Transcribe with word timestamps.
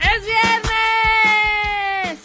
¡Es 0.00 0.24
viernes! 0.26 2.18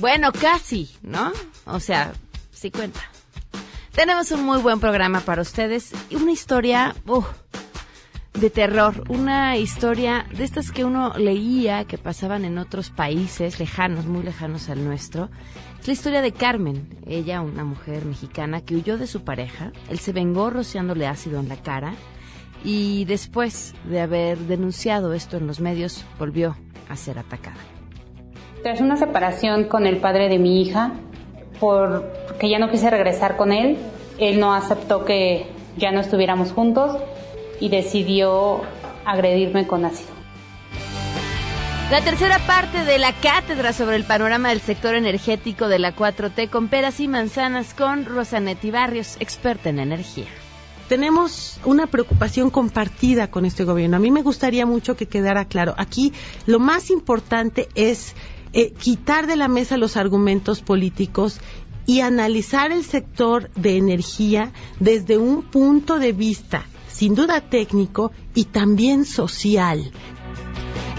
Bueno, 0.00 0.32
casi, 0.32 0.88
¿no? 1.02 1.30
O 1.66 1.78
sea, 1.78 2.14
sí 2.50 2.70
cuenta. 2.70 3.00
Tenemos 3.92 4.30
un 4.30 4.44
muy 4.44 4.62
buen 4.62 4.80
programa 4.80 5.20
para 5.20 5.42
ustedes 5.42 5.92
y 6.08 6.16
una 6.16 6.32
historia 6.32 6.96
uh, 7.06 7.22
de 8.40 8.50
terror, 8.50 9.02
una 9.08 9.56
historia 9.56 10.26
de 10.36 10.44
estas 10.44 10.70
que 10.70 10.84
uno 10.84 11.12
leía 11.16 11.84
que 11.84 11.98
pasaban 11.98 12.44
en 12.44 12.58
otros 12.58 12.90
países 12.90 13.58
lejanos, 13.58 14.06
muy 14.06 14.22
lejanos 14.22 14.68
al 14.68 14.84
nuestro. 14.84 15.28
Es 15.80 15.88
la 15.88 15.92
historia 15.92 16.22
de 16.22 16.32
Carmen, 16.32 16.98
ella 17.06 17.40
una 17.40 17.64
mujer 17.64 18.04
mexicana 18.04 18.60
que 18.60 18.76
huyó 18.76 18.96
de 18.96 19.08
su 19.08 19.24
pareja, 19.24 19.72
él 19.90 19.98
se 19.98 20.12
vengó 20.12 20.50
rociándole 20.50 21.06
ácido 21.06 21.40
en 21.40 21.48
la 21.48 21.56
cara 21.56 21.94
y 22.64 23.04
después 23.06 23.74
de 23.84 24.00
haber 24.00 24.38
denunciado 24.38 25.14
esto 25.14 25.36
en 25.36 25.46
los 25.46 25.58
medios 25.58 26.04
volvió 26.18 26.56
a 26.88 26.96
ser 26.96 27.18
atacada. 27.18 27.58
Tras 28.62 28.80
una 28.80 28.96
separación 28.96 29.64
con 29.64 29.86
el 29.86 29.98
padre 29.98 30.28
de 30.28 30.38
mi 30.38 30.62
hija, 30.62 30.92
porque 31.58 32.48
ya 32.48 32.58
no 32.58 32.70
quise 32.70 32.88
regresar 32.90 33.36
con 33.36 33.52
él. 33.52 33.78
Él 34.18 34.38
no 34.38 34.54
aceptó 34.54 35.04
que 35.04 35.46
ya 35.76 35.92
no 35.92 36.00
estuviéramos 36.00 36.52
juntos 36.52 36.96
y 37.60 37.68
decidió 37.68 38.62
agredirme 39.04 39.66
con 39.66 39.84
ácido. 39.84 40.18
La 41.90 42.02
tercera 42.02 42.38
parte 42.46 42.84
de 42.84 42.98
la 42.98 43.14
cátedra 43.14 43.72
sobre 43.72 43.96
el 43.96 44.04
panorama 44.04 44.50
del 44.50 44.60
sector 44.60 44.94
energético 44.94 45.68
de 45.68 45.78
la 45.78 45.96
4T 45.96 46.50
con 46.50 46.68
peras 46.68 47.00
y 47.00 47.08
manzanas 47.08 47.72
con 47.72 48.04
Rosanetti 48.04 48.70
Barrios, 48.70 49.16
experta 49.20 49.70
en 49.70 49.78
energía. 49.78 50.26
Tenemos 50.90 51.58
una 51.64 51.86
preocupación 51.86 52.50
compartida 52.50 53.30
con 53.30 53.46
este 53.46 53.64
gobierno. 53.64 53.96
A 53.96 54.00
mí 54.00 54.10
me 54.10 54.20
gustaría 54.20 54.66
mucho 54.66 54.96
que 54.96 55.06
quedara 55.06 55.46
claro. 55.46 55.74
Aquí 55.78 56.12
lo 56.44 56.58
más 56.58 56.90
importante 56.90 57.70
es 57.74 58.14
eh, 58.52 58.72
quitar 58.72 59.26
de 59.26 59.36
la 59.36 59.48
mesa 59.48 59.78
los 59.78 59.96
argumentos 59.96 60.60
políticos 60.60 61.40
y 61.86 62.00
analizar 62.00 62.70
el 62.70 62.84
sector 62.84 63.50
de 63.54 63.78
energía 63.78 64.52
desde 64.78 65.16
un 65.16 65.42
punto 65.42 65.98
de 65.98 66.12
vista 66.12 66.66
sin 66.98 67.14
duda 67.14 67.40
técnico 67.40 68.10
y 68.34 68.46
también 68.46 69.04
social. 69.04 69.92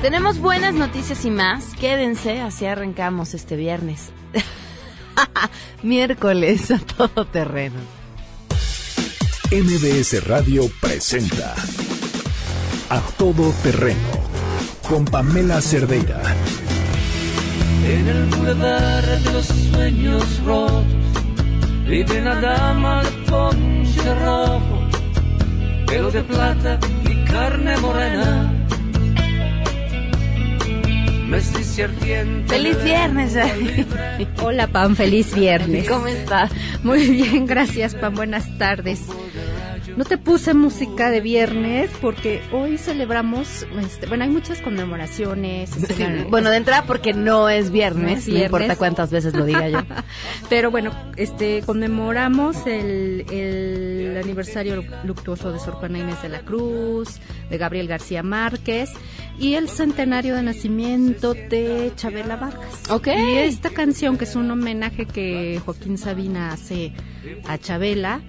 Tenemos 0.01 0.39
buenas 0.39 0.73
noticias 0.73 1.25
y 1.25 1.29
más. 1.29 1.73
Quédense, 1.75 2.39
así 2.39 2.65
arrancamos 2.65 3.33
este 3.33 3.57
viernes. 3.57 4.11
Miércoles 5.83 6.71
a 6.71 6.79
todo 6.79 7.25
terreno. 7.25 7.79
MBS 9.51 10.25
Radio 10.25 10.71
presenta 10.79 11.53
A 12.89 13.01
Todo 13.17 13.51
Terreno 13.61 13.97
con 14.87 15.03
Pamela 15.03 15.59
Cerdeira 15.59 16.21
en 17.85 18.07
el 18.07 18.25
bulevar 18.27 19.05
de 19.05 19.33
los 19.33 19.45
sueños 19.47 20.43
rotos 20.45 20.99
vive 21.89 22.21
una 22.21 22.35
dama 22.35 23.03
de 23.03 23.09
ponche 23.31 24.15
rojo, 24.23 24.78
pelo 25.89 26.11
de 26.11 26.23
plata 26.23 26.79
y 27.09 27.25
carne 27.25 27.77
morena. 27.77 28.53
Feliz 32.47 32.83
viernes. 32.83 33.35
Hola 34.41 34.67
Pam, 34.67 34.95
feliz 34.95 35.33
viernes. 35.33 35.87
¿Cómo 35.87 36.07
estás? 36.07 36.51
Muy 36.83 37.07
bien, 37.07 37.45
gracias 37.45 37.95
Pam, 37.95 38.15
buenas 38.15 38.57
tardes. 38.57 39.01
No 39.99 40.05
te 40.05 40.17
puse 40.17 40.53
música 40.53 41.11
de 41.11 41.19
viernes 41.19 41.91
porque 41.99 42.41
hoy 42.53 42.77
celebramos, 42.77 43.67
este, 43.81 44.07
bueno, 44.07 44.23
hay 44.23 44.29
muchas 44.29 44.61
conmemoraciones. 44.61 45.71
bueno, 46.29 46.49
de 46.51 46.55
entrada 46.55 46.85
porque 46.87 47.11
no 47.11 47.49
es 47.49 47.69
viernes, 47.69 48.25
no, 48.25 48.37
importa 48.37 48.77
cuántas 48.77 49.11
veces 49.11 49.33
lo 49.33 49.43
diga 49.43 49.67
yo. 49.67 49.79
Pero 50.49 50.71
bueno, 50.71 50.91
este 51.17 51.63
conmemoramos 51.65 52.65
el, 52.65 53.25
el 53.29 54.17
aniversario 54.23 54.85
luctuoso 55.03 55.51
de 55.51 55.59
Sor 55.59 55.73
Juana 55.73 55.99
Inés 55.99 56.21
de 56.21 56.29
la 56.29 56.39
Cruz, 56.43 57.19
de 57.49 57.57
Gabriel 57.57 57.89
García 57.89 58.23
Márquez 58.23 58.91
y 59.37 59.55
el 59.55 59.67
centenario 59.67 60.33
de 60.37 60.43
nacimiento 60.43 61.33
de 61.33 61.91
Chabela 61.97 62.37
Vargas. 62.37 62.89
Ok. 62.89 63.07
Y 63.07 63.37
esta 63.39 63.69
canción 63.69 64.17
que 64.17 64.23
es 64.23 64.37
un 64.37 64.49
homenaje 64.49 65.05
que 65.05 65.61
Joaquín 65.65 65.97
Sabina 65.97 66.53
hace 66.53 66.93
a 67.47 67.57
Chabela, 67.57 68.21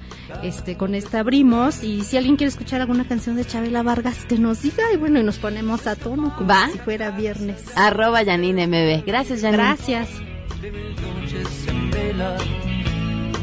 este, 0.42 0.76
con 0.76 0.94
esta 0.94 1.20
abrimos 1.20 1.82
y 1.82 2.02
si 2.02 2.16
alguien 2.16 2.36
quiere 2.36 2.50
escuchar 2.50 2.80
alguna 2.80 3.06
canción 3.06 3.36
de 3.36 3.44
Chabela 3.44 3.82
Vargas 3.82 4.24
que 4.26 4.38
nos 4.38 4.62
diga 4.62 4.84
y 4.92 4.96
bueno 4.96 5.20
y 5.20 5.22
nos 5.22 5.38
ponemos 5.38 5.86
a 5.86 5.96
tono 5.96 6.34
como 6.36 6.52
si 6.72 6.78
fuera 6.78 7.10
viernes. 7.10 7.64
Arroba 7.76 8.24
Janine 8.24 8.66
MB. 8.66 9.04
Gracias 9.06 9.40
Janine. 9.42 9.56
Gracias. 9.62 10.08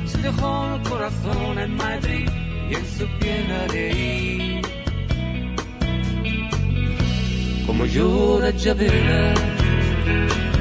Se 0.05 0.17
dejó 0.19 0.75
el 0.75 0.81
corazón 0.89 1.59
en 1.59 1.75
Madrid 1.75 2.29
y 2.69 2.75
en 2.75 2.85
su 2.85 3.07
piel 3.19 4.57
Como 7.65 7.85
llora 7.85 8.55
Chabela 8.55 9.33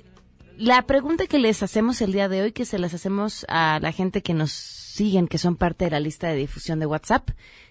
la 0.58 0.82
pregunta 0.82 1.26
que 1.26 1.38
les 1.38 1.62
hacemos 1.62 2.02
el 2.02 2.12
día 2.12 2.28
de 2.28 2.42
hoy, 2.42 2.52
que 2.52 2.66
se 2.66 2.78
las 2.78 2.92
hacemos 2.94 3.46
a 3.48 3.78
la 3.80 3.90
gente 3.90 4.22
que 4.22 4.34
nos 4.34 4.81
siguen, 4.92 5.26
que 5.26 5.38
son 5.38 5.56
parte 5.56 5.86
de 5.86 5.90
la 5.90 6.00
lista 6.00 6.28
de 6.28 6.36
difusión 6.36 6.78
de 6.78 6.86
WhatsApp. 6.86 7.30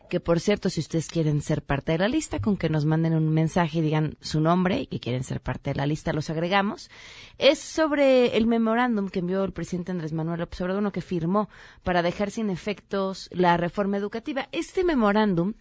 Que 0.10 0.20
por 0.20 0.42
cierto, 0.42 0.70
si 0.70 0.82
ustedes 0.82 1.08
quieren 1.08 1.42
ser 1.42 1.62
parte 1.62 1.94
de 1.94 2.00
la 2.00 2.10
lista, 2.10 2.42
con 2.42 2.58
que 2.58 2.68
nos 2.68 2.84
manden 2.84 3.14
un 3.14 3.30
mensaje 3.30 3.78
y 3.78 3.82
digan 3.82 4.18
su 4.20 4.42
nombre 4.42 4.82
y 4.82 4.88
que 4.88 5.00
quieren 5.00 5.24
ser 5.24 5.40
parte 5.40 5.70
de 5.70 5.76
la 5.76 5.86
lista, 5.86 6.12
los 6.12 6.30
agregamos. 6.30 6.90
Es 7.38 7.60
sobre 7.60 8.36
el 8.36 8.46
memorándum 8.46 9.08
que 9.08 9.20
envió 9.20 9.44
el 9.44 9.54
presidente 9.54 9.92
Andrés 9.92 10.12
Manuel 10.12 10.42
Observador, 10.42 10.82
uno 10.82 10.92
que 10.92 11.02
firmó 11.02 11.48
para 11.84 12.02
dejar 12.02 12.32
sin 12.32 12.50
efectos 12.50 13.30
la 13.32 13.56
reforma 13.56 13.98
educativa. 13.98 14.50
Este 14.52 14.84
memorándum 14.84 15.54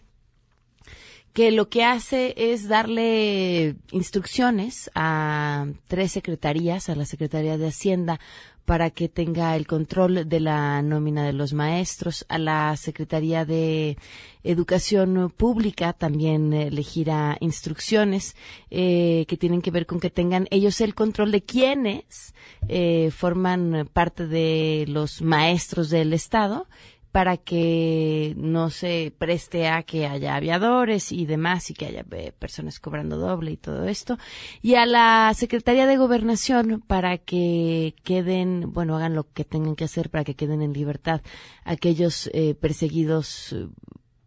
que 1.33 1.51
lo 1.51 1.69
que 1.69 1.83
hace 1.83 2.33
es 2.35 2.67
darle 2.67 3.77
instrucciones 3.91 4.91
a 4.95 5.65
tres 5.87 6.11
secretarías, 6.11 6.89
a 6.89 6.95
la 6.95 7.05
Secretaría 7.05 7.57
de 7.57 7.67
Hacienda, 7.67 8.19
para 8.65 8.89
que 8.89 9.09
tenga 9.09 9.55
el 9.55 9.67
control 9.67 10.27
de 10.27 10.39
la 10.39 10.81
nómina 10.81 11.25
de 11.25 11.33
los 11.33 11.53
maestros. 11.53 12.25
A 12.29 12.37
la 12.37 12.75
Secretaría 12.77 13.45
de 13.45 13.97
Educación 14.43 15.31
Pública 15.35 15.93
también 15.93 16.53
eh, 16.53 16.71
le 16.71 16.83
gira 16.83 17.37
instrucciones 17.39 18.35
eh, 18.69 19.25
que 19.27 19.37
tienen 19.37 19.61
que 19.61 19.71
ver 19.71 19.85
con 19.85 19.99
que 19.99 20.09
tengan 20.09 20.47
ellos 20.51 20.81
el 20.81 20.95
control 20.95 21.31
de 21.31 21.43
quienes 21.43 22.33
eh, 22.67 23.11
forman 23.11 23.89
parte 23.93 24.27
de 24.27 24.85
los 24.87 25.21
maestros 25.21 25.89
del 25.89 26.13
Estado 26.13 26.67
para 27.11 27.35
que 27.37 28.33
no 28.37 28.69
se 28.69 29.13
preste 29.17 29.67
a 29.67 29.83
que 29.83 30.07
haya 30.07 30.35
aviadores 30.35 31.11
y 31.11 31.25
demás 31.25 31.69
y 31.69 31.73
que 31.73 31.85
haya 31.87 32.05
eh, 32.11 32.31
personas 32.37 32.79
cobrando 32.79 33.17
doble 33.17 33.51
y 33.51 33.57
todo 33.57 33.85
esto. 33.85 34.17
Y 34.61 34.75
a 34.75 34.85
la 34.85 35.33
Secretaría 35.35 35.87
de 35.87 35.97
Gobernación 35.97 36.81
para 36.85 37.17
que 37.17 37.95
queden, 38.03 38.71
bueno, 38.71 38.95
hagan 38.95 39.15
lo 39.15 39.29
que 39.31 39.43
tengan 39.43 39.75
que 39.75 39.83
hacer 39.83 40.09
para 40.09 40.23
que 40.23 40.35
queden 40.35 40.61
en 40.61 40.73
libertad 40.73 41.21
aquellos 41.65 42.29
eh, 42.33 42.55
perseguidos 42.55 43.53
eh, 43.53 43.67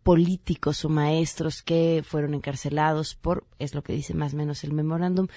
políticos 0.02 0.84
o 0.84 0.90
maestros 0.90 1.62
que 1.62 2.02
fueron 2.06 2.34
encarcelados 2.34 3.14
por, 3.14 3.46
es 3.58 3.74
lo 3.74 3.82
que 3.82 3.94
dice 3.94 4.12
más 4.12 4.34
o 4.34 4.36
menos 4.36 4.62
el 4.62 4.74
memorándum, 4.74 5.28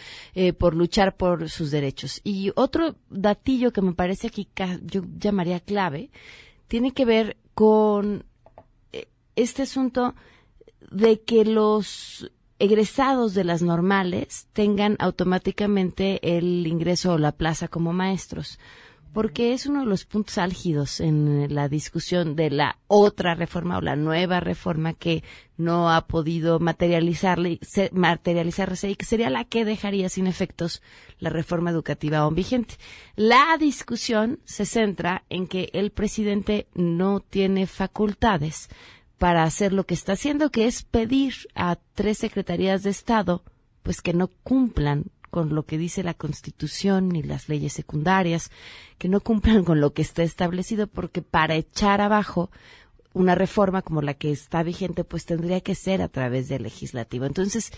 por 0.58 0.76
luchar 0.76 1.16
por 1.16 1.50
sus 1.50 1.72
derechos. 1.72 2.20
Y 2.26 2.52
otro 2.54 2.98
datillo 3.10 3.72
que 3.72 3.82
me 3.82 3.94
parece 3.94 4.28
aquí 4.28 4.50
yo 4.82 5.04
llamaría 5.18 5.62
clave 5.62 6.10
tiene 6.68 6.94
que 6.94 7.06
ver 7.06 7.38
con 7.54 8.26
eh, 8.92 9.08
este 9.36 9.64
asunto 9.64 10.16
de 10.92 11.22
que 11.22 11.46
los 11.46 12.32
egresados 12.60 13.34
de 13.34 13.44
las 13.44 13.62
normales 13.62 14.48
tengan 14.54 14.96
automáticamente 15.00 16.38
el 16.38 16.66
ingreso 16.66 17.14
o 17.14 17.18
la 17.18 17.32
plaza 17.32 17.68
como 17.68 17.94
maestros 17.94 18.60
porque 19.18 19.54
es 19.54 19.66
uno 19.66 19.80
de 19.80 19.88
los 19.88 20.06
puntos 20.06 20.38
álgidos 20.38 21.00
en 21.00 21.48
la 21.56 21.70
discusión 21.70 22.36
de 22.36 22.52
la 22.52 22.78
otra 22.86 23.34
reforma 23.34 23.80
o 23.80 23.82
la 23.82 23.96
nueva 23.96 24.42
reforma 24.42 24.94
que 24.94 25.24
no 25.58 25.92
ha 25.92 26.06
podido 26.06 26.60
materializarle, 26.60 27.60
materializarse 27.94 28.92
y 28.92 28.96
que 28.96 29.06
sería 29.06 29.32
la 29.32 29.44
que 29.44 29.66
dejaría 29.66 30.08
sin 30.10 30.28
efectos 30.28 30.84
la 31.18 31.32
reforma 31.32 31.72
educativa 31.72 32.20
aún 32.20 32.36
vigente. 32.36 32.76
La 33.16 33.58
discusión 33.60 34.40
se 34.46 34.68
centra 34.68 35.24
en 35.30 35.48
que 35.48 35.72
el 35.74 35.90
presidente 35.90 36.68
no 36.76 37.20
tiene 37.20 37.66
facultades 37.66 38.70
para 39.18 39.42
hacer 39.42 39.74
lo 39.74 39.88
que 39.88 39.96
está 39.96 40.12
haciendo, 40.12 40.52
que 40.52 40.68
es 40.68 40.84
pedir 40.84 41.34
a 41.56 41.80
tres 41.96 42.20
secretarías 42.20 42.84
de 42.84 42.92
Estado 42.92 43.42
pues 43.82 44.02
que 44.02 44.14
no 44.14 44.28
cumplan 44.44 45.06
con 45.30 45.54
lo 45.54 45.64
que 45.64 45.78
dice 45.78 46.04
la 46.04 46.14
Constitución 46.14 47.16
y 47.16 47.24
las 47.24 47.50
leyes 47.50 47.74
secundarias, 47.74 48.52
que 48.98 49.10
no 49.10 49.20
cumplan 49.20 49.64
con 49.64 49.82
lo 49.82 49.94
que 49.94 50.02
está 50.02 50.24
establecido, 50.24 50.88
porque 50.88 51.22
para 51.22 51.56
echar 51.56 52.02
abajo 52.02 52.50
una 53.14 53.36
reforma 53.36 53.82
como 53.82 54.02
la 54.02 54.14
que 54.14 54.32
está 54.32 54.64
vigente, 54.64 55.04
pues 55.04 55.26
tendría 55.26 55.62
que 55.62 55.76
ser 55.76 56.02
a 56.02 56.08
través 56.08 56.48
del 56.50 56.64
legislativo. 56.64 57.26
Entonces, 57.26 57.72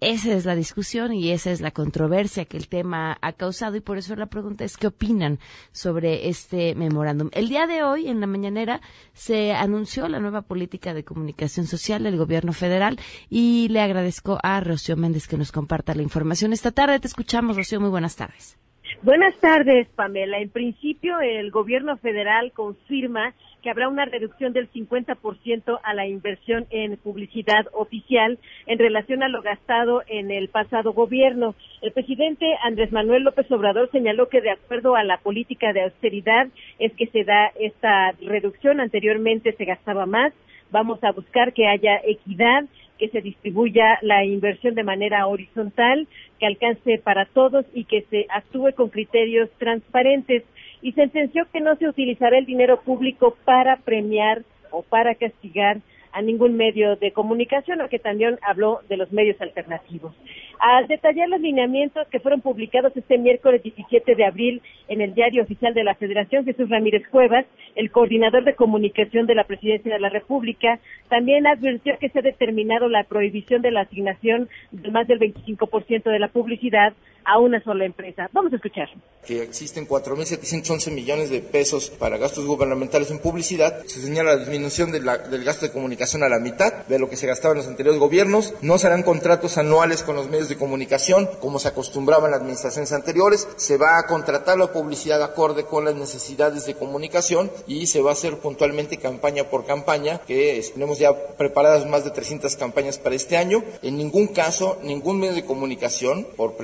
esa 0.00 0.32
es 0.32 0.44
la 0.44 0.54
discusión 0.54 1.12
y 1.12 1.30
esa 1.30 1.50
es 1.50 1.60
la 1.60 1.70
controversia 1.70 2.44
que 2.44 2.56
el 2.56 2.68
tema 2.68 3.16
ha 3.20 3.32
causado 3.32 3.76
y 3.76 3.80
por 3.80 3.96
eso 3.96 4.14
la 4.16 4.26
pregunta 4.26 4.64
es 4.64 4.76
qué 4.76 4.88
opinan 4.88 5.38
sobre 5.72 6.28
este 6.28 6.74
memorándum. 6.74 7.30
El 7.32 7.48
día 7.48 7.66
de 7.66 7.82
hoy, 7.82 8.08
en 8.08 8.20
la 8.20 8.26
mañanera, 8.26 8.80
se 9.12 9.52
anunció 9.52 10.08
la 10.08 10.20
nueva 10.20 10.42
política 10.42 10.92
de 10.92 11.04
comunicación 11.04 11.66
social 11.66 12.02
del 12.02 12.16
gobierno 12.16 12.52
federal 12.52 12.98
y 13.30 13.68
le 13.68 13.80
agradezco 13.80 14.38
a 14.42 14.60
Rocío 14.60 14.96
Méndez 14.96 15.26
que 15.26 15.38
nos 15.38 15.52
comparta 15.52 15.94
la 15.94 16.02
información. 16.02 16.52
Esta 16.52 16.72
tarde 16.72 17.00
te 17.00 17.06
escuchamos, 17.06 17.56
Rocío, 17.56 17.80
muy 17.80 17.90
buenas 17.90 18.16
tardes. 18.16 18.58
Buenas 19.02 19.36
tardes, 19.38 19.88
Pamela. 19.96 20.38
En 20.38 20.50
principio, 20.50 21.20
el 21.20 21.50
gobierno 21.50 21.96
federal 21.98 22.52
confirma 22.52 23.34
que 23.64 23.70
habrá 23.70 23.88
una 23.88 24.04
reducción 24.04 24.52
del 24.52 24.70
50% 24.70 25.80
a 25.82 25.94
la 25.94 26.06
inversión 26.06 26.66
en 26.68 26.98
publicidad 26.98 27.64
oficial 27.72 28.38
en 28.66 28.78
relación 28.78 29.22
a 29.22 29.28
lo 29.28 29.40
gastado 29.40 30.02
en 30.06 30.30
el 30.30 30.50
pasado 30.50 30.92
gobierno. 30.92 31.54
El 31.80 31.92
presidente 31.92 32.44
Andrés 32.62 32.92
Manuel 32.92 33.22
López 33.22 33.50
Obrador 33.50 33.90
señaló 33.90 34.28
que 34.28 34.42
de 34.42 34.50
acuerdo 34.50 34.96
a 34.96 35.02
la 35.02 35.16
política 35.16 35.72
de 35.72 35.84
austeridad 35.84 36.48
es 36.78 36.92
que 36.92 37.06
se 37.06 37.24
da 37.24 37.52
esta 37.58 38.12
reducción. 38.20 38.80
Anteriormente 38.80 39.54
se 39.54 39.64
gastaba 39.64 40.04
más. 40.04 40.34
Vamos 40.70 41.02
a 41.02 41.12
buscar 41.12 41.54
que 41.54 41.66
haya 41.66 42.02
equidad 42.04 42.64
que 42.98 43.08
se 43.08 43.22
distribuya 43.22 43.98
la 44.02 44.24
inversión 44.24 44.74
de 44.74 44.84
manera 44.84 45.26
horizontal, 45.26 46.06
que 46.38 46.46
alcance 46.46 46.98
para 46.98 47.24
todos 47.24 47.64
y 47.74 47.84
que 47.84 48.02
se 48.10 48.26
actúe 48.28 48.72
con 48.76 48.90
criterios 48.90 49.50
transparentes 49.58 50.44
y 50.84 50.92
sentenció 50.92 51.46
que 51.50 51.62
no 51.62 51.76
se 51.76 51.88
utilizará 51.88 52.36
el 52.36 52.44
dinero 52.44 52.82
público 52.82 53.38
para 53.46 53.76
premiar 53.76 54.42
o 54.70 54.82
para 54.82 55.14
castigar 55.14 55.78
a 56.12 56.20
ningún 56.20 56.58
medio 56.58 56.96
de 56.96 57.10
comunicación, 57.10 57.80
aunque 57.80 57.98
también 57.98 58.38
habló 58.42 58.80
de 58.86 58.98
los 58.98 59.10
medios 59.10 59.40
alternativos. 59.40 60.14
Al 60.60 60.86
detallar 60.86 61.30
los 61.30 61.40
lineamientos 61.40 62.06
que 62.08 62.20
fueron 62.20 62.42
publicados 62.42 62.94
este 62.94 63.16
miércoles 63.16 63.62
17 63.62 64.14
de 64.14 64.24
abril 64.26 64.60
en 64.88 65.00
el 65.00 65.14
Diario 65.14 65.42
Oficial 65.42 65.72
de 65.72 65.84
la 65.84 65.94
Federación, 65.94 66.44
Jesús 66.44 66.68
Ramírez 66.68 67.08
Cuevas, 67.08 67.46
el 67.76 67.90
coordinador 67.90 68.44
de 68.44 68.54
comunicación 68.54 69.26
de 69.26 69.34
la 69.34 69.44
Presidencia 69.44 69.90
de 69.90 70.00
la 70.00 70.10
República, 70.10 70.80
también 71.08 71.46
advirtió 71.46 71.98
que 71.98 72.10
se 72.10 72.18
ha 72.18 72.22
determinado 72.22 72.88
la 72.88 73.04
prohibición 73.04 73.62
de 73.62 73.70
la 73.70 73.80
asignación 73.80 74.50
de 74.70 74.90
más 74.90 75.08
del 75.08 75.18
25% 75.18 76.04
de 76.04 76.18
la 76.18 76.28
publicidad 76.28 76.92
a 77.24 77.38
una 77.38 77.62
sola 77.62 77.84
empresa. 77.84 78.28
Vamos 78.32 78.52
a 78.52 78.56
escuchar. 78.56 78.88
Que 79.26 79.42
existen 79.42 79.88
4.711 79.88 80.90
millones 80.92 81.30
de 81.30 81.40
pesos 81.40 81.90
para 81.90 82.18
gastos 82.18 82.44
gubernamentales 82.44 83.10
en 83.10 83.18
publicidad. 83.18 83.82
Se 83.86 84.00
señala 84.00 84.34
la 84.34 84.40
disminución 84.40 84.92
del 84.92 85.44
gasto 85.44 85.66
de 85.66 85.72
comunicación 85.72 86.22
a 86.22 86.28
la 86.28 86.38
mitad 86.38 86.86
de 86.86 86.98
lo 86.98 87.08
que 87.08 87.16
se 87.16 87.26
gastaba 87.26 87.52
en 87.52 87.58
los 87.58 87.68
anteriores 87.68 87.98
gobiernos. 87.98 88.54
No 88.60 88.78
serán 88.78 89.02
contratos 89.02 89.56
anuales 89.56 90.02
con 90.02 90.16
los 90.16 90.28
medios 90.28 90.48
de 90.48 90.56
comunicación 90.56 91.28
como 91.40 91.58
se 91.58 91.68
acostumbraba 91.68 92.26
en 92.26 92.32
las 92.32 92.40
administraciones 92.40 92.92
anteriores. 92.92 93.48
Se 93.56 93.76
va 93.76 93.98
a 93.98 94.06
contratar 94.06 94.58
la 94.58 94.72
publicidad 94.72 95.22
acorde 95.22 95.64
con 95.64 95.84
las 95.84 95.94
necesidades 95.94 96.66
de 96.66 96.74
comunicación 96.74 97.50
y 97.66 97.86
se 97.86 98.02
va 98.02 98.10
a 98.10 98.14
hacer 98.14 98.38
puntualmente 98.38 98.98
campaña 98.98 99.44
por 99.44 99.64
campaña, 99.64 100.18
que 100.26 100.62
tenemos 100.72 100.98
ya 100.98 101.14
preparadas 101.36 101.86
más 101.86 102.04
de 102.04 102.10
300 102.10 102.56
campañas 102.56 102.98
para 102.98 103.14
este 103.14 103.36
año. 103.36 103.62
En 103.82 103.96
ningún 103.96 104.28
caso, 104.28 104.78
ningún 104.82 105.20
medio 105.20 105.34
de 105.34 105.44
comunicación, 105.44 106.26
por 106.36 106.54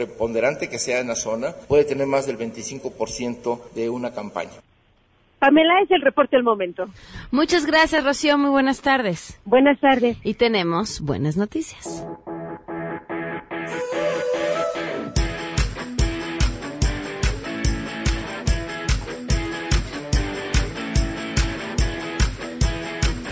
que 0.59 0.79
sea 0.79 1.01
en 1.01 1.09
la 1.09 1.17
zona 1.17 1.53
puede 1.69 1.85
tener 1.85 2.07
más 2.07 2.27
del 2.27 2.39
25% 2.39 3.71
de 3.75 3.91
una 3.91 4.13
campaña. 4.13 4.51
Pamela 5.39 5.81
es 5.83 5.91
el 5.91 6.03
reporte 6.03 6.37
del 6.37 6.45
momento. 6.45 6.87
Muchas 7.31 7.65
gracias, 7.65 8.05
Rocío. 8.05 8.37
Muy 8.37 8.51
buenas 8.51 8.83
tardes. 8.83 9.41
Buenas 9.47 9.81
tardes. 9.81 10.19
Y 10.23 10.35
tenemos 10.35 11.01
buenas 11.01 11.39
noticias. 11.39 12.05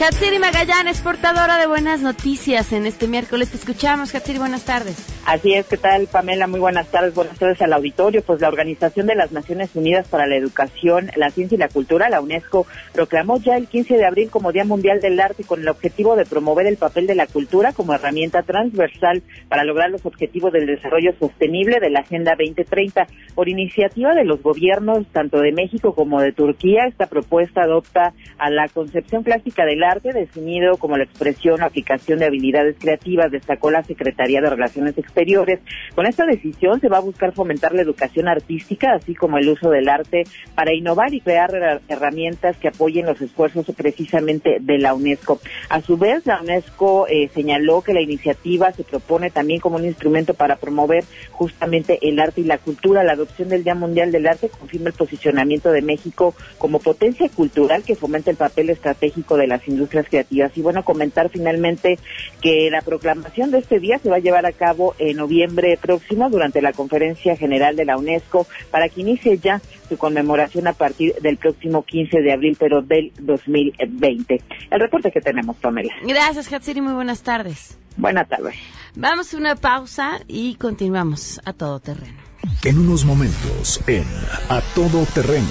Hatsiri 0.00 0.39
Magallanes, 0.39 1.00
portadora 1.00 1.59
de 1.59 1.67
buenas 1.67 2.03
noticias 2.03 2.73
en 2.73 2.87
este 2.87 3.09
miércoles. 3.09 3.50
Te 3.50 3.56
escuchamos, 3.56 4.15
Hatsiri, 4.15 4.39
buenas 4.39 4.65
tardes. 4.65 4.97
Así 5.27 5.55
es, 5.55 5.67
¿qué 5.67 5.77
tal, 5.77 6.06
Pamela? 6.06 6.47
Muy 6.47 6.61
buenas 6.61 6.87
tardes, 6.87 7.15
buenas 7.15 7.37
tardes 7.37 7.61
al 7.62 7.73
auditorio. 7.73 8.23
Pues 8.23 8.41
la 8.41 8.47
Organización 8.47 9.09
de 9.09 9.17
las 9.17 9.33
Naciones 9.33 9.75
Unidas 9.75 10.06
para 10.06 10.29
la 10.29 10.37
Educación, 10.37 11.11
la 11.17 11.31
Ciencia 11.31 11.56
y 11.56 11.59
la 11.59 11.69
Cultura, 11.69 12.09
la 12.11 12.21
UNESCO, 12.21 12.65
proclamó 12.93 13.39
ya 13.39 13.56
el 13.56 13.67
15 13.67 13.97
de 13.97 14.06
abril 14.06 14.31
como 14.31 14.53
Día 14.53 14.65
Mundial 14.65 15.00
del 15.00 15.19
Arte 15.19 15.43
con 15.43 15.62
el 15.62 15.69
objetivo 15.69 16.15
de 16.15 16.27
promover 16.27 16.69
el 16.69 16.77
papel 16.77 17.09
de 17.09 17.17
la 17.17 17.27
cultura 17.27 17.73
como 17.73 17.93
herramienta 17.93 18.45
transversal 18.45 19.25
para 19.49 19.65
lograr 19.65 19.91
los 19.91 20.06
objetivos 20.06 20.53
del 20.53 20.67
desarrollo 20.67 21.12
sostenible 21.19 21.81
de 21.81 21.91
la 21.91 22.00
Agenda 22.00 22.37
2030. 22.39 23.09
Por 23.35 23.49
iniciativa 23.49 24.15
de 24.15 24.25
los 24.25 24.41
gobiernos, 24.43 25.09
tanto 25.09 25.41
de 25.41 25.50
México 25.50 25.93
como 25.93 26.21
de 26.21 26.33
Turquía, 26.33 26.87
esta 26.87 27.06
propuesta 27.06 27.62
adopta 27.62 28.15
a 28.39 28.49
la 28.49 28.69
concepción 28.69 29.25
clásica 29.25 29.65
del 29.65 29.83
arte 29.83 29.88
definido 29.96 30.76
como 30.76 30.96
la 30.96 31.05
expresión 31.05 31.62
o 31.62 31.67
aplicación 31.67 32.19
de 32.19 32.26
habilidades 32.26 32.76
creativas, 32.79 33.31
destacó 33.31 33.70
la 33.70 33.82
Secretaría 33.82 34.40
de 34.40 34.50
Relaciones 34.50 34.96
Exteriores. 34.99 35.61
Con 35.94 36.06
esta 36.06 36.26
decisión 36.26 36.81
se 36.81 36.88
va 36.88 36.99
a 36.99 37.00
buscar 37.00 37.32
fomentar 37.32 37.75
la 37.75 37.82
educación 37.82 38.29
artística, 38.29 38.93
así 38.93 39.14
como 39.14 39.38
el 39.38 39.49
uso 39.49 39.70
del 39.70 39.88
arte 39.88 40.25
para 40.55 40.75
innovar 40.75 41.12
y 41.14 41.20
crear 41.20 41.50
herramientas 41.88 42.56
que 42.58 42.69
apoyen 42.69 43.06
los 43.06 43.20
esfuerzos 43.20 43.67
precisamente 43.76 44.59
de 44.61 44.78
la 44.78 44.95
UNESCO. 44.95 45.40
A 45.68 45.80
su 45.80 45.97
vez, 45.97 46.26
la 46.26 46.40
UNESCO 46.40 47.07
eh, 47.09 47.28
señaló 47.35 47.83
que 47.83 47.95
la 47.95 48.02
iniciativa 48.02 48.73
se 48.73 48.85
propone 48.85 49.30
también 49.30 49.61
como 49.61 49.76
un 49.76 49.85
instrumento 49.85 50.35
para 50.35 50.57
promover 50.57 51.04
justamente 51.30 51.99
el 52.02 52.21
arte 52.21 52.42
y 52.42 52.45
la 52.45 52.59
cultura. 52.59 53.02
La 53.04 53.12
adopción 53.12 53.49
del 53.49 53.64
Día 53.64 53.75
Mundial 53.75 54.12
del 54.12 54.26
Arte 54.26 54.49
confirma 54.49 54.88
el 54.88 54.95
posicionamiento 54.95 55.71
de 55.73 55.83
México 55.83 56.35
como 56.59 56.78
potencia 56.78 57.28
cultural 57.28 57.83
que 57.83 57.95
fomenta 57.95 58.30
el 58.30 58.37
papel 58.37 58.71
estratégico 58.71 59.37
de 59.37 59.47
las 59.47 59.66
creativas. 59.87 60.56
Y 60.56 60.62
bueno, 60.62 60.85
comentar 60.85 61.28
finalmente 61.30 61.99
que 62.40 62.68
la 62.70 62.82
proclamación 62.82 63.50
de 63.50 63.58
este 63.58 63.78
día 63.78 63.99
se 63.99 64.11
va 64.11 64.16
a 64.16 64.20
llevar 64.20 64.47
a 64.47 64.52
cabo 64.52 64.94
en 64.99 65.16
noviembre 65.16 65.78
próximo 65.80 66.30
durante 66.30 66.62
la 66.62 66.73
Conferencia 66.73 67.37
General 67.37 67.76
de 67.76 67.85
la 67.85 67.97
UNESCO 67.97 68.47
para 68.70 68.88
que 68.88 69.00
inicie 69.00 69.38
ya 69.38 69.61
su 69.88 69.97
conmemoración 69.97 70.66
a 70.66 70.73
partir 70.73 71.14
del 71.20 71.37
próximo 71.37 71.85
15 71.85 72.20
de 72.20 72.32
abril, 72.32 72.56
pero 72.58 72.82
del 72.82 73.12
2020. 73.20 74.42
El 74.70 74.80
reporte 74.80 75.11
que 75.11 75.20
tenemos, 75.20 75.56
Pamela. 75.56 75.94
Gracias, 76.02 76.52
Hatsiri. 76.52 76.80
Muy 76.80 76.94
buenas 76.94 77.23
tardes. 77.23 77.78
Buenas 77.97 78.28
tardes. 78.28 78.54
Vamos 78.94 79.35
a 79.35 79.37
una 79.37 79.56
pausa 79.56 80.20
y 80.26 80.54
continuamos 80.54 81.40
a 81.44 81.52
todo 81.52 81.80
terreno. 81.80 82.28
En 82.64 82.78
unos 82.78 83.04
momentos, 83.04 83.80
en 83.87 84.04
A 84.49 84.61
Todo 84.75 85.04
Terreno. 85.14 85.47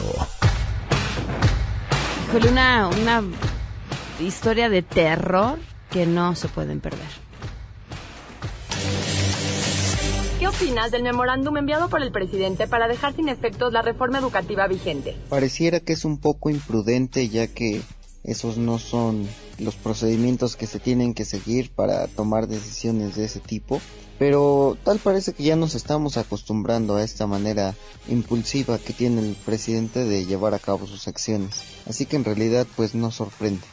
Fue 2.32 2.50
una, 2.50 2.90
una 2.90 3.24
historia 4.20 4.70
de 4.70 4.82
terror 4.82 5.60
que 5.90 6.06
no 6.06 6.36
se 6.36 6.48
pueden 6.48 6.80
perder. 6.80 7.28
¿Qué 10.40 10.48
opinas 10.48 10.92
del 10.92 11.02
memorándum 11.02 11.58
enviado 11.58 11.90
por 11.90 12.02
el 12.02 12.12
presidente 12.12 12.68
para 12.68 12.88
dejar 12.88 13.16
sin 13.16 13.28
efectos 13.28 13.74
la 13.74 13.82
reforma 13.82 14.20
educativa 14.20 14.68
vigente? 14.68 15.16
Pareciera 15.30 15.80
que 15.80 15.94
es 15.94 16.06
un 16.06 16.20
poco 16.20 16.50
imprudente 16.50 17.28
ya 17.28 17.48
que 17.48 17.82
esos 18.24 18.58
no 18.58 18.78
son 18.78 19.28
los 19.58 19.76
procedimientos 19.76 20.56
que 20.56 20.68
se 20.68 20.80
tienen 20.80 21.14
que 21.14 21.26
seguir 21.26 21.72
para 21.72 22.08
tomar 22.08 22.48
decisiones 22.48 23.16
de 23.16 23.26
ese 23.26 23.40
tipo. 23.40 23.82
Pero 24.20 24.78
tal 24.84 25.00
parece 25.00 25.34
que 25.34 25.44
ya 25.44 25.56
nos 25.56 25.76
estamos 25.76 26.18
acostumbrando 26.18 26.98
a 26.98 27.04
esta 27.04 27.26
manera 27.26 27.76
impulsiva 28.08 28.80
que 28.80 28.94
tiene 28.94 29.22
el 29.22 29.36
presidente 29.46 30.06
de 30.06 30.26
llevar 30.26 30.54
a 30.54 30.60
cabo 30.60 30.88
sus 30.88 31.08
acciones. 31.08 31.64
Así 31.88 32.06
que 32.06 32.16
en 32.16 32.26
realidad 32.26 32.68
pues 32.76 32.96
no 32.96 33.12
sorprende. 33.12 33.66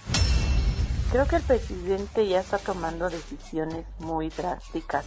Creo 1.15 1.29
que 1.29 1.37
el 1.37 1.43
presidente 1.43 2.27
ya 2.27 2.41
está 2.41 2.59
tomando 2.59 3.09
decisiones 3.09 3.87
muy 4.01 4.31
drásticas. 4.31 5.05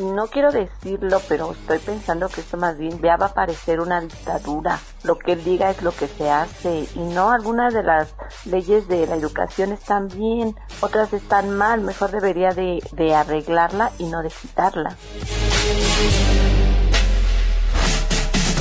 No 0.00 0.26
quiero 0.26 0.50
decirlo, 0.50 1.20
pero 1.28 1.52
estoy 1.52 1.78
pensando 1.78 2.28
que 2.28 2.40
esto 2.40 2.56
más 2.56 2.76
bien 2.76 3.00
ya 3.00 3.16
va 3.16 3.32
parecer 3.32 3.78
una 3.78 4.00
dictadura. 4.00 4.80
Lo 5.04 5.16
que 5.16 5.34
él 5.34 5.44
diga 5.44 5.70
es 5.70 5.80
lo 5.80 5.92
que 5.92 6.08
se 6.08 6.28
hace 6.28 6.88
y 6.96 6.98
no 6.98 7.30
algunas 7.30 7.72
de 7.72 7.84
las 7.84 8.08
leyes 8.46 8.88
de 8.88 9.06
la 9.06 9.14
educación 9.14 9.70
están 9.70 10.08
bien, 10.08 10.56
otras 10.80 11.12
están 11.12 11.56
mal. 11.56 11.82
Mejor 11.82 12.10
debería 12.10 12.50
de, 12.50 12.82
de 12.90 13.14
arreglarla 13.14 13.92
y 13.98 14.06
no 14.06 14.24
de 14.24 14.30
quitarla. 14.30 14.96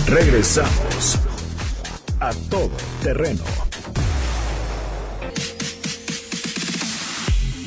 Regresamos 0.06 1.18
a 2.20 2.32
todo 2.52 2.70
terreno. 3.02 3.42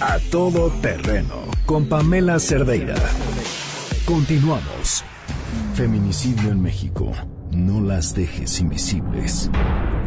A 0.00 0.18
todo 0.30 0.68
terreno 0.82 1.46
con 1.64 1.88
Pamela 1.88 2.38
Cerdeira. 2.38 2.96
Continuamos. 4.04 5.02
Feminicidio 5.74 6.50
en 6.50 6.60
México. 6.60 7.12
No 7.50 7.80
las 7.80 8.14
dejes 8.14 8.60
invisibles. 8.60 9.50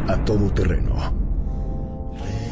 A 0.06 0.16
todo 0.24 0.48
terreno. 0.52 0.94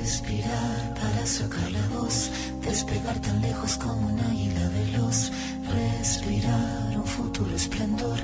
Respirar 0.01 0.95
para 0.95 1.25
sacar 1.27 1.71
la 1.71 1.87
voz, 1.97 2.29
despegar 2.61 3.21
tan 3.21 3.41
lejos 3.41 3.77
como 3.77 4.09
un 4.09 4.19
águila 4.19 4.69
veloz. 4.71 5.31
Respirar 6.01 6.97
un 6.97 7.07
futuro 7.07 7.55
esplendor, 7.55 8.19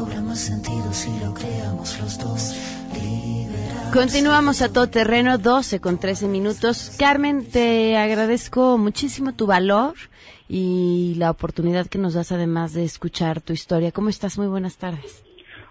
cobra 0.00 0.22
más 0.22 0.38
sentido 0.38 0.90
si 0.94 1.10
lo 1.20 1.34
creamos 1.34 2.00
los 2.00 2.18
dos. 2.18 2.56
Continuamos 3.92 4.62
a 4.62 4.72
todo 4.72 4.88
terreno, 4.88 5.36
12 5.36 5.80
con 5.80 5.98
13 5.98 6.26
minutos. 6.26 6.96
Carmen, 6.98 7.44
te 7.44 7.98
agradezco 7.98 8.78
muchísimo 8.78 9.34
tu 9.34 9.46
valor 9.46 9.94
y 10.48 11.16
la 11.18 11.30
oportunidad 11.30 11.86
que 11.86 11.98
nos 11.98 12.14
das 12.14 12.32
además 12.32 12.72
de 12.72 12.84
escuchar 12.84 13.42
tu 13.42 13.52
historia. 13.52 13.92
¿Cómo 13.92 14.08
estás? 14.08 14.38
Muy 14.38 14.46
buenas 14.46 14.78
tardes. 14.78 15.22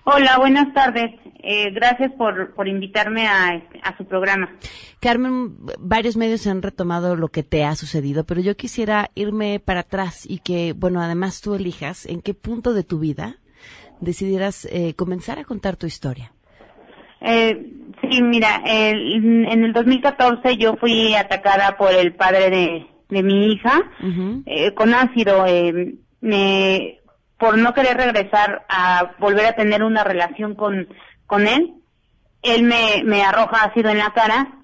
Hola, 0.03 0.38
buenas 0.38 0.71
tardes. 0.75 1.12
Eh, 1.41 1.71
gracias 1.71 2.12
por, 2.12 2.53
por 2.53 2.67
invitarme 2.67 3.25
a, 3.25 3.63
a 3.81 3.98
su 3.98 4.05
programa. 4.05 4.55
Carmen, 5.00 5.55
varios 5.79 6.17
medios 6.17 6.45
han 6.45 6.62
retomado 6.62 7.15
lo 7.15 7.29
que 7.29 7.41
te 7.41 7.65
ha 7.65 7.75
sucedido, 7.75 8.25
pero 8.25 8.41
yo 8.41 8.55
quisiera 8.55 9.09
irme 9.15 9.59
para 9.59 9.79
atrás 9.79 10.25
y 10.29 10.39
que, 10.39 10.74
bueno, 10.74 11.01
además 11.01 11.41
tú 11.41 11.55
elijas 11.55 12.05
en 12.05 12.21
qué 12.21 12.36
punto 12.36 12.74
de 12.74 12.83
tu 12.83 13.00
vida 13.00 13.39
decidieras 14.01 14.65
eh, 14.72 14.94
comenzar 14.96 15.39
a 15.39 15.44
contar 15.46 15.75
tu 15.77 15.86
historia. 15.88 16.32
Eh, 17.22 17.74
sí, 18.01 18.22
mira, 18.22 18.62
el- 18.65 19.46
en 19.51 19.63
el 19.63 19.74
2014 19.74 20.58
yo 20.58 20.75
fui 20.77 21.13
atacada 21.15 21.77
por 21.77 21.91
el 21.94 22.13
padre 22.15 22.50
de, 22.50 22.88
de 23.10 23.24
mi 23.24 23.51
hija 23.51 23.82
eh, 24.46 24.74
con 24.74 24.94
ácido. 24.94 25.46
eh, 25.46 25.96
me, 26.22 27.00
por 27.38 27.58
no 27.58 27.74
querer 27.74 27.96
regresar 27.98 28.65
a 28.68 29.12
volver 29.20 29.46
a 29.46 29.56
tener 29.56 29.84
una 29.84 30.03
relación 30.03 30.56
con, 30.56 30.89
con 31.25 31.48
él, 31.48 31.74
él 32.41 32.63
me, 32.63 33.01
me 33.06 33.24
arroja 33.24 33.63
ácido 33.63 33.89
en 33.89 33.98
la 34.00 34.12
cara 34.13 34.58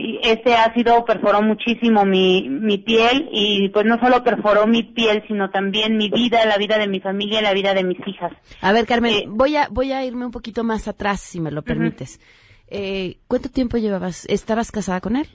y 0.00 0.18
ese 0.22 0.54
ácido 0.54 1.04
perforó 1.04 1.42
muchísimo 1.42 2.04
mi, 2.04 2.48
mi 2.48 2.78
piel 2.78 3.28
y 3.32 3.68
pues 3.68 3.84
no 3.86 3.98
solo 4.00 4.24
perforó 4.24 4.66
mi 4.66 4.82
piel, 4.82 5.22
sino 5.28 5.50
también 5.50 5.96
mi 5.96 6.08
vida, 6.08 6.44
la 6.46 6.56
vida 6.56 6.78
de 6.78 6.88
mi 6.88 7.00
familia, 7.00 7.42
la 7.42 7.52
vida 7.52 7.74
de 7.74 7.84
mis 7.84 7.98
hijas. 8.06 8.32
A 8.60 8.72
ver, 8.72 8.86
Carmen, 8.86 9.36
voy 9.36 9.56
a 9.56 9.68
voy 9.70 9.92
a 9.92 10.04
irme 10.04 10.24
un 10.24 10.32
poquito 10.32 10.64
más 10.64 10.88
atrás, 10.88 11.20
si 11.20 11.40
me 11.40 11.50
lo 11.50 11.62
permites. 11.62 12.20
Eh, 12.68 13.18
¿Cuánto 13.26 13.48
tiempo 13.50 13.76
llevabas? 13.76 14.24
¿Estabas 14.26 14.70
casada 14.72 15.00
con 15.00 15.16
él? 15.16 15.26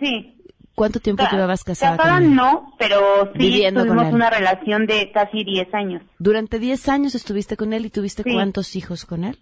Sí. 0.00 0.30
¿Cuánto 0.74 0.98
tiempo 1.00 1.22
Ca- 1.22 1.30
llevabas 1.30 1.62
casada 1.62 1.96
Casada 1.96 2.16
con 2.18 2.24
él? 2.24 2.34
no, 2.34 2.74
pero 2.78 3.30
sí 3.32 3.38
Viviendo 3.38 3.84
tuvimos 3.84 4.12
una 4.12 4.28
relación 4.28 4.86
de 4.86 5.10
casi 5.12 5.44
10 5.44 5.72
años. 5.72 6.02
Durante 6.18 6.58
10 6.58 6.88
años 6.88 7.14
estuviste 7.14 7.56
con 7.56 7.72
él 7.72 7.86
y 7.86 7.90
tuviste 7.90 8.22
Sí. 8.24 8.32
cuántos 8.32 8.74
hijos 8.76 9.04
con 9.06 9.22
él? 9.24 9.38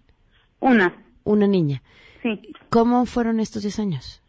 Una. 0.59 0.93
Una 1.23 1.47
niña. 1.47 1.81
Sí. 2.21 2.39
¿Cómo 2.69 3.05
fueron 3.05 3.39
estos 3.39 3.63
10 3.63 3.79
años? 3.79 4.21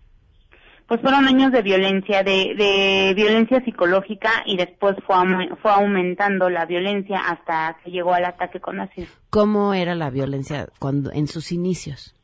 Pues 0.87 1.01
fueron 1.01 1.27
años 1.27 1.51
de 1.51 1.63
violencia, 1.63 2.23
de, 2.23 2.55
de 2.55 3.15
violencia 3.15 3.65
psicológica 3.65 4.31
y 4.45 4.57
después 4.57 4.97
fue, 5.07 5.17
fue 5.63 5.73
aumentando 5.73 6.51
la 6.51 6.67
violencia 6.67 7.21
hasta 7.27 7.79
que 7.83 7.91
llegó 7.91 8.13
al 8.13 8.27
ataque 8.27 8.61
con 8.61 8.81
ácido. 8.81 9.09
¿Cómo 9.31 9.73
era 9.73 9.95
la 9.95 10.11
violencia 10.11 10.69
cuando 10.79 11.11
en 11.11 11.27
sus 11.27 11.53
inicios? 11.53 12.15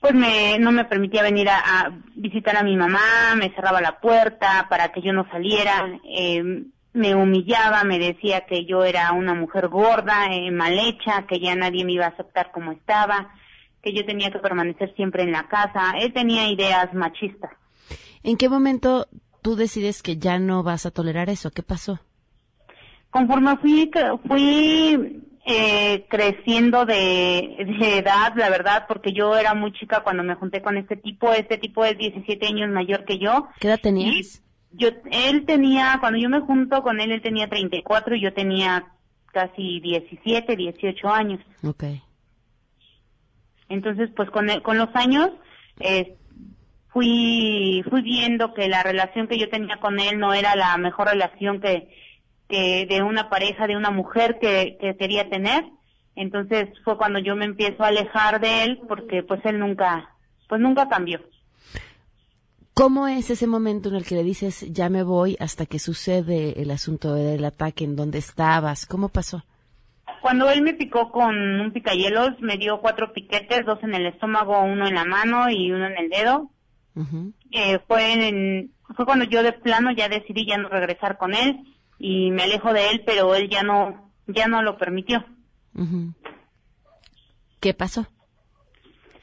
Pues 0.00 0.14
me, 0.14 0.58
no 0.60 0.70
me 0.72 0.84
permitía 0.84 1.22
venir 1.22 1.48
a, 1.48 1.58
a 1.58 1.90
visitar 2.14 2.56
a 2.56 2.62
mi 2.62 2.76
mamá, 2.76 3.34
me 3.36 3.50
cerraba 3.50 3.80
la 3.80 3.98
puerta 4.00 4.66
para 4.70 4.92
que 4.92 5.02
yo 5.02 5.12
no 5.12 5.28
saliera, 5.30 5.90
eh, 6.08 6.62
me 6.92 7.14
humillaba, 7.14 7.84
me 7.84 7.98
decía 7.98 8.46
que 8.46 8.64
yo 8.64 8.84
era 8.84 9.12
una 9.12 9.34
mujer 9.34 9.68
gorda, 9.68 10.26
eh, 10.32 10.50
mal 10.50 10.78
hecha, 10.78 11.26
que 11.26 11.38
ya 11.38 11.54
nadie 11.54 11.84
me 11.84 11.92
iba 11.92 12.06
a 12.06 12.10
aceptar 12.10 12.50
como 12.50 12.72
estaba, 12.72 13.30
que 13.82 13.92
yo 13.94 14.04
tenía 14.04 14.30
que 14.30 14.38
permanecer 14.38 14.94
siempre 14.94 15.22
en 15.22 15.32
la 15.32 15.48
casa. 15.48 15.92
Él 15.98 16.12
tenía 16.12 16.50
ideas 16.50 16.92
machistas. 16.94 17.50
¿En 18.22 18.36
qué 18.36 18.48
momento 18.48 19.08
tú 19.42 19.56
decides 19.56 20.02
que 20.02 20.18
ya 20.18 20.38
no 20.38 20.62
vas 20.62 20.86
a 20.86 20.90
tolerar 20.90 21.30
eso? 21.30 21.50
¿Qué 21.50 21.62
pasó? 21.62 22.00
Conforme 23.10 23.56
fui, 23.56 23.90
fui 24.28 25.22
eh, 25.46 26.06
creciendo 26.08 26.84
de, 26.84 26.94
de 27.80 27.98
edad, 27.98 28.34
la 28.36 28.50
verdad, 28.50 28.84
porque 28.86 29.12
yo 29.12 29.36
era 29.36 29.54
muy 29.54 29.72
chica 29.72 30.02
cuando 30.02 30.22
me 30.22 30.34
junté 30.34 30.62
con 30.62 30.76
este 30.76 30.96
tipo. 30.96 31.32
Este 31.32 31.58
tipo 31.58 31.84
es 31.84 31.96
17 31.96 32.46
años 32.46 32.70
mayor 32.70 33.04
que 33.04 33.18
yo. 33.18 33.48
¿Qué 33.58 33.68
edad 33.68 33.80
tenías? 33.80 34.42
Yo, 34.72 34.90
él 35.10 35.46
tenía, 35.46 35.96
cuando 35.98 36.18
yo 36.18 36.28
me 36.28 36.40
junto 36.40 36.82
con 36.82 37.00
él, 37.00 37.10
él 37.10 37.22
tenía 37.22 37.48
34 37.48 38.14
y 38.14 38.22
yo 38.22 38.32
tenía 38.32 38.84
casi 39.32 39.80
17, 39.80 40.54
18 40.54 41.08
años. 41.08 41.40
Ok. 41.64 41.84
Entonces, 43.70 44.10
pues 44.14 44.28
con, 44.30 44.50
el- 44.50 44.60
con 44.62 44.76
los 44.76 44.88
años 44.94 45.30
eh, 45.78 46.16
fui 46.92 47.82
fui 47.88 48.02
viendo 48.02 48.52
que 48.52 48.68
la 48.68 48.82
relación 48.82 49.26
que 49.28 49.38
yo 49.38 49.48
tenía 49.48 49.76
con 49.78 49.98
él 50.00 50.18
no 50.18 50.34
era 50.34 50.54
la 50.56 50.76
mejor 50.76 51.08
relación 51.08 51.60
que, 51.60 51.88
que 52.48 52.86
de 52.86 53.02
una 53.02 53.30
pareja, 53.30 53.66
de 53.66 53.76
una 53.76 53.90
mujer 53.90 54.38
que, 54.40 54.76
que 54.80 54.96
quería 54.98 55.30
tener. 55.30 55.64
Entonces 56.16 56.68
fue 56.84 56.98
cuando 56.98 57.18
yo 57.20 57.36
me 57.36 57.46
empiezo 57.46 57.82
a 57.84 57.88
alejar 57.88 58.40
de 58.40 58.64
él 58.64 58.80
porque 58.88 59.22
pues 59.22 59.40
él 59.44 59.58
nunca, 59.58 60.10
pues 60.48 60.60
nunca 60.60 60.88
cambió. 60.88 61.20
¿Cómo 62.74 63.06
es 63.06 63.30
ese 63.30 63.46
momento 63.46 63.88
en 63.90 63.96
el 63.96 64.04
que 64.04 64.14
le 64.16 64.24
dices 64.24 64.66
ya 64.72 64.88
me 64.88 65.02
voy 65.02 65.36
hasta 65.38 65.66
que 65.66 65.78
sucede 65.78 66.60
el 66.62 66.70
asunto 66.70 67.14
del 67.14 67.44
ataque 67.44 67.84
en 67.84 67.94
donde 67.94 68.18
estabas? 68.18 68.86
¿Cómo 68.86 69.08
pasó? 69.10 69.44
Cuando 70.20 70.50
él 70.50 70.62
me 70.62 70.74
picó 70.74 71.10
con 71.10 71.60
un 71.60 71.72
picayelos, 71.72 72.40
me 72.40 72.56
dio 72.56 72.80
cuatro 72.80 73.12
piquetes, 73.12 73.64
dos 73.64 73.82
en 73.82 73.94
el 73.94 74.06
estómago, 74.06 74.62
uno 74.62 74.86
en 74.86 74.94
la 74.94 75.04
mano 75.04 75.48
y 75.48 75.72
uno 75.72 75.86
en 75.86 75.96
el 75.96 76.10
dedo. 76.10 76.50
Eh, 77.52 77.78
fue 77.86 78.28
en, 78.28 78.72
fue 78.94 79.06
cuando 79.06 79.24
yo 79.24 79.42
de 79.42 79.52
plano 79.52 79.90
ya 79.92 80.08
decidí 80.08 80.46
ya 80.46 80.58
no 80.58 80.68
regresar 80.68 81.16
con 81.16 81.34
él 81.34 81.60
y 81.98 82.30
me 82.30 82.42
alejo 82.42 82.72
de 82.72 82.90
él 82.90 83.02
pero 83.06 83.34
él 83.34 83.48
ya 83.48 83.62
no 83.62 84.10
ya 84.26 84.46
no 84.48 84.62
lo 84.62 84.76
permitió. 84.76 85.24
¿Qué 87.60 87.72
pasó? 87.74 88.06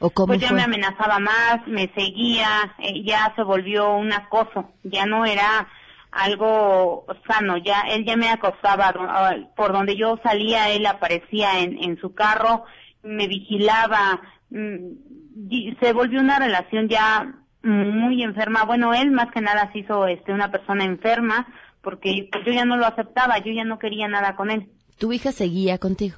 ¿O 0.00 0.10
cómo 0.10 0.28
pues 0.28 0.40
ya 0.40 0.48
fue? 0.48 0.56
me 0.56 0.62
amenazaba 0.64 1.18
más 1.18 1.66
me 1.66 1.92
seguía 1.94 2.74
eh, 2.78 3.04
ya 3.04 3.32
se 3.36 3.42
volvió 3.42 3.94
un 3.94 4.12
acoso 4.12 4.72
ya 4.82 5.06
no 5.06 5.24
era 5.24 5.68
algo 6.10 7.06
sano. 7.26 7.56
Ya 7.58 7.82
él 7.88 8.04
ya 8.04 8.16
me 8.16 8.28
acosaba 8.30 8.94
ah, 8.96 9.36
por 9.56 9.72
donde 9.72 9.96
yo 9.96 10.18
salía 10.22 10.70
él 10.70 10.86
aparecía 10.86 11.60
en, 11.60 11.82
en 11.82 11.98
su 11.98 12.14
carro 12.14 12.64
me 13.02 13.26
vigilaba 13.28 14.20
mm, 14.50 15.48
y 15.50 15.76
se 15.80 15.92
volvió 15.92 16.20
una 16.20 16.38
relación 16.38 16.88
ya 16.88 17.34
muy 17.62 18.22
enferma. 18.22 18.64
Bueno 18.64 18.94
él 18.94 19.10
más 19.10 19.30
que 19.32 19.40
nada 19.40 19.70
se 19.72 19.80
hizo 19.80 20.06
este 20.06 20.32
una 20.32 20.50
persona 20.50 20.84
enferma 20.84 21.46
porque 21.82 22.28
pues, 22.30 22.44
yo 22.44 22.52
ya 22.52 22.64
no 22.64 22.76
lo 22.76 22.86
aceptaba 22.86 23.38
yo 23.38 23.52
ya 23.52 23.64
no 23.64 23.78
quería 23.78 24.08
nada 24.08 24.36
con 24.36 24.50
él. 24.50 24.68
¿Tu 24.98 25.12
hija 25.12 25.30
seguía 25.30 25.78
contigo? 25.78 26.16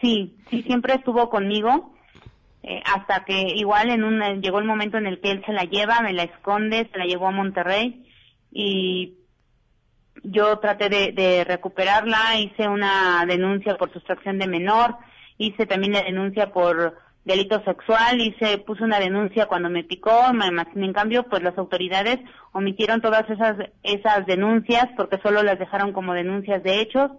Sí, 0.00 0.36
sí, 0.48 0.62
siempre 0.62 0.94
estuvo 0.94 1.28
conmigo, 1.28 1.92
eh, 2.62 2.82
hasta 2.84 3.24
que 3.24 3.54
igual 3.54 3.90
en 3.90 4.04
un, 4.04 4.40
llegó 4.40 4.58
el 4.58 4.64
momento 4.64 4.96
en 4.96 5.06
el 5.06 5.20
que 5.20 5.30
él 5.30 5.42
se 5.44 5.52
la 5.52 5.64
lleva, 5.64 6.00
me 6.00 6.12
la 6.12 6.22
esconde, 6.24 6.88
se 6.90 6.98
la 6.98 7.04
llevó 7.04 7.28
a 7.28 7.32
Monterrey 7.32 8.06
y 8.50 9.14
yo 10.22 10.58
traté 10.58 10.88
de, 10.88 11.12
de 11.12 11.44
recuperarla, 11.44 12.38
hice 12.38 12.68
una 12.68 13.24
denuncia 13.26 13.76
por 13.76 13.92
sustracción 13.92 14.38
de 14.38 14.46
menor, 14.46 14.96
hice 15.38 15.66
también 15.66 15.92
la 15.92 16.02
denuncia 16.02 16.52
por 16.52 16.94
delito 17.24 17.62
sexual, 17.64 18.20
hice, 18.20 18.58
puse 18.58 18.82
una 18.82 18.98
denuncia 18.98 19.46
cuando 19.46 19.68
me 19.68 19.84
picó, 19.84 20.32
me, 20.32 20.46
en 20.46 20.92
cambio, 20.92 21.24
pues 21.24 21.42
las 21.42 21.56
autoridades 21.58 22.18
omitieron 22.52 23.00
todas 23.00 23.28
esas, 23.28 23.56
esas 23.82 24.26
denuncias 24.26 24.88
porque 24.96 25.18
solo 25.22 25.42
las 25.42 25.58
dejaron 25.58 25.92
como 25.92 26.14
denuncias 26.14 26.62
de 26.62 26.80
hechos 26.80 27.10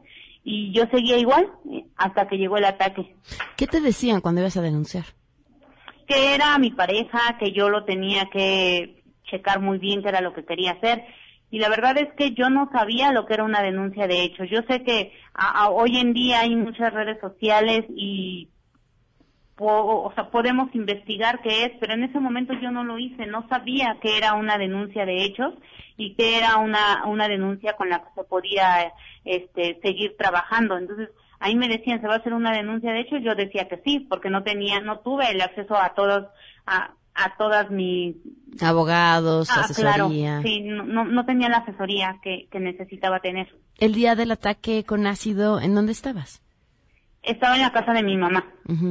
y 0.43 0.73
yo 0.73 0.85
seguía 0.91 1.17
igual 1.17 1.49
hasta 1.97 2.27
que 2.27 2.37
llegó 2.37 2.57
el 2.57 2.65
ataque. 2.65 3.15
¿Qué 3.55 3.67
te 3.67 3.79
decían 3.79 4.21
cuando 4.21 4.41
ibas 4.41 4.57
a 4.57 4.61
denunciar? 4.61 5.05
Que 6.07 6.35
era 6.35 6.57
mi 6.57 6.71
pareja, 6.71 7.37
que 7.39 7.51
yo 7.51 7.69
lo 7.69 7.85
tenía 7.85 8.25
que 8.31 9.03
checar 9.29 9.61
muy 9.61 9.77
bien 9.77 10.01
qué 10.01 10.09
era 10.09 10.19
lo 10.21 10.33
que 10.33 10.43
quería 10.43 10.71
hacer. 10.71 11.05
Y 11.51 11.59
la 11.59 11.69
verdad 11.69 11.97
es 11.97 12.13
que 12.13 12.31
yo 12.33 12.49
no 12.49 12.69
sabía 12.71 13.11
lo 13.11 13.25
que 13.25 13.33
era 13.35 13.43
una 13.43 13.61
denuncia 13.61 14.07
de 14.07 14.23
hechos. 14.23 14.49
Yo 14.49 14.61
sé 14.69 14.83
que 14.83 15.13
a- 15.33 15.65
a- 15.65 15.69
hoy 15.69 15.97
en 15.97 16.13
día 16.13 16.39
hay 16.41 16.55
muchas 16.55 16.93
redes 16.93 17.19
sociales 17.21 17.85
y 17.89 18.49
po- 19.55 20.03
o 20.05 20.13
sea, 20.13 20.29
podemos 20.31 20.73
investigar 20.75 21.41
qué 21.41 21.65
es, 21.65 21.71
pero 21.79 21.93
en 21.93 22.03
ese 22.03 22.19
momento 22.19 22.53
yo 22.53 22.71
no 22.71 22.83
lo 22.83 22.97
hice, 22.97 23.25
no 23.27 23.47
sabía 23.49 23.97
que 24.01 24.17
era 24.17 24.33
una 24.33 24.57
denuncia 24.57 25.05
de 25.05 25.23
hechos 25.23 25.53
y 25.97 26.15
que 26.15 26.37
era 26.37 26.57
una, 26.57 27.05
una 27.05 27.27
denuncia 27.27 27.73
con 27.75 27.89
la 27.89 27.99
que 27.99 28.09
se 28.15 28.23
podía 28.23 28.91
este, 29.25 29.79
seguir 29.83 30.15
trabajando. 30.17 30.77
Entonces, 30.77 31.09
ahí 31.39 31.55
me 31.55 31.67
decían, 31.67 32.01
¿se 32.01 32.07
va 32.07 32.15
a 32.15 32.17
hacer 32.17 32.33
una 32.33 32.53
denuncia 32.53 32.91
de 32.91 33.01
hechos? 33.01 33.21
Yo 33.23 33.35
decía 33.35 33.67
que 33.67 33.81
sí, 33.85 33.99
porque 33.99 34.29
no 34.29 34.43
tenía, 34.43 34.79
no 34.81 34.99
tuve 34.99 35.29
el 35.29 35.41
acceso 35.41 35.75
a 35.75 35.93
todos, 35.93 36.27
a, 36.65 36.91
a 37.23 37.35
todas 37.37 37.69
mis... 37.71 38.15
Abogados, 38.61 39.49
Ah, 39.49 39.65
claro, 39.75 40.05
asesoría. 40.05 40.41
sí, 40.43 40.61
no, 40.61 41.05
no, 41.05 41.25
tenía 41.25 41.47
la 41.49 41.57
asesoría 41.59 42.19
que, 42.21 42.47
que 42.51 42.59
necesitaba 42.59 43.19
tener. 43.19 43.47
El 43.79 43.93
día 43.93 44.15
del 44.15 44.31
ataque 44.31 44.83
con 44.83 45.07
ácido, 45.07 45.59
¿en 45.61 45.73
dónde 45.73 45.93
estabas? 45.93 46.41
Estaba 47.23 47.55
en 47.55 47.61
la 47.61 47.71
casa 47.71 47.93
de 47.93 48.03
mi 48.03 48.17
mamá. 48.17 48.45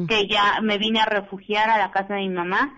Que 0.09 0.27
ya 0.29 0.61
me 0.63 0.79
vine 0.79 1.01
a 1.01 1.05
refugiar 1.07 1.69
a 1.69 1.79
la 1.79 1.91
casa 1.91 2.15
de 2.15 2.21
mi 2.21 2.29
mamá 2.31 2.75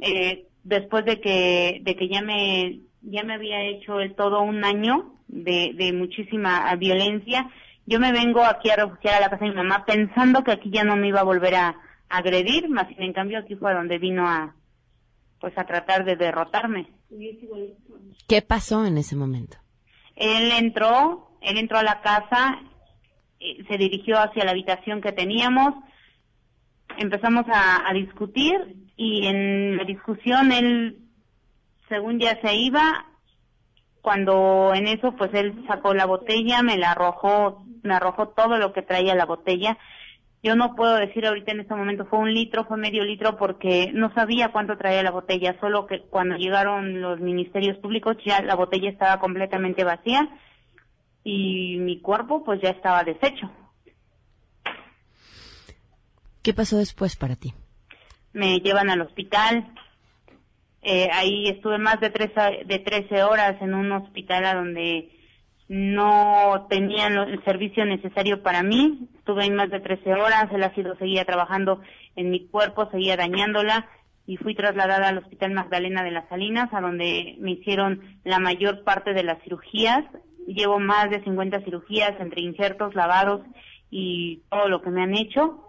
eh, 0.00 0.46
después 0.64 1.04
de 1.04 1.20
que 1.20 1.80
de 1.82 1.94
que 1.96 2.08
ya 2.08 2.22
me 2.22 2.80
ya 3.02 3.22
me 3.22 3.34
había 3.34 3.62
hecho 3.62 4.00
el 4.00 4.14
todo 4.14 4.40
un 4.42 4.64
año 4.64 5.14
de, 5.28 5.72
de 5.74 5.92
muchísima 5.92 6.74
violencia 6.76 7.48
yo 7.86 8.00
me 8.00 8.12
vengo 8.12 8.42
aquí 8.44 8.70
a 8.70 8.76
refugiar 8.76 9.16
a 9.16 9.20
la 9.20 9.28
casa 9.30 9.44
de 9.44 9.50
mi 9.50 9.56
mamá 9.56 9.84
pensando 9.84 10.42
que 10.42 10.52
aquí 10.52 10.70
ya 10.70 10.84
no 10.84 10.96
me 10.96 11.08
iba 11.08 11.20
a 11.20 11.24
volver 11.24 11.54
a, 11.54 11.68
a 12.08 12.16
agredir 12.16 12.68
más 12.70 12.88
sin 12.88 13.02
en 13.02 13.12
cambio 13.12 13.38
aquí 13.40 13.56
fue 13.56 13.74
donde 13.74 13.98
vino 13.98 14.26
a 14.28 14.54
pues 15.44 15.58
a 15.58 15.66
tratar 15.66 16.06
de 16.06 16.16
derrotarme 16.16 16.88
¿Qué 18.26 18.40
pasó 18.40 18.86
en 18.86 18.96
ese 18.96 19.14
momento? 19.14 19.58
él 20.16 20.50
entró 20.52 21.36
él 21.42 21.58
entró 21.58 21.76
a 21.76 21.82
la 21.82 22.00
casa 22.00 22.62
eh, 23.40 23.62
se 23.68 23.76
dirigió 23.76 24.18
hacia 24.18 24.44
la 24.44 24.52
habitación 24.52 25.02
que 25.02 25.12
teníamos 25.12 25.74
empezamos 26.96 27.44
a, 27.52 27.86
a 27.86 27.92
discutir 27.92 28.56
y 28.96 29.26
en 29.26 29.76
la 29.76 29.84
discusión 29.84 30.52
él, 30.52 30.98
según 31.88 32.20
ya 32.20 32.40
se 32.40 32.54
iba, 32.54 33.06
cuando 34.02 34.72
en 34.74 34.86
eso 34.86 35.12
pues 35.16 35.32
él 35.34 35.64
sacó 35.66 35.94
la 35.94 36.06
botella, 36.06 36.62
me 36.62 36.76
la 36.76 36.92
arrojó, 36.92 37.64
me 37.82 37.94
arrojó 37.94 38.28
todo 38.28 38.58
lo 38.58 38.72
que 38.72 38.82
traía 38.82 39.14
la 39.14 39.26
botella. 39.26 39.78
Yo 40.44 40.54
no 40.54 40.76
puedo 40.76 40.94
decir 40.96 41.26
ahorita 41.26 41.50
en 41.50 41.60
este 41.60 41.74
momento 41.74 42.06
fue 42.06 42.20
un 42.20 42.32
litro, 42.32 42.64
fue 42.66 42.76
medio 42.76 43.02
litro 43.02 43.36
porque 43.36 43.90
no 43.92 44.14
sabía 44.14 44.52
cuánto 44.52 44.76
traía 44.76 45.02
la 45.02 45.10
botella, 45.10 45.56
solo 45.58 45.86
que 45.86 46.02
cuando 46.02 46.36
llegaron 46.36 47.00
los 47.00 47.18
ministerios 47.18 47.78
públicos 47.78 48.16
ya 48.24 48.40
la 48.42 48.54
botella 48.54 48.90
estaba 48.90 49.18
completamente 49.18 49.82
vacía 49.82 50.28
y 51.24 51.78
mi 51.78 52.00
cuerpo 52.00 52.44
pues 52.44 52.60
ya 52.62 52.70
estaba 52.70 53.02
deshecho. 53.02 53.50
¿Qué 56.42 56.54
pasó 56.54 56.76
después 56.76 57.16
para 57.16 57.34
ti? 57.34 57.54
me 58.34 58.60
llevan 58.60 58.90
al 58.90 59.00
hospital. 59.00 59.72
Eh, 60.82 61.08
ahí 61.12 61.48
estuve 61.48 61.78
más 61.78 61.98
de, 62.00 62.10
tres, 62.10 62.32
de 62.66 62.78
13 62.78 63.22
horas 63.22 63.56
en 63.62 63.72
un 63.72 63.90
hospital 63.92 64.44
a 64.44 64.54
donde 64.54 65.13
no 65.68 66.66
tenían 66.68 67.16
el 67.16 67.42
servicio 67.44 67.84
necesario 67.84 68.42
para 68.42 68.62
mí. 68.62 69.08
Estuve 69.16 69.44
ahí 69.44 69.50
más 69.50 69.70
de 69.70 69.80
13 69.80 70.14
horas, 70.14 70.46
el 70.52 70.62
ácido 70.62 70.96
seguía 70.96 71.24
trabajando 71.24 71.80
en 72.16 72.30
mi 72.30 72.46
cuerpo, 72.46 72.90
seguía 72.90 73.16
dañándola 73.16 73.88
y 74.26 74.36
fui 74.36 74.54
trasladada 74.54 75.08
al 75.08 75.18
Hospital 75.18 75.52
Magdalena 75.52 76.02
de 76.02 76.10
las 76.10 76.28
Salinas, 76.28 76.72
a 76.72 76.80
donde 76.80 77.36
me 77.40 77.52
hicieron 77.52 78.18
la 78.24 78.38
mayor 78.38 78.84
parte 78.84 79.12
de 79.12 79.22
las 79.22 79.42
cirugías. 79.42 80.04
Llevo 80.46 80.78
más 80.78 81.10
de 81.10 81.22
50 81.24 81.60
cirugías 81.60 82.12
entre 82.20 82.42
injertos, 82.42 82.94
lavados 82.94 83.42
y 83.90 84.42
todo 84.50 84.68
lo 84.68 84.82
que 84.82 84.90
me 84.90 85.02
han 85.02 85.14
hecho 85.14 85.64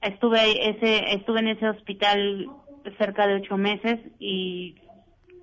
estuve 0.00 0.70
ese 0.70 1.14
estuve 1.14 1.40
en 1.40 1.48
ese 1.48 1.68
hospital 1.68 2.46
cerca 2.98 3.26
de 3.26 3.34
ocho 3.34 3.56
meses 3.56 3.98
y 4.18 4.76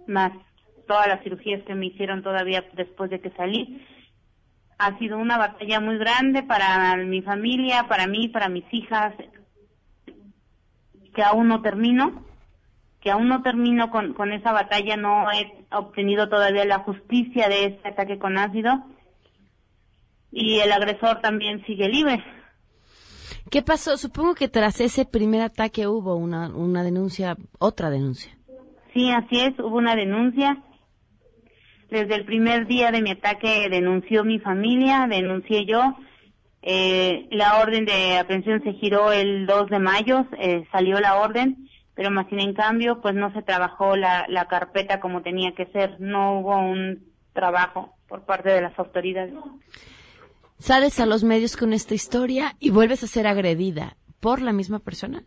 más 0.08 0.32
todas 0.88 1.08
las 1.08 1.24
cirugías 1.24 1.63
que 1.63 1.75
me 1.75 1.88
hicieron 1.88 2.24
todavía 2.24 2.64
después 2.74 3.10
de 3.10 3.20
que 3.20 3.31
salí 3.31 3.86
ha 4.77 4.98
sido 4.98 5.18
una 5.18 5.38
batalla 5.38 5.79
muy 5.79 5.98
grande 5.98 6.44
para 6.44 6.96
mi 6.98 7.22
familia 7.22 7.88
para 7.88 8.07
mí 8.07 8.27
para 8.29 8.50
mis 8.50 8.66
hijas 8.72 9.14
que 11.14 11.24
aún 11.24 11.48
no 11.48 11.62
termino 11.62 12.24
que 13.01 13.12
aún 13.12 13.27
no 13.27 13.42
termino 13.42 13.92
con, 13.92 14.14
con 14.14 14.33
esa 14.33 14.51
batalla 14.51 14.98
no 14.98 15.31
he 15.31 15.66
obtenido 15.72 16.27
todavía 16.27 16.66
la 16.66 16.79
justicia 16.79 17.48
de 17.50 17.66
este 17.66 17.90
ataque 17.90 18.18
con 18.18 18.38
ácido 18.38 18.83
y 20.31 20.60
el 20.60 20.72
agresor 20.72 21.22
también 21.22 21.64
sigue 21.66 21.88
libre 21.88 22.24
¿Qué 23.50 23.62
pasó? 23.62 23.98
Supongo 23.98 24.33
que 24.33 24.48
tras 24.48 24.81
ese 24.81 25.05
primer 25.05 25.42
ataque 25.42 25.88
hubo 25.88 26.16
una, 26.16 26.50
una 26.50 26.83
denuncia, 26.83 27.38
otra 27.60 27.90
denuncia. 27.90 28.36
Sí, 28.94 29.12
así 29.12 29.40
es, 29.40 29.57
hubo 29.60 29.77
una 29.77 29.96
denuncia. 29.96 30.64
Desde 31.96 32.16
el 32.16 32.25
primer 32.25 32.68
día 32.68 32.92
de 32.92 33.01
mi 33.01 33.12
ataque 33.12 33.70
denunció 33.70 34.25
mi 34.25 34.38
familia, 34.40 35.08
denuncié 35.10 35.66
yo. 35.66 35.96
Eh, 36.62 37.25
la 37.31 37.62
orden 37.62 37.86
de 37.86 38.18
aprehensión 38.18 38.62
se 38.64 38.74
giró 38.74 39.14
el 39.14 39.46
2 39.46 39.70
de 39.70 39.79
mayo, 39.79 40.25
eh, 40.38 40.66
salió 40.74 41.00
la 41.00 41.16
orden, 41.16 41.70
pero 41.94 42.12
más 42.12 42.27
sin 42.27 42.42
en 42.42 42.53
cambio, 42.53 43.00
pues 43.00 43.16
no 43.16 43.31
se 43.31 43.44
trabajó 43.44 43.96
la, 43.96 44.25
la 44.27 44.50
carpeta 44.50 45.00
como 45.00 45.22
tenía 45.22 45.53
que 45.55 45.68
ser. 45.68 45.96
No 46.01 46.40
hubo 46.40 46.58
un 46.58 47.14
trabajo 47.31 47.96
por 48.10 48.25
parte 48.25 48.50
de 48.50 48.60
las 48.60 48.77
autoridades. 48.77 49.34
Sales 50.60 51.00
a 51.00 51.05
los 51.05 51.24
medios 51.24 51.55
con 51.55 51.72
esta 51.72 51.94
historia 51.94 52.58
y 52.60 52.72
vuelves 52.72 53.03
a 53.03 53.08
ser 53.08 53.25
agredida 53.25 53.96
por 54.20 54.42
la 54.42 54.51
misma 54.51 54.79
persona. 54.79 55.24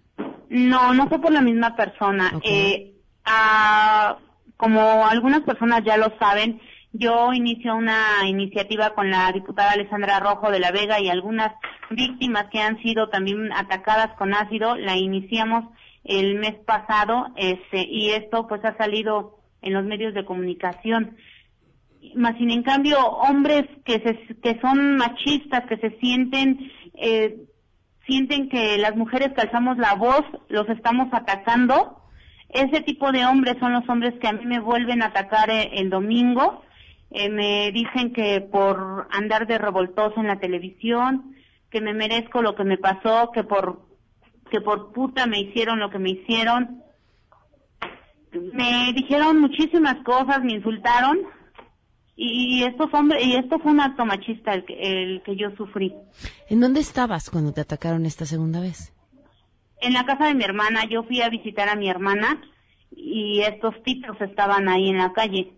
No, 0.50 0.92
no 0.92 1.08
fue 1.08 1.18
por 1.18 1.32
la 1.32 1.40
misma 1.40 1.74
persona. 1.74 2.38
Eh, 2.44 2.92
ah, 3.24 4.18
como 4.58 5.06
algunas 5.06 5.40
personas 5.40 5.82
ya 5.84 5.96
lo 5.96 6.12
saben, 6.18 6.60
yo 6.92 7.32
inicio 7.32 7.74
una 7.74 8.26
iniciativa 8.26 8.90
con 8.90 9.10
la 9.10 9.32
diputada 9.32 9.70
Alessandra 9.70 10.20
Rojo 10.20 10.50
de 10.50 10.58
la 10.58 10.72
Vega 10.72 11.00
y 11.00 11.08
algunas 11.08 11.52
víctimas 11.90 12.46
que 12.50 12.60
han 12.60 12.82
sido 12.82 13.08
también 13.08 13.52
atacadas 13.52 14.14
con 14.18 14.34
ácido. 14.34 14.76
La 14.76 14.96
iniciamos 14.96 15.64
el 16.04 16.34
mes 16.34 16.56
pasado 16.66 17.28
este, 17.36 17.86
y 17.88 18.10
esto 18.10 18.46
pues 18.46 18.62
ha 18.64 18.76
salido 18.76 19.38
en 19.62 19.74
los 19.74 19.84
medios 19.84 20.12
de 20.12 20.24
comunicación. 20.24 21.16
Más 22.14 22.36
sin 22.36 22.50
en 22.50 22.62
cambio, 22.62 22.98
hombres 22.98 23.64
que, 23.84 24.00
se, 24.00 24.36
que 24.40 24.60
son 24.60 24.96
machistas, 24.96 25.64
que 25.66 25.76
se 25.76 25.98
sienten 26.00 26.70
eh, 26.94 27.36
sienten 28.08 28.48
que 28.48 28.78
las 28.78 28.96
mujeres 28.96 29.32
que 29.34 29.42
alzamos 29.42 29.78
la 29.78 29.94
voz 29.94 30.24
los 30.48 30.68
estamos 30.68 31.08
atacando. 31.12 32.02
Ese 32.48 32.80
tipo 32.80 33.12
de 33.12 33.26
hombres 33.26 33.56
son 33.60 33.72
los 33.72 33.88
hombres 33.88 34.14
que 34.20 34.28
a 34.28 34.32
mí 34.32 34.46
me 34.46 34.60
vuelven 34.60 35.02
a 35.02 35.06
atacar 35.06 35.50
eh, 35.50 35.70
el 35.74 35.90
domingo. 35.90 36.62
Eh, 37.10 37.28
me 37.28 37.70
dicen 37.72 38.12
que 38.12 38.40
por 38.40 39.08
andar 39.10 39.46
de 39.46 39.58
revoltoso 39.58 40.20
en 40.20 40.26
la 40.26 40.40
televisión, 40.40 41.34
que 41.70 41.80
me 41.80 41.94
merezco 41.94 42.42
lo 42.42 42.54
que 42.54 42.64
me 42.64 42.78
pasó, 42.78 43.30
que 43.32 43.44
por 43.44 43.86
que 44.50 44.60
por 44.62 44.92
puta 44.92 45.26
me 45.26 45.40
hicieron 45.40 45.78
lo 45.78 45.90
que 45.90 45.98
me 45.98 46.10
hicieron. 46.10 46.82
Me 48.32 48.92
dijeron 48.94 49.40
muchísimas 49.40 49.96
cosas, 50.04 50.42
me 50.42 50.52
insultaron 50.52 51.18
y 52.20 52.64
estos 52.64 52.92
hombres 52.92 53.24
y 53.24 53.36
esto 53.36 53.58
fue 53.60 53.72
un 53.72 53.80
acto 53.80 54.04
machista 54.04 54.52
el 54.52 54.64
que, 54.64 54.74
el 54.80 55.22
que 55.22 55.36
yo 55.36 55.50
sufrí. 55.56 55.94
¿En 56.48 56.60
dónde 56.60 56.80
estabas 56.80 57.30
cuando 57.30 57.52
te 57.52 57.60
atacaron 57.60 58.06
esta 58.06 58.26
segunda 58.26 58.60
vez? 58.60 58.92
En 59.80 59.92
la 59.92 60.04
casa 60.04 60.26
de 60.26 60.34
mi 60.34 60.44
hermana, 60.44 60.84
yo 60.84 61.02
fui 61.04 61.22
a 61.22 61.28
visitar 61.28 61.68
a 61.68 61.76
mi 61.76 61.88
hermana 61.88 62.40
y 62.90 63.40
estos 63.40 63.80
tipos 63.84 64.20
estaban 64.20 64.68
ahí 64.68 64.88
en 64.88 64.98
la 64.98 65.12
calle. 65.12 65.52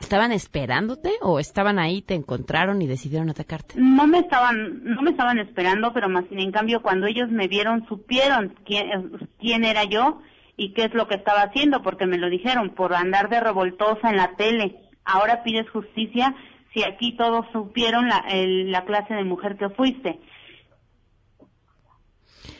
¿Estaban 0.00 0.32
esperándote 0.32 1.12
o 1.22 1.38
estaban 1.38 1.78
ahí, 1.78 2.02
te 2.02 2.14
encontraron 2.14 2.82
y 2.82 2.86
decidieron 2.88 3.30
atacarte? 3.30 3.74
No 3.78 4.06
me 4.08 4.18
estaban, 4.18 4.82
no 4.84 5.02
me 5.02 5.10
estaban 5.10 5.38
esperando, 5.38 5.92
pero 5.92 6.08
más 6.08 6.24
sin 6.28 6.40
en 6.40 6.50
cambio 6.50 6.82
cuando 6.82 7.06
ellos 7.06 7.30
me 7.30 7.46
vieron 7.46 7.86
supieron 7.86 8.54
quién, 8.66 9.12
quién 9.38 9.64
era 9.64 9.84
yo 9.84 10.20
y 10.56 10.72
qué 10.72 10.84
es 10.86 10.94
lo 10.94 11.06
que 11.06 11.14
estaba 11.14 11.42
haciendo, 11.42 11.82
porque 11.82 12.06
me 12.06 12.18
lo 12.18 12.28
dijeron 12.28 12.70
por 12.70 12.92
andar 12.94 13.28
de 13.28 13.40
revoltosa 13.40 14.10
en 14.10 14.16
la 14.16 14.34
tele. 14.36 14.80
Ahora 15.04 15.44
pides 15.44 15.70
justicia 15.70 16.34
si 16.72 16.82
aquí 16.82 17.16
todos 17.16 17.46
supieron 17.52 18.08
la, 18.08 18.18
el- 18.28 18.72
la 18.72 18.84
clase 18.84 19.14
de 19.14 19.24
mujer 19.24 19.56
que 19.56 19.68
fuiste. 19.70 20.18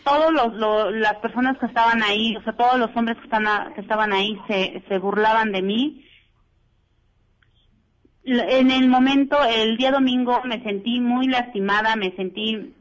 Todos 0.05 0.33
los, 0.33 0.55
lo- 0.55 0.91
las 0.91 1.15
personas 1.17 1.59
que 1.59 1.67
estaban 1.67 2.03
ahí, 2.03 2.37
o 2.37 2.43
sea, 2.43 2.53
todos 2.55 2.79
los 2.79 2.95
hombres 2.97 3.17
que, 3.19 3.25
están 3.25 3.47
a- 3.47 3.73
que 3.75 3.81
estaban 3.81 4.13
ahí 4.13 4.39
se, 4.47 4.83
se 4.89 4.99
burlaban 4.99 5.51
de 5.53 5.63
mí. 5.63 6.05
En 8.25 8.71
el 8.71 8.89
momento, 8.89 9.37
el 9.45 9.77
día 9.77 9.91
domingo, 9.93 10.41
me 10.45 10.63
sentí 10.63 11.01
muy 11.01 11.27
lastimada, 11.29 11.95
me 11.97 12.15
sentí 12.17 12.75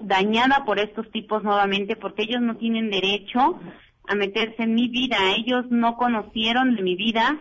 dañada 0.00 0.64
por 0.64 0.78
estos 0.80 1.10
tipos 1.12 1.42
nuevamente, 1.44 1.94
porque 1.96 2.22
ellos 2.22 2.40
no 2.40 2.56
tienen 2.56 2.90
derecho 2.90 3.60
a 4.08 4.14
meterse 4.14 4.62
en 4.64 4.74
mi 4.74 4.88
vida. 4.88 5.16
Ellos 5.36 5.66
no 5.70 5.96
conocieron 5.96 6.74
mi 6.82 6.96
vida 6.96 7.38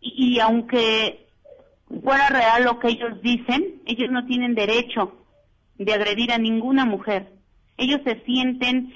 y 0.00 0.38
aunque 0.38 1.26
fuera 2.04 2.28
real 2.28 2.64
lo 2.64 2.78
que 2.78 2.88
ellos 2.88 3.20
dicen, 3.22 3.82
ellos 3.86 4.10
no 4.10 4.24
tienen 4.26 4.54
derecho 4.54 5.14
de 5.76 5.92
agredir 5.92 6.32
a 6.32 6.38
ninguna 6.38 6.84
mujer. 6.84 7.32
Ellos 7.78 8.00
se 8.04 8.22
sienten, 8.24 8.92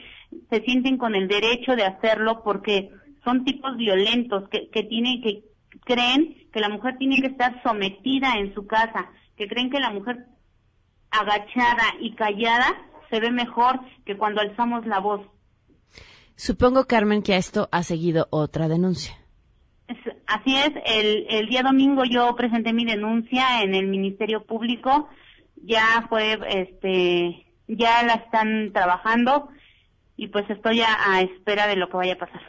se 0.50 0.60
sienten 0.62 0.98
con 0.98 1.14
el 1.14 1.28
derecho 1.28 1.74
de 1.74 1.84
hacerlo 1.84 2.42
porque 2.44 2.90
son 3.24 3.44
tipos 3.44 3.76
violentos 3.76 4.48
que, 4.50 4.68
que 4.70 4.82
tienen, 4.82 5.22
que 5.22 5.44
creen 5.84 6.36
que 6.52 6.60
la 6.60 6.68
mujer 6.68 6.96
tiene 6.98 7.20
que 7.20 7.28
estar 7.28 7.62
sometida 7.62 8.34
en 8.38 8.52
su 8.54 8.66
casa, 8.66 9.10
que 9.36 9.48
creen 9.48 9.70
que 9.70 9.80
la 9.80 9.90
mujer 9.90 10.26
agachada 11.10 11.94
y 12.00 12.14
callada 12.14 12.66
se 13.10 13.20
ve 13.20 13.30
mejor 13.30 13.80
que 14.04 14.16
cuando 14.16 14.40
alzamos 14.40 14.86
la 14.86 14.98
voz. 14.98 15.20
Supongo, 16.34 16.86
Carmen, 16.86 17.22
que 17.22 17.34
a 17.34 17.36
esto 17.36 17.68
ha 17.70 17.82
seguido 17.82 18.26
otra 18.30 18.68
denuncia. 18.68 19.14
Así 20.26 20.56
es, 20.56 20.70
el, 20.86 21.26
el 21.28 21.48
día 21.48 21.62
domingo 21.62 22.04
yo 22.04 22.34
presenté 22.34 22.72
mi 22.72 22.86
denuncia 22.86 23.62
en 23.62 23.74
el 23.74 23.86
Ministerio 23.86 24.44
Público, 24.44 25.08
ya 25.56 26.06
fue, 26.08 26.38
este, 26.48 27.46
ya 27.76 28.02
la 28.02 28.14
están 28.14 28.72
trabajando 28.72 29.48
y 30.16 30.28
pues 30.28 30.48
estoy 30.50 30.80
a, 30.82 31.14
a 31.14 31.22
espera 31.22 31.66
de 31.66 31.76
lo 31.76 31.88
que 31.88 31.96
vaya 31.96 32.14
a 32.14 32.18
pasar. 32.18 32.42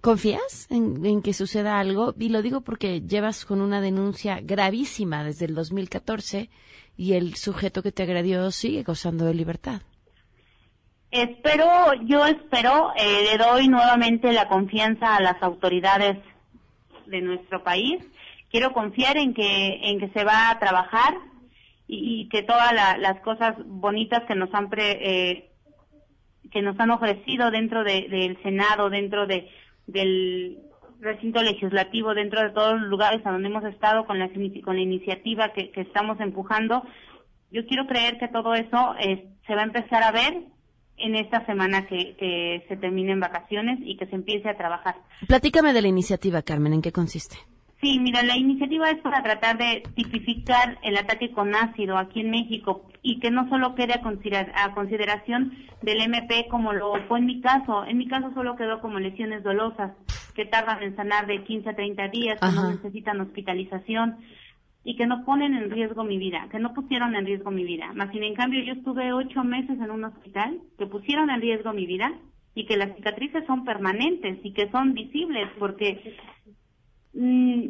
¿Confías 0.00 0.70
en, 0.70 1.04
en 1.04 1.22
que 1.22 1.32
suceda 1.32 1.80
algo? 1.80 2.14
Y 2.18 2.28
lo 2.28 2.42
digo 2.42 2.60
porque 2.60 3.00
llevas 3.00 3.44
con 3.44 3.60
una 3.60 3.80
denuncia 3.80 4.40
gravísima 4.42 5.24
desde 5.24 5.46
el 5.46 5.54
2014 5.54 6.50
y 6.96 7.14
el 7.14 7.34
sujeto 7.34 7.82
que 7.82 7.92
te 7.92 8.02
agredió 8.02 8.50
sigue 8.50 8.82
gozando 8.82 9.24
de 9.24 9.34
libertad. 9.34 9.82
Espero, 11.10 11.94
yo 12.04 12.26
espero, 12.26 12.92
eh, 12.96 13.30
le 13.30 13.38
doy 13.38 13.68
nuevamente 13.68 14.32
la 14.32 14.48
confianza 14.48 15.16
a 15.16 15.20
las 15.20 15.42
autoridades 15.42 16.18
de 17.06 17.20
nuestro 17.20 17.62
país. 17.62 18.04
Quiero 18.50 18.72
confiar 18.72 19.16
en 19.16 19.32
que, 19.32 19.90
en 19.90 19.98
que 19.98 20.08
se 20.08 20.24
va 20.24 20.50
a 20.50 20.58
trabajar 20.58 21.14
y, 21.88 22.22
y 22.22 22.28
que 22.28 22.42
todas 22.42 22.72
la- 22.72 22.96
las 22.98 23.20
cosas 23.20 23.54
bonitas 23.66 24.24
que 24.26 24.34
nos 24.34 24.52
han 24.54 24.68
pre- 24.70 24.98
eh, 25.34 25.50
que 26.50 26.62
nos 26.62 26.78
han 26.78 26.90
ofrecido 26.90 27.50
dentro 27.50 27.82
de- 27.84 28.06
del 28.08 28.40
Senado, 28.42 28.88
dentro 28.90 29.26
de, 29.26 29.48
del 29.86 30.58
recinto 31.00 31.42
legislativo, 31.42 32.14
dentro 32.14 32.40
de 32.42 32.50
todos 32.50 32.80
los 32.80 32.88
lugares 32.88 33.24
a 33.26 33.32
donde 33.32 33.48
hemos 33.48 33.64
estado 33.64 34.06
con 34.06 34.18
la, 34.18 34.30
con 34.64 34.76
la 34.76 34.82
iniciativa 34.82 35.52
que, 35.52 35.70
que 35.70 35.82
estamos 35.82 36.18
empujando, 36.20 36.82
yo 37.50 37.66
quiero 37.66 37.86
creer 37.86 38.18
que 38.18 38.28
todo 38.28 38.54
eso 38.54 38.94
eh, 39.00 39.28
se 39.46 39.54
va 39.54 39.60
a 39.62 39.64
empezar 39.64 40.02
a 40.02 40.12
ver 40.12 40.44
en 40.98 41.14
esta 41.14 41.44
semana 41.46 41.86
que, 41.86 42.16
que 42.16 42.64
se 42.68 42.76
terminen 42.78 43.20
vacaciones 43.20 43.78
y 43.82 43.96
que 43.98 44.06
se 44.06 44.14
empiece 44.14 44.48
a 44.48 44.56
trabajar. 44.56 44.94
Platícame 45.28 45.72
de 45.74 45.82
la 45.82 45.88
iniciativa, 45.88 46.40
Carmen, 46.42 46.72
¿en 46.72 46.80
qué 46.82 46.92
consiste? 46.92 47.36
Sí, 47.80 47.98
mira, 48.00 48.22
la 48.22 48.36
iniciativa 48.36 48.88
es 48.90 48.98
para 49.02 49.22
tratar 49.22 49.58
de 49.58 49.82
tipificar 49.94 50.78
el 50.82 50.96
ataque 50.96 51.30
con 51.32 51.54
ácido 51.54 51.98
aquí 51.98 52.20
en 52.20 52.30
México 52.30 52.88
y 53.02 53.20
que 53.20 53.30
no 53.30 53.48
solo 53.50 53.74
quede 53.74 53.92
a, 53.94 54.00
considera- 54.02 54.50
a 54.56 54.72
consideración 54.72 55.52
del 55.82 56.00
MP 56.00 56.46
como 56.48 56.72
lo 56.72 56.94
fue 57.06 57.18
en 57.18 57.26
mi 57.26 57.40
caso. 57.40 57.84
En 57.84 57.98
mi 57.98 58.08
caso 58.08 58.32
solo 58.34 58.56
quedó 58.56 58.80
como 58.80 58.98
lesiones 58.98 59.42
dolosas 59.42 59.92
que 60.34 60.46
tardan 60.46 60.82
en 60.82 60.96
sanar 60.96 61.26
de 61.26 61.44
15 61.44 61.68
a 61.70 61.76
30 61.76 62.08
días, 62.08 62.40
que 62.40 62.46
no 62.46 62.70
necesitan 62.70 63.20
hospitalización 63.20 64.16
y 64.82 64.96
que 64.96 65.06
no 65.06 65.24
ponen 65.24 65.54
en 65.54 65.70
riesgo 65.70 66.02
mi 66.04 66.16
vida, 66.16 66.48
que 66.50 66.58
no 66.58 66.72
pusieron 66.72 67.14
en 67.14 67.26
riesgo 67.26 67.50
mi 67.50 67.64
vida. 67.64 67.92
Más 67.94 68.10
sin 68.10 68.22
en 68.22 68.34
cambio 68.34 68.62
yo 68.62 68.72
estuve 68.72 69.12
ocho 69.12 69.44
meses 69.44 69.78
en 69.80 69.90
un 69.90 70.04
hospital 70.04 70.58
que 70.78 70.86
pusieron 70.86 71.28
en 71.30 71.40
riesgo 71.42 71.72
mi 71.72 71.86
vida 71.86 72.12
y 72.54 72.64
que 72.66 72.76
las 72.78 72.94
cicatrices 72.96 73.44
son 73.46 73.64
permanentes 73.64 74.38
y 74.42 74.52
que 74.52 74.70
son 74.70 74.94
visibles 74.94 75.48
porque 75.58 76.14
Mm, 77.16 77.68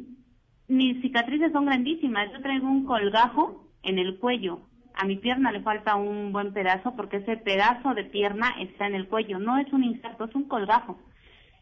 mis 0.68 1.00
cicatrices 1.00 1.52
son 1.52 1.66
grandísimas. 1.66 2.32
Yo 2.32 2.42
traigo 2.42 2.68
un 2.68 2.84
colgajo 2.84 3.70
en 3.82 3.98
el 3.98 4.18
cuello. 4.18 4.60
A 4.94 5.04
mi 5.04 5.16
pierna 5.16 5.52
le 5.52 5.60
falta 5.60 5.94
un 5.94 6.32
buen 6.32 6.52
pedazo 6.52 6.94
porque 6.96 7.18
ese 7.18 7.36
pedazo 7.36 7.94
de 7.94 8.04
pierna 8.04 8.54
está 8.60 8.86
en 8.86 8.94
el 8.94 9.08
cuello. 9.08 9.38
No 9.38 9.58
es 9.58 9.72
un 9.72 9.84
inserto, 9.84 10.24
es 10.24 10.34
un 10.34 10.48
colgajo. 10.48 10.98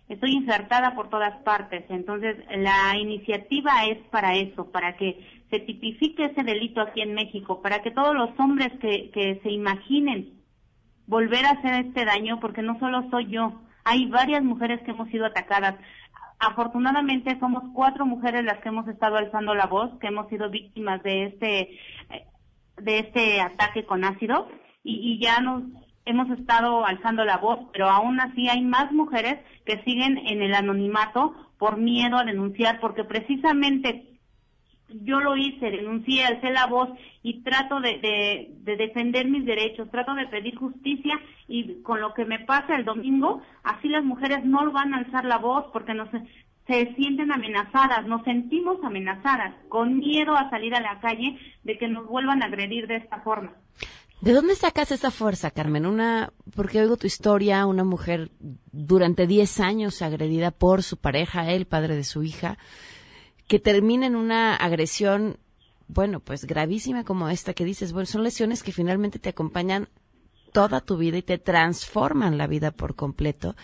Estoy 0.09 0.33
insertada 0.33 0.94
por 0.94 1.11
todas 1.11 1.37
partes. 1.42 1.85
Entonces, 1.88 2.37
la 2.57 2.97
iniciativa 2.99 3.85
es 3.87 3.99
para 4.09 4.35
eso, 4.37 4.70
para 4.70 4.97
que 4.97 5.18
se 5.51 5.61
tipifique 5.61 6.27
ese 6.27 6.42
delito 6.42 6.81
aquí 6.81 7.01
en 7.03 7.14
México, 7.14 7.61
para 7.61 7.83
que 7.83 7.90
todos 7.90 8.14
los 8.14 8.31
hombres 8.38 8.73
que, 8.81 9.11
que 9.11 9.40
se 9.42 9.51
imaginen 9.51 10.40
volver 11.07 11.44
a 11.44 11.51
hacer 11.51 11.87
este 11.87 12.05
daño, 12.05 12.40
porque 12.40 12.62
no 12.62 12.79
solo 12.79 13.09
soy 13.11 13.27
yo, 13.27 13.61
hay 13.85 14.07
varias 14.07 14.42
mujeres 14.42 14.81
que 14.83 14.92
hemos 14.92 15.09
sido 15.11 15.27
atacadas. 15.27 15.77
Afortunadamente 16.46 17.38
somos 17.40 17.64
cuatro 17.72 18.07
mujeres 18.07 18.44
las 18.44 18.59
que 18.61 18.68
hemos 18.68 18.87
estado 18.88 19.16
alzando 19.16 19.54
la 19.54 19.66
voz, 19.66 19.90
que 20.00 20.09
hemos 20.09 20.28
sido 20.28 20.50
víctimas 20.50 21.02
de 21.02 21.24
este 21.24 21.61
eh, 22.11 22.26
de 22.76 22.98
este 22.98 23.40
ataque 23.40 23.85
con 23.85 24.04
ácido 24.04 24.48
y, 24.83 25.12
y 25.12 25.18
ya 25.20 25.40
nos 25.40 25.62
hemos 26.04 26.28
estado 26.38 26.85
alzando 26.85 27.24
la 27.24 27.38
voz, 27.38 27.59
pero 27.72 27.88
aún 27.88 28.20
así 28.20 28.48
hay 28.48 28.62
más 28.62 28.92
mujeres 28.92 29.38
que 29.64 29.83
siguen 29.85 30.18
en 30.18 30.42
el 30.42 30.54
anonimato 30.54 31.35
por 31.59 31.78
miedo 31.78 32.18
a 32.18 32.24
denunciar, 32.24 32.80
porque 32.80 33.04
precisamente 33.04 34.13
yo 35.02 35.20
lo 35.20 35.37
hice, 35.37 35.70
denuncié, 35.70 36.24
alcé 36.24 36.50
la 36.50 36.66
voz 36.66 36.88
y 37.22 37.42
trato 37.42 37.80
de, 37.80 37.98
de, 37.98 38.50
de 38.62 38.76
defender 38.76 39.28
mis 39.28 39.44
derechos, 39.44 39.90
trato 39.90 40.14
de 40.14 40.26
pedir 40.26 40.57
justicia 40.57 41.18
y 41.48 41.83
con 41.83 42.00
lo 42.00 42.14
que 42.14 42.24
me 42.24 42.40
pasa 42.40 42.76
el 42.76 42.85
domingo, 42.85 43.42
así 43.62 43.88
las 43.88 44.04
mujeres 44.04 44.44
no 44.44 44.70
van 44.72 44.94
a 44.94 44.98
alzar 44.98 45.24
la 45.24 45.38
voz 45.38 45.66
porque 45.72 45.94
nos 45.94 46.09
se 46.66 46.94
sienten 46.94 47.30
amenazadas, 47.30 48.07
nos 48.07 48.22
sentimos 48.24 48.83
amenazadas, 48.83 49.54
con 49.68 49.98
miedo 49.98 50.35
a 50.35 50.48
salir 50.48 50.74
a 50.74 50.80
la 50.80 50.98
calle 51.00 51.38
de 51.62 51.76
que 51.76 51.88
nos 51.88 52.07
vuelvan 52.07 52.42
a 52.42 52.46
agredir 52.46 52.87
de 52.87 52.96
esta 52.96 53.20
forma. 53.20 53.52
¿De 54.20 54.33
dónde 54.33 54.54
sacas 54.54 54.90
esa 54.90 55.11
fuerza, 55.11 55.50
Carmen? 55.50 55.85
Una, 55.85 56.33
porque 56.57 56.80
oigo 56.80 56.96
tu 56.96 57.07
historia, 57.07 57.66
una 57.66 57.85
mujer 57.85 58.30
durante 58.72 59.26
10 59.26 59.61
años 59.61 60.00
agredida 60.00 60.50
por 60.50 60.83
su 60.83 60.96
pareja, 60.96 61.50
el 61.50 61.66
padre 61.66 61.94
de 61.94 62.04
su 62.04 62.22
hija, 62.22 62.57
que 63.48 63.59
termina 63.59 64.07
en 64.07 64.16
una 64.16 64.57
agresión, 64.57 65.38
bueno, 65.88 66.20
pues 66.20 66.46
gravísima 66.46 67.04
como 67.04 67.28
esta 67.28 67.54
que 67.54 67.64
dices, 67.64 67.92
bueno, 67.92 68.07
son 68.07 68.22
lesiones 68.22 68.62
que 68.62 68.72
finalmente 68.72 69.18
te 69.18 69.28
acompañan 69.28 69.88
toda 70.52 70.80
tu 70.80 70.96
vida 70.96 71.18
y 71.18 71.22
te 71.22 71.38
transforman 71.38 72.38
la 72.38 72.46
vida 72.46 72.70
por 72.70 72.94
completo. 72.94 73.57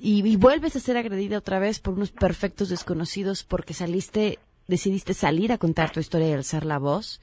Y, 0.00 0.26
y 0.26 0.36
vuelves 0.36 0.76
a 0.76 0.80
ser 0.80 0.96
agredida 0.96 1.38
otra 1.38 1.58
vez 1.58 1.80
por 1.80 1.94
unos 1.94 2.12
perfectos 2.12 2.68
desconocidos 2.68 3.42
porque 3.42 3.74
saliste, 3.74 4.38
decidiste 4.68 5.12
salir 5.12 5.52
a 5.52 5.58
contar 5.58 5.90
tu 5.90 6.00
historia 6.00 6.28
y 6.28 6.32
alzar 6.32 6.64
la 6.64 6.78
voz. 6.78 7.20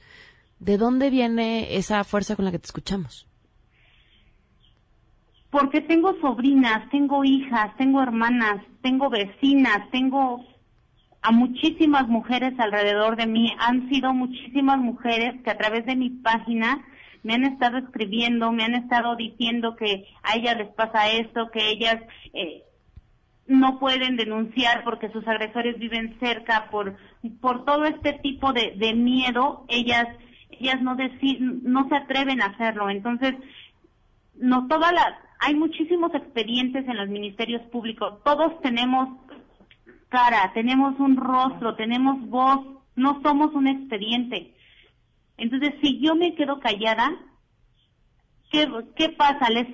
¿De 0.58 0.78
dónde 0.78 1.10
viene 1.10 1.76
esa 1.76 2.04
fuerza 2.04 2.36
con 2.36 2.44
la 2.44 2.50
que 2.50 2.58
te 2.58 2.66
escuchamos? 2.66 3.26
Porque 5.50 5.80
tengo 5.80 6.18
sobrinas, 6.20 6.90
tengo 6.90 7.24
hijas, 7.24 7.74
tengo 7.76 8.02
hermanas, 8.02 8.62
tengo 8.82 9.08
vecinas, 9.08 9.90
tengo 9.90 10.44
a 11.22 11.32
muchísimas 11.32 12.08
mujeres 12.08 12.58
alrededor 12.58 13.16
de 13.16 13.26
mí. 13.26 13.52
Han 13.58 13.88
sido 13.88 14.12
muchísimas 14.12 14.78
mujeres 14.78 15.40
que 15.42 15.50
a 15.50 15.58
través 15.58 15.84
de 15.86 15.96
mi 15.96 16.10
página 16.10 16.84
me 17.22 17.34
han 17.34 17.44
estado 17.44 17.78
escribiendo, 17.78 18.52
me 18.52 18.62
han 18.64 18.74
estado 18.74 19.16
diciendo 19.16 19.74
que 19.74 20.06
a 20.22 20.36
ellas 20.36 20.56
les 20.56 20.68
pasa 20.68 21.10
esto, 21.10 21.50
que 21.50 21.70
ellas 21.70 22.00
eh, 22.32 22.62
no 23.48 23.80
pueden 23.80 24.16
denunciar 24.16 24.84
porque 24.84 25.10
sus 25.10 25.26
agresores 25.26 25.78
viven 25.78 26.16
cerca, 26.20 26.68
por, 26.70 26.96
por 27.40 27.64
todo 27.64 27.84
este 27.84 28.12
tipo 28.14 28.52
de, 28.52 28.74
de 28.76 28.94
miedo, 28.94 29.64
ellas, 29.68 30.06
ellas 30.50 30.80
no, 30.82 30.96
deci- 30.96 31.40
no 31.40 31.88
se 31.88 31.96
atreven 31.96 32.40
a 32.40 32.46
hacerlo. 32.46 32.90
Entonces, 32.90 33.34
no 34.36 34.68
todas 34.68 34.92
las, 34.92 35.14
hay 35.40 35.54
muchísimos 35.54 36.14
expedientes 36.14 36.86
en 36.86 36.96
los 36.96 37.08
ministerios 37.08 37.62
públicos, 37.72 38.22
todos 38.24 38.60
tenemos 38.60 39.08
cara, 40.08 40.52
tenemos 40.54 40.98
un 40.98 41.16
rostro, 41.16 41.74
tenemos 41.74 42.20
voz, 42.28 42.60
no 42.94 43.20
somos 43.22 43.54
un 43.54 43.66
expediente. 43.68 44.54
Entonces, 45.36 45.74
si 45.82 46.00
yo 46.00 46.14
me 46.14 46.34
quedo 46.34 46.60
callada, 46.60 47.14
¿qué, 48.50 48.68
qué 48.96 49.10
pasa? 49.10 49.50
Les, 49.50 49.68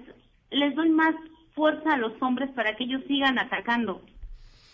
les 0.50 0.74
doy 0.74 0.90
más 0.90 1.14
fuerza 1.54 1.94
a 1.94 1.98
los 1.98 2.20
hombres 2.20 2.50
para 2.50 2.74
que 2.76 2.84
ellos 2.84 3.02
sigan 3.06 3.38
atacando. 3.38 4.02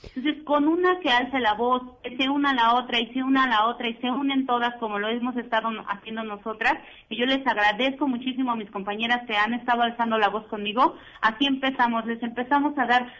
Entonces, 0.03 0.44
con 0.44 0.68
una 0.68 1.01
que 1.01 1.11
alce 1.11 1.40
la 1.40 1.55
voz, 1.55 1.83
que 2.05 2.16
se 2.16 2.29
una 2.29 2.51
a 2.51 2.55
la 2.55 2.75
otra 2.75 3.01
y 3.01 3.12
se 3.12 3.23
una 3.23 3.44
a 3.44 3.49
la 3.49 3.66
otra 3.66 3.88
y 3.88 3.94
se 3.94 4.09
unen 4.09 4.47
todas 4.47 4.75
como 4.77 4.99
lo 4.99 5.09
hemos 5.09 5.37
estado 5.37 5.68
haciendo 5.88 6.23
nosotras, 6.23 6.75
y 7.09 7.16
yo 7.16 7.27
les 7.27 7.44
agradezco 7.44 8.07
muchísimo 8.07 8.53
a 8.53 8.57
mis 8.57 8.71
compañeras 8.71 9.27
que 9.27 9.37
han 9.37 9.55
estado 9.55 9.83
alzando 9.83 10.16
la 10.16 10.29
voz 10.29 10.47
conmigo, 10.47 10.97
así 11.21 11.47
empezamos, 11.47 12.07
les 12.07 12.23
empezamos 12.23 12.79
a 12.79 12.87
dar 12.87 13.12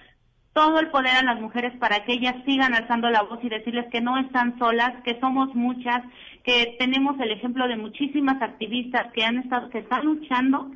todo 0.52 0.80
el 0.80 0.90
poder 0.90 1.14
a 1.16 1.22
las 1.22 1.40
mujeres 1.40 1.76
para 1.78 2.04
que 2.04 2.14
ellas 2.14 2.34
sigan 2.44 2.74
alzando 2.74 3.11
la 3.11 3.22
voz 3.22 3.38
y 3.42 3.48
decirles 3.48 3.87
que 3.90 4.00
no 4.00 4.18
están 4.18 4.58
solas, 4.58 5.02
que 5.04 5.18
somos 5.20 5.54
muchas, 5.54 6.02
que 6.42 6.76
tenemos 6.78 7.18
el 7.20 7.30
ejemplo 7.30 7.68
de 7.68 7.76
muchísimas 7.76 8.40
activistas 8.42 9.12
que 9.12 9.24
han 9.24 9.38
estado, 9.38 9.70
que 9.70 9.78
están 9.78 10.04
luchando 10.04 10.70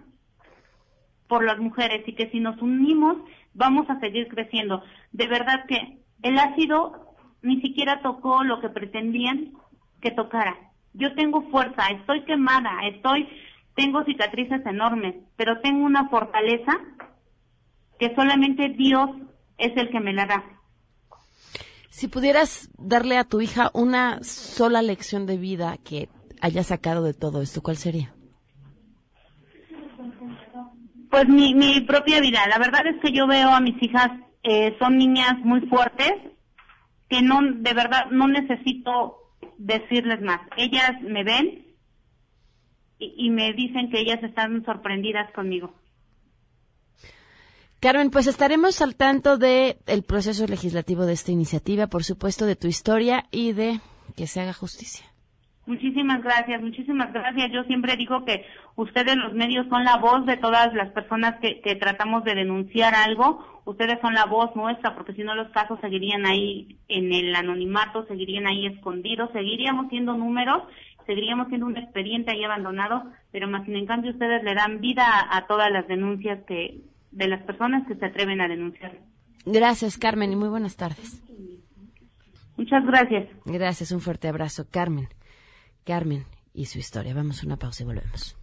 por 1.27 1.45
las 1.45 1.59
mujeres 1.59 2.07
y 2.07 2.13
que 2.13 2.31
si 2.31 2.41
nos 2.41 2.61
unimos 2.61 3.17
vamos 3.55 3.89
a 3.91 3.99
seguir 4.01 4.29
creciendo. 4.29 4.83
De 5.13 5.27
verdad 5.27 5.65
que 5.67 5.99
el 6.23 6.39
ácido 6.39 7.15
ni 7.43 7.61
siquiera 7.61 8.01
tocó 8.03 8.45
lo 8.45 8.61
que 8.61 8.69
pretendían 8.69 9.53
que 10.01 10.11
tocara. 10.11 10.57
Yo 10.95 11.15
tengo 11.15 11.43
fuerza, 11.51 11.89
estoy 11.89 12.23
quemada, 12.25 12.87
estoy, 12.87 13.29
tengo 13.75 14.05
cicatrices 14.05 14.65
enormes, 14.67 15.15
pero 15.37 15.61
tengo 15.61 15.85
una 15.85 16.09
fortaleza 16.09 16.73
que 17.99 18.15
solamente 18.15 18.69
Dios 18.71 19.11
es 19.63 19.77
el 19.77 19.91
que 19.91 20.01
me 20.01 20.13
la 20.13 20.27
da. 20.27 20.45
Si 21.89 22.09
pudieras 22.09 22.71
darle 22.79 23.17
a 23.17 23.25
tu 23.25 23.41
hija 23.41 23.71
una 23.75 24.23
sola 24.25 24.83
lección 24.83 25.27
de 25.27 25.37
vida 25.37 25.77
que 25.85 26.09
haya 26.41 26.65
sacado 26.65 27.05
de 27.05 27.15
todo 27.15 27.43
esto, 27.43 27.63
¿cuál 27.63 27.77
sería? 27.77 28.13
Pues 31.11 31.29
mi, 31.29 31.55
mi 31.55 31.83
propia 31.83 32.21
vida. 32.21 32.41
La 32.49 32.59
verdad 32.59 32.87
es 32.87 33.01
que 33.03 33.13
yo 33.13 33.27
veo 33.27 33.51
a 33.51 33.61
mis 33.61 33.81
hijas, 33.83 34.09
eh, 34.43 34.75
son 34.79 34.99
niñas 34.99 35.39
muy 35.45 35.61
fuertes, 35.69 36.13
que 37.09 37.23
no, 37.23 37.41
de 37.43 37.75
verdad, 37.75 38.07
no 38.11 38.27
necesito 38.27 39.19
decirles 39.59 40.23
más. 40.23 40.41
Ellas 40.57 40.93
me 41.03 41.23
ven 41.23 41.67
y, 42.99 43.15
y 43.27 43.31
me 43.31 43.53
dicen 43.53 43.91
que 43.91 44.01
ellas 44.01 44.23
están 44.23 44.65
sorprendidas 44.65 45.31
conmigo. 45.33 45.75
Carmen, 47.83 48.11
pues 48.13 48.29
estaremos 48.29 48.81
al 48.81 48.95
tanto 48.95 49.39
de 49.39 49.77
el 49.89 50.05
proceso 50.05 50.47
legislativo 50.47 51.05
de 51.05 51.15
esta 51.15 51.33
iniciativa, 51.33 51.89
por 51.89 52.05
supuesto, 52.05 52.47
de 52.47 52.55
tu 52.55 52.69
historia 52.69 53.25
y 53.33 53.55
de 53.55 53.81
que 54.17 54.29
se 54.29 54.41
haga 54.41 54.53
justicia. 54.53 55.05
Muchísimas 55.67 56.23
gracias, 56.23 56.63
muchísimas 56.63 57.13
gracias. 57.13 57.51
Yo 57.51 57.65
siempre 57.65 57.97
digo 57.97 58.25
que 58.25 58.47
ustedes 58.77 59.17
los 59.17 59.33
medios 59.33 59.67
son 59.69 59.83
la 59.83 59.97
voz 59.97 60.25
de 60.27 60.37
todas 60.37 60.73
las 60.75 60.91
personas 60.91 61.41
que, 61.41 61.61
que 61.61 61.75
tratamos 61.75 62.23
de 62.23 62.37
denunciar 62.37 62.95
algo. 62.95 63.45
Ustedes 63.65 63.99
son 64.01 64.15
la 64.15 64.27
voz 64.27 64.55
nuestra, 64.55 64.95
porque 64.95 65.15
si 65.15 65.25
no 65.25 65.35
los 65.35 65.49
casos 65.49 65.81
seguirían 65.81 66.25
ahí 66.25 66.79
en 66.87 67.13
el 67.13 67.35
anonimato, 67.35 68.07
seguirían 68.07 68.47
ahí 68.47 68.67
escondidos, 68.67 69.31
seguiríamos 69.33 69.89
siendo 69.89 70.17
números, 70.17 70.63
seguiríamos 71.05 71.49
siendo 71.49 71.67
un 71.67 71.77
expediente 71.77 72.31
ahí 72.31 72.45
abandonado, 72.45 73.11
pero 73.33 73.49
más 73.49 73.65
sin 73.65 73.75
en 73.75 73.87
cambio 73.87 74.13
ustedes 74.13 74.45
le 74.45 74.55
dan 74.55 74.81
vida 74.81 75.05
a, 75.05 75.37
a 75.37 75.49
todas 75.49 75.69
las 75.73 75.89
denuncias 75.89 76.39
que 76.47 76.92
de 77.13 77.29
las 77.29 77.43
personas 77.45 77.87
que 77.87 77.95
se 77.95 78.07
atreven 78.07 78.41
a 78.41 78.49
denunciar. 78.49 78.99
Gracias, 79.45 79.99
Carmen, 79.99 80.33
y 80.33 80.37
muy 80.37 80.49
buenas 80.49 80.77
tardes. 80.77 81.23
Muchas 82.57 82.85
gracias. 82.85 83.29
Gracias, 83.45 83.93
un 83.93 84.01
fuerte 84.01 84.29
abrazo, 84.29 84.67
Carmen. 84.71 85.09
Carmen 85.85 86.25
y 86.55 86.67
su 86.67 86.79
historia. 86.79 87.15
Vamos 87.15 87.43
a 87.43 87.47
una 87.47 87.57
pausa 87.57 87.83
y 87.83 87.87
volvemos. 87.87 88.37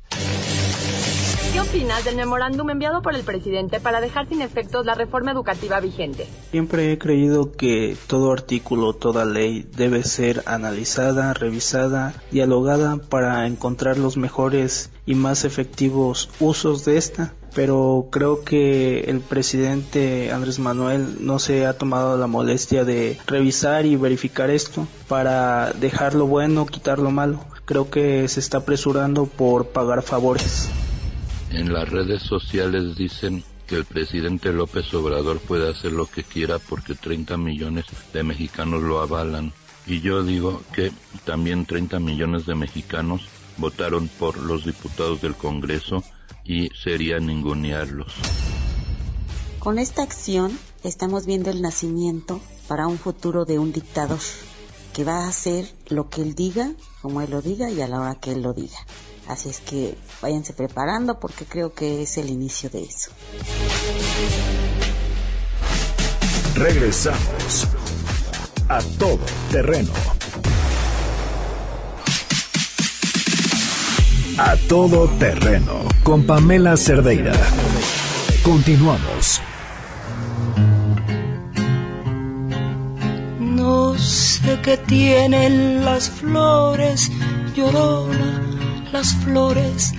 ¿Qué 1.54 1.60
opinas 1.60 2.06
del 2.06 2.16
memorándum 2.16 2.70
enviado 2.70 3.02
por 3.02 3.16
el 3.16 3.24
presidente 3.24 3.80
para 3.80 4.02
dejar 4.02 4.28
sin 4.28 4.42
efectos 4.42 4.86
la 4.86 4.94
reforma 4.94 5.32
educativa 5.32 5.80
vigente? 5.80 6.28
Siempre 6.52 6.92
he 6.92 6.98
creído 6.98 7.52
que 7.54 7.98
todo 8.08 8.32
artículo, 8.32 8.94
toda 8.94 9.26
ley 9.26 9.68
debe 9.76 10.04
ser 10.04 10.44
analizada, 10.46 11.34
revisada, 11.34 12.14
dialogada 12.32 12.98
para 12.98 13.48
encontrar 13.48 13.98
los 13.98 14.16
mejores 14.16 14.92
y 15.06 15.16
más 15.16 15.44
efectivos 15.44 16.30
usos 16.40 16.86
de 16.86 16.98
esta. 16.98 17.34
Pero 17.56 18.08
creo 18.12 18.44
que 18.44 19.02
el 19.02 19.22
presidente 19.22 20.32
Andrés 20.32 20.60
Manuel 20.60 21.26
no 21.26 21.40
se 21.40 21.66
ha 21.66 21.74
tomado 21.74 22.18
la 22.18 22.28
molestia 22.28 22.86
de 22.86 23.18
revisar 23.26 23.86
y 23.86 23.96
verificar 23.96 24.50
esto 24.50 24.88
para 25.08 25.74
dejar 25.74 26.14
lo 26.14 26.28
bueno, 26.28 26.66
quitar 26.66 27.00
lo 27.00 27.12
malo. 27.12 27.44
Creo 27.66 27.90
que 27.90 28.28
se 28.28 28.40
está 28.40 28.60
apresurando 28.60 29.26
por 29.26 29.68
pagar 29.68 30.04
favores. 30.04 30.70
En 31.52 31.74
las 31.74 31.90
redes 31.90 32.22
sociales 32.22 32.96
dicen 32.96 33.44
que 33.68 33.76
el 33.76 33.86
presidente 33.86 34.52
López 34.52 34.92
Obrador 34.94 35.40
puede 35.40 35.70
hacer 35.70 35.92
lo 35.92 36.06
que 36.08 36.24
quiera 36.24 36.58
porque 36.58 36.96
30 36.96 37.38
millones 37.38 37.86
de 38.14 38.24
mexicanos 38.24 38.82
lo 38.82 39.00
avalan. 39.02 39.54
Y 39.86 40.02
yo 40.02 40.24
digo 40.24 40.62
que 40.74 40.92
también 41.26 41.66
30 41.66 42.00
millones 42.00 42.46
de 42.46 42.56
mexicanos 42.56 43.28
votaron 43.60 44.08
por 44.08 44.38
los 44.38 44.65
diputados 44.65 45.22
del 45.22 45.36
Congreso 45.36 46.04
y 46.43 46.69
sería 46.69 47.19
ningunearlos. 47.19 48.13
Con 49.60 49.78
esta 49.78 50.04
acción 50.04 50.58
estamos 50.84 51.26
viendo 51.26 51.50
el 51.50 51.62
nacimiento 51.62 52.39
para 52.67 52.88
un 52.88 52.98
futuro 52.98 53.45
de 53.45 53.60
un 53.60 53.72
dictador 53.74 54.19
que 54.93 55.04
va 55.04 55.26
a 55.26 55.28
hacer 55.28 55.72
lo 55.89 56.10
que 56.10 56.22
él 56.22 56.34
diga, 56.34 56.72
como 57.02 57.22
él 57.22 57.32
lo 57.32 57.41
diga 57.41 57.69
y 57.69 57.82
a 57.82 57.88
la 57.88 58.00
hora 58.00 58.15
que 58.15 58.32
él 58.32 58.41
lo 58.41 58.54
diga. 58.54 58.78
Así 59.28 59.50
es 59.50 59.60
que 59.60 59.95
váyanse 60.22 60.54
preparando 60.54 61.19
porque 61.19 61.45
creo 61.45 61.74
que 61.74 62.02
es 62.02 62.17
el 62.17 62.30
inicio 62.30 62.69
de 62.69 62.84
eso. 62.84 63.12
Regresamos 66.56 67.67
a 68.67 68.82
todo 68.98 69.19
terreno. 69.52 69.91
A 74.41 74.56
todo 74.69 75.10
terreno 75.19 75.84
con 76.02 76.23
Pamela 76.23 76.78
Cerdeira. 76.78 77.34
Continuamos. 78.41 79.41
No 83.38 83.97
sé 83.97 84.58
qué 84.63 84.78
tienen 84.78 85.84
las 85.84 86.10
flores, 86.10 87.12
llorona, 87.54 88.41
las 88.93 89.13
flores 89.25 89.93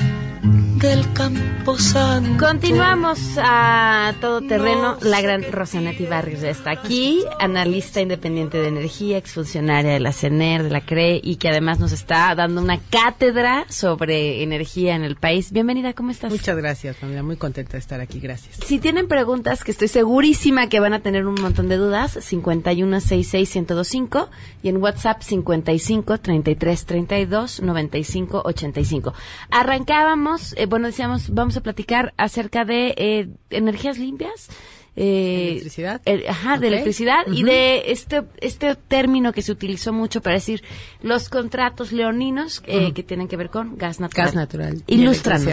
del 0.81 1.13
campo 1.13 1.77
santo. 1.77 2.47
Continuamos 2.47 3.19
a 3.37 4.15
todo 4.21 4.41
terreno. 4.41 4.97
La 5.03 5.21
gran 5.21 5.45
Rosanetti 5.53 6.07
Barrios 6.07 6.41
ya 6.41 6.49
está 6.49 6.71
aquí, 6.71 7.23
analista 7.39 8.01
independiente 8.01 8.57
de 8.59 8.69
energía, 8.69 9.19
exfuncionaria 9.19 9.93
de 9.93 10.01
la 10.01 10.13
CENER, 10.13 10.63
de 10.63 10.71
la 10.71 10.81
CRE 10.81 11.21
y 11.23 11.37
que 11.37 11.51
además 11.51 11.81
nos 11.81 11.93
está 11.93 12.35
dando 12.35 12.63
una 12.63 12.79
cátedra 12.79 13.67
sobre 13.69 14.43
energía 14.43 14.95
en 14.95 15.05
el 15.05 15.17
país. 15.17 15.53
Bienvenida, 15.53 15.93
¿cómo 15.93 16.13
estás? 16.13 16.33
Muchas 16.33 16.57
gracias, 16.57 16.97
familia. 16.97 17.23
Muy 17.23 17.37
contenta 17.37 17.73
de 17.73 17.79
estar 17.79 18.01
aquí. 18.01 18.19
Gracias. 18.19 18.57
Si 18.65 18.79
tienen 18.79 19.07
preguntas, 19.07 19.65
que 19.65 19.73
estoy 19.73 19.89
segurísima 19.89 20.71
que 20.71 20.81
van 20.81 20.95
a 20.95 21.01
tener 21.01 21.27
un 21.27 21.35
montón 21.35 21.69
de 21.69 21.77
dudas, 21.77 22.17
5166125 22.17 24.31
y 24.63 24.71
en 24.71 24.79
WhatsApp 24.79 25.21
55 25.21 26.17
33 26.19 26.87
32 26.87 27.61
95 27.61 28.43
85. 28.47 29.13
Arrancábamos, 29.51 30.55
eh, 30.57 30.70
bueno, 30.71 30.87
decíamos, 30.87 31.35
vamos 31.35 31.57
a 31.57 31.61
platicar 31.61 32.15
acerca 32.17 32.65
de 32.65 32.95
eh, 32.97 33.29
energías 33.51 33.99
limpias. 33.99 34.49
Eh, 34.97 35.51
¿Electricidad? 35.53 36.01
el- 36.05 36.27
ajá, 36.29 36.59
de 36.59 36.67
electricidad 36.69 37.21
y 37.31 37.45
de 37.45 37.93
este 37.93 38.23
este 38.41 38.75
término 38.75 39.33
que 39.33 39.41
se 39.41 39.53
utilizó 39.53 39.93
mucho 39.93 40.21
para 40.21 40.35
decir 40.35 40.63
los 41.03 41.29
contratos 41.29 41.93
leoninos 41.93 42.61
eh, 42.67 42.93
que 42.93 43.03
tienen 43.05 43.29
que 43.29 43.37
ver 43.37 43.51
con 43.51 43.77
gas 43.79 44.01
natural. 44.01 44.27
Gas 44.27 44.35
natural. 44.35 44.83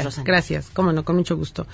Rosana. 0.05 0.25
Gracias, 0.25 0.69
cómo 0.73 0.91
no, 0.91 1.03
con 1.05 1.15
mucho 1.17 1.37
gusto. 1.37 1.67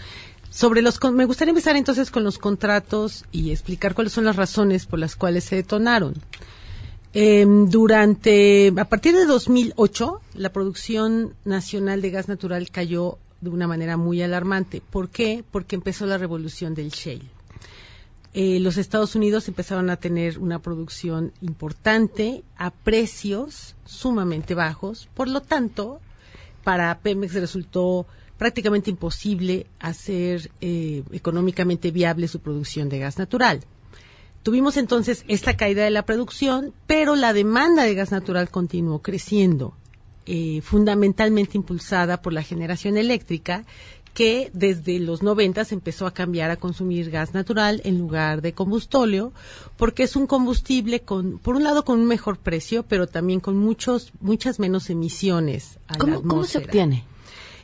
Sobre 0.50 0.82
los, 0.82 1.00
me 1.14 1.26
gustaría 1.26 1.50
empezar 1.52 1.76
entonces 1.78 2.12
con 2.12 2.24
los 2.24 2.38
contratos 2.38 3.24
y 3.32 3.52
explicar 3.52 3.96
cuáles 3.96 4.14
son 4.14 4.26
las 4.26 4.36
razones 4.36 4.86
por 4.86 5.00
las 5.00 5.16
cuales 5.16 5.46
se 5.46 5.56
detonaron. 5.56 6.14
Em, 7.16 7.70
durante, 7.70 8.74
a 8.78 8.86
partir 8.86 9.16
de 9.16 9.26
2008, 9.26 10.20
la 10.36 10.52
producción 10.52 11.34
nacional 11.46 12.02
de 12.02 12.10
gas 12.10 12.28
natural 12.28 12.70
cayó 12.72 13.18
de 13.44 13.50
una 13.50 13.68
manera 13.68 13.98
muy 13.98 14.22
alarmante. 14.22 14.82
¿Por 14.82 15.10
qué? 15.10 15.44
Porque 15.52 15.76
empezó 15.76 16.06
la 16.06 16.18
revolución 16.18 16.74
del 16.74 16.90
shale. 16.90 17.30
Eh, 18.34 18.60
los 18.60 18.78
Estados 18.78 19.16
Unidos 19.16 19.48
empezaron 19.48 19.92
a 19.92 19.98
tener 19.98 20.40
una 20.40 20.60
producción 20.60 21.34
importante 21.42 22.44
a 22.58 22.72
precios 22.72 23.76
sumamente 23.86 24.56
bajos. 24.56 25.08
Por 25.14 25.28
lo 25.28 25.42
tanto, 25.42 26.02
para 26.64 26.98
Pemex 27.00 27.34
resultó 27.36 28.08
prácticamente 28.38 28.90
imposible 28.90 29.68
hacer 29.80 30.50
eh, 30.62 31.04
económicamente 31.12 31.92
viable 31.92 32.28
su 32.28 32.40
producción 32.40 32.90
de 32.90 33.00
gas 33.00 33.20
natural. 33.20 33.62
Tuvimos 34.42 34.78
entonces 34.78 35.24
esta 35.28 35.56
caída 35.56 35.84
de 35.84 35.92
la 35.92 36.06
producción, 36.06 36.74
pero 36.88 37.16
la 37.16 37.34
demanda 37.34 37.84
de 37.84 37.96
gas 37.96 38.12
natural 38.12 38.50
continuó 38.50 39.02
creciendo, 39.02 39.78
eh, 40.26 40.62
fundamentalmente 40.62 41.58
impulsada 41.58 42.22
por 42.22 42.34
la 42.34 42.44
generación 42.44 42.98
eléctrica, 42.98 43.66
que 44.14 44.52
desde 44.54 45.00
los 45.00 45.24
90 45.24 45.66
empezó 45.72 46.06
a 46.06 46.14
cambiar 46.14 46.52
a 46.52 46.58
consumir 46.58 47.10
gas 47.10 47.34
natural 47.34 47.82
en 47.84 47.98
lugar 47.98 48.42
de 48.42 48.54
combustóleo, 48.54 49.34
porque 49.76 50.04
es 50.04 50.16
un 50.16 50.28
combustible 50.28 51.02
con, 51.02 51.40
por 51.40 51.56
un 51.56 51.64
lado, 51.64 51.84
con 51.84 52.00
un 52.00 52.06
mejor 52.06 52.38
precio, 52.38 52.84
pero 52.84 53.08
también 53.08 53.40
con 53.40 53.58
muchos, 53.58 54.14
muchas 54.20 54.60
menos 54.60 54.90
emisiones. 54.90 55.80
A 55.88 55.94
la 55.94 56.00
¿Cómo, 56.00 56.22
¿Cómo 56.22 56.44
se 56.44 56.60
obtiene? 56.60 57.06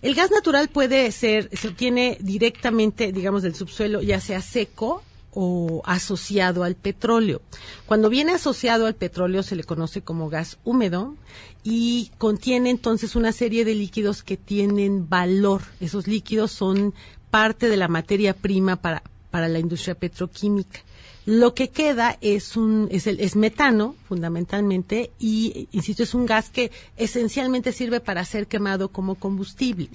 El 0.01 0.15
gas 0.15 0.31
natural 0.31 0.69
puede 0.69 1.11
ser, 1.11 1.49
se 1.55 1.67
obtiene 1.67 2.17
directamente, 2.21 3.11
digamos, 3.11 3.43
del 3.43 3.53
subsuelo, 3.53 4.01
ya 4.01 4.19
sea 4.19 4.41
seco 4.41 5.03
o 5.41 5.81
asociado 5.85 6.65
al 6.65 6.75
petróleo. 6.75 7.41
Cuando 7.85 8.09
viene 8.09 8.33
asociado 8.33 8.87
al 8.87 8.95
petróleo 8.95 9.41
se 9.41 9.55
le 9.55 9.63
conoce 9.63 10.01
como 10.01 10.29
gas 10.29 10.57
húmedo 10.65 11.15
y 11.63 12.11
contiene 12.17 12.69
entonces 12.69 13.15
una 13.15 13.31
serie 13.31 13.63
de 13.63 13.73
líquidos 13.73 14.21
que 14.21 14.35
tienen 14.35 15.07
valor. 15.07 15.61
Esos 15.79 16.07
líquidos 16.07 16.51
son 16.51 16.93
parte 17.31 17.69
de 17.69 17.77
la 17.77 17.87
materia 17.87 18.33
prima 18.33 18.75
para, 18.75 19.01
para 19.31 19.47
la 19.47 19.59
industria 19.59 19.95
petroquímica. 19.95 20.81
Lo 21.29 21.53
que 21.53 21.69
queda 21.69 22.17
es 22.21 22.57
un 22.57 22.87
es 22.89 23.05
el 23.05 23.19
es 23.19 23.35
metano 23.35 23.93
fundamentalmente 24.07 25.11
y 25.19 25.67
insisto 25.71 26.01
es 26.01 26.15
un 26.15 26.25
gas 26.25 26.49
que 26.49 26.71
esencialmente 26.97 27.71
sirve 27.71 27.99
para 27.99 28.25
ser 28.25 28.47
quemado 28.47 28.89
como 28.89 29.13
combustible. 29.13 29.89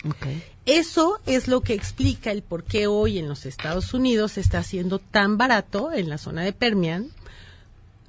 Eso 0.65 1.19
es 1.27 1.49
lo 1.49 1.61
que 1.63 1.75
explica 1.75 2.31
el 2.31 2.43
por 2.43 2.63
qué 2.63 2.87
hoy 2.87 3.19
en 3.19 3.29
los 3.29 3.47
Estados 3.47 3.93
Unidos 3.95 4.39
está 4.39 4.63
siendo 4.63 5.01
tan 5.01 5.37
barato 5.37 5.91
en 5.93 6.09
la 6.09 6.19
zona 6.19 6.43
de 6.43 6.53
Permian. 6.53 7.09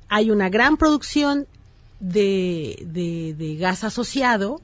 Hay 0.08 0.30
una 0.30 0.50
gran 0.50 0.78
producción 0.78 1.48
de, 2.00 2.78
de, 2.86 3.34
de 3.34 3.56
gas 3.56 3.84
asociado. 3.84 4.62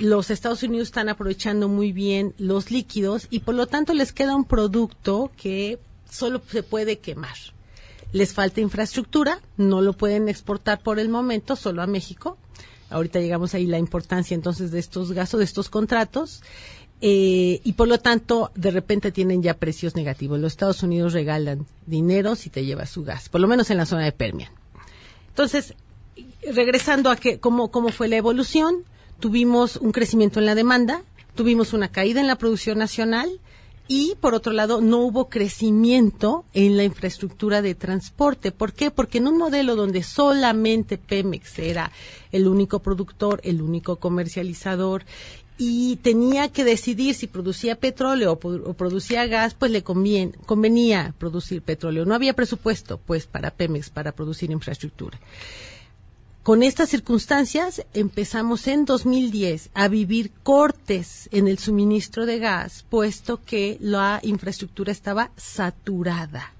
Los 0.00 0.30
Estados 0.30 0.64
Unidos 0.64 0.88
están 0.88 1.08
aprovechando 1.08 1.68
muy 1.68 1.92
bien 1.92 2.34
los 2.36 2.72
líquidos 2.72 3.28
y 3.30 3.38
por 3.40 3.54
lo 3.54 3.68
tanto 3.68 3.94
les 3.94 4.12
queda 4.12 4.34
un 4.34 4.44
producto 4.44 5.30
que 5.36 5.78
solo 6.10 6.42
se 6.50 6.64
puede 6.64 6.98
quemar. 6.98 7.36
Les 8.12 8.32
falta 8.34 8.60
infraestructura, 8.60 9.40
no 9.56 9.80
lo 9.80 9.94
pueden 9.94 10.28
exportar 10.28 10.80
por 10.80 10.98
el 10.98 11.08
momento, 11.08 11.56
solo 11.56 11.82
a 11.82 11.86
México. 11.86 12.36
Ahorita 12.90 13.20
llegamos 13.20 13.54
ahí 13.54 13.66
la 13.66 13.78
importancia 13.78 14.34
entonces 14.34 14.70
de 14.70 14.78
estos 14.78 15.12
gastos, 15.12 15.38
de 15.38 15.44
estos 15.44 15.70
contratos. 15.70 16.42
Eh, 17.00 17.60
y 17.64 17.72
por 17.72 17.88
lo 17.88 17.98
tanto, 17.98 18.52
de 18.54 18.70
repente 18.70 19.10
tienen 19.10 19.42
ya 19.42 19.54
precios 19.54 19.96
negativos. 19.96 20.38
Los 20.38 20.52
Estados 20.52 20.82
Unidos 20.82 21.12
regalan 21.12 21.66
dinero 21.86 22.36
si 22.36 22.48
te 22.48 22.64
llevas 22.64 22.90
su 22.90 23.02
gas, 23.02 23.28
por 23.28 23.40
lo 23.40 23.48
menos 23.48 23.70
en 23.70 23.78
la 23.78 23.86
zona 23.86 24.04
de 24.04 24.12
Permian. 24.12 24.52
Entonces, 25.28 25.74
regresando 26.54 27.10
a 27.10 27.16
que, 27.16 27.40
cómo, 27.40 27.70
cómo 27.70 27.88
fue 27.88 28.08
la 28.08 28.16
evolución, 28.16 28.84
tuvimos 29.18 29.76
un 29.76 29.90
crecimiento 29.90 30.38
en 30.38 30.46
la 30.46 30.54
demanda, 30.54 31.02
tuvimos 31.34 31.72
una 31.72 31.88
caída 31.88 32.20
en 32.20 32.26
la 32.26 32.36
producción 32.36 32.78
nacional 32.78 33.40
y, 33.94 34.14
por 34.22 34.34
otro 34.34 34.54
lado, 34.54 34.80
no 34.80 35.00
hubo 35.00 35.28
crecimiento 35.28 36.46
en 36.54 36.78
la 36.78 36.84
infraestructura 36.84 37.60
de 37.60 37.74
transporte. 37.74 38.50
¿Por 38.50 38.72
qué? 38.72 38.90
Porque 38.90 39.18
en 39.18 39.26
un 39.26 39.36
modelo 39.36 39.76
donde 39.76 40.02
solamente 40.02 40.96
Pemex 40.96 41.58
era 41.58 41.92
el 42.30 42.48
único 42.48 42.78
productor, 42.78 43.42
el 43.44 43.60
único 43.60 43.96
comercializador 43.96 45.04
y 45.58 45.96
tenía 45.96 46.48
que 46.48 46.64
decidir 46.64 47.14
si 47.14 47.26
producía 47.26 47.76
petróleo 47.76 48.32
o, 48.42 48.72
producía 48.72 49.26
gas, 49.26 49.52
pues 49.52 49.70
le 49.70 49.82
convenía 49.82 51.14
producir 51.18 51.60
petróleo. 51.60 52.06
No 52.06 52.14
había 52.14 52.32
presupuesto, 52.32 52.96
pues, 52.96 53.26
para 53.26 53.50
Pemex 53.50 53.90
para 53.90 54.12
producir 54.12 54.50
infraestructura. 54.52 55.20
Con 56.42 56.64
estas 56.64 56.88
circunstancias 56.88 57.86
empezamos 57.94 58.66
en 58.66 58.84
2010 58.84 59.70
a 59.74 59.86
vivir 59.86 60.32
cortes 60.42 61.28
en 61.30 61.46
el 61.46 61.58
suministro 61.58 62.26
de 62.26 62.40
gas, 62.40 62.84
puesto 62.90 63.40
que 63.44 63.76
la 63.80 64.18
infraestructura 64.24 64.90
estaba 64.90 65.30
saturada. 65.36 66.52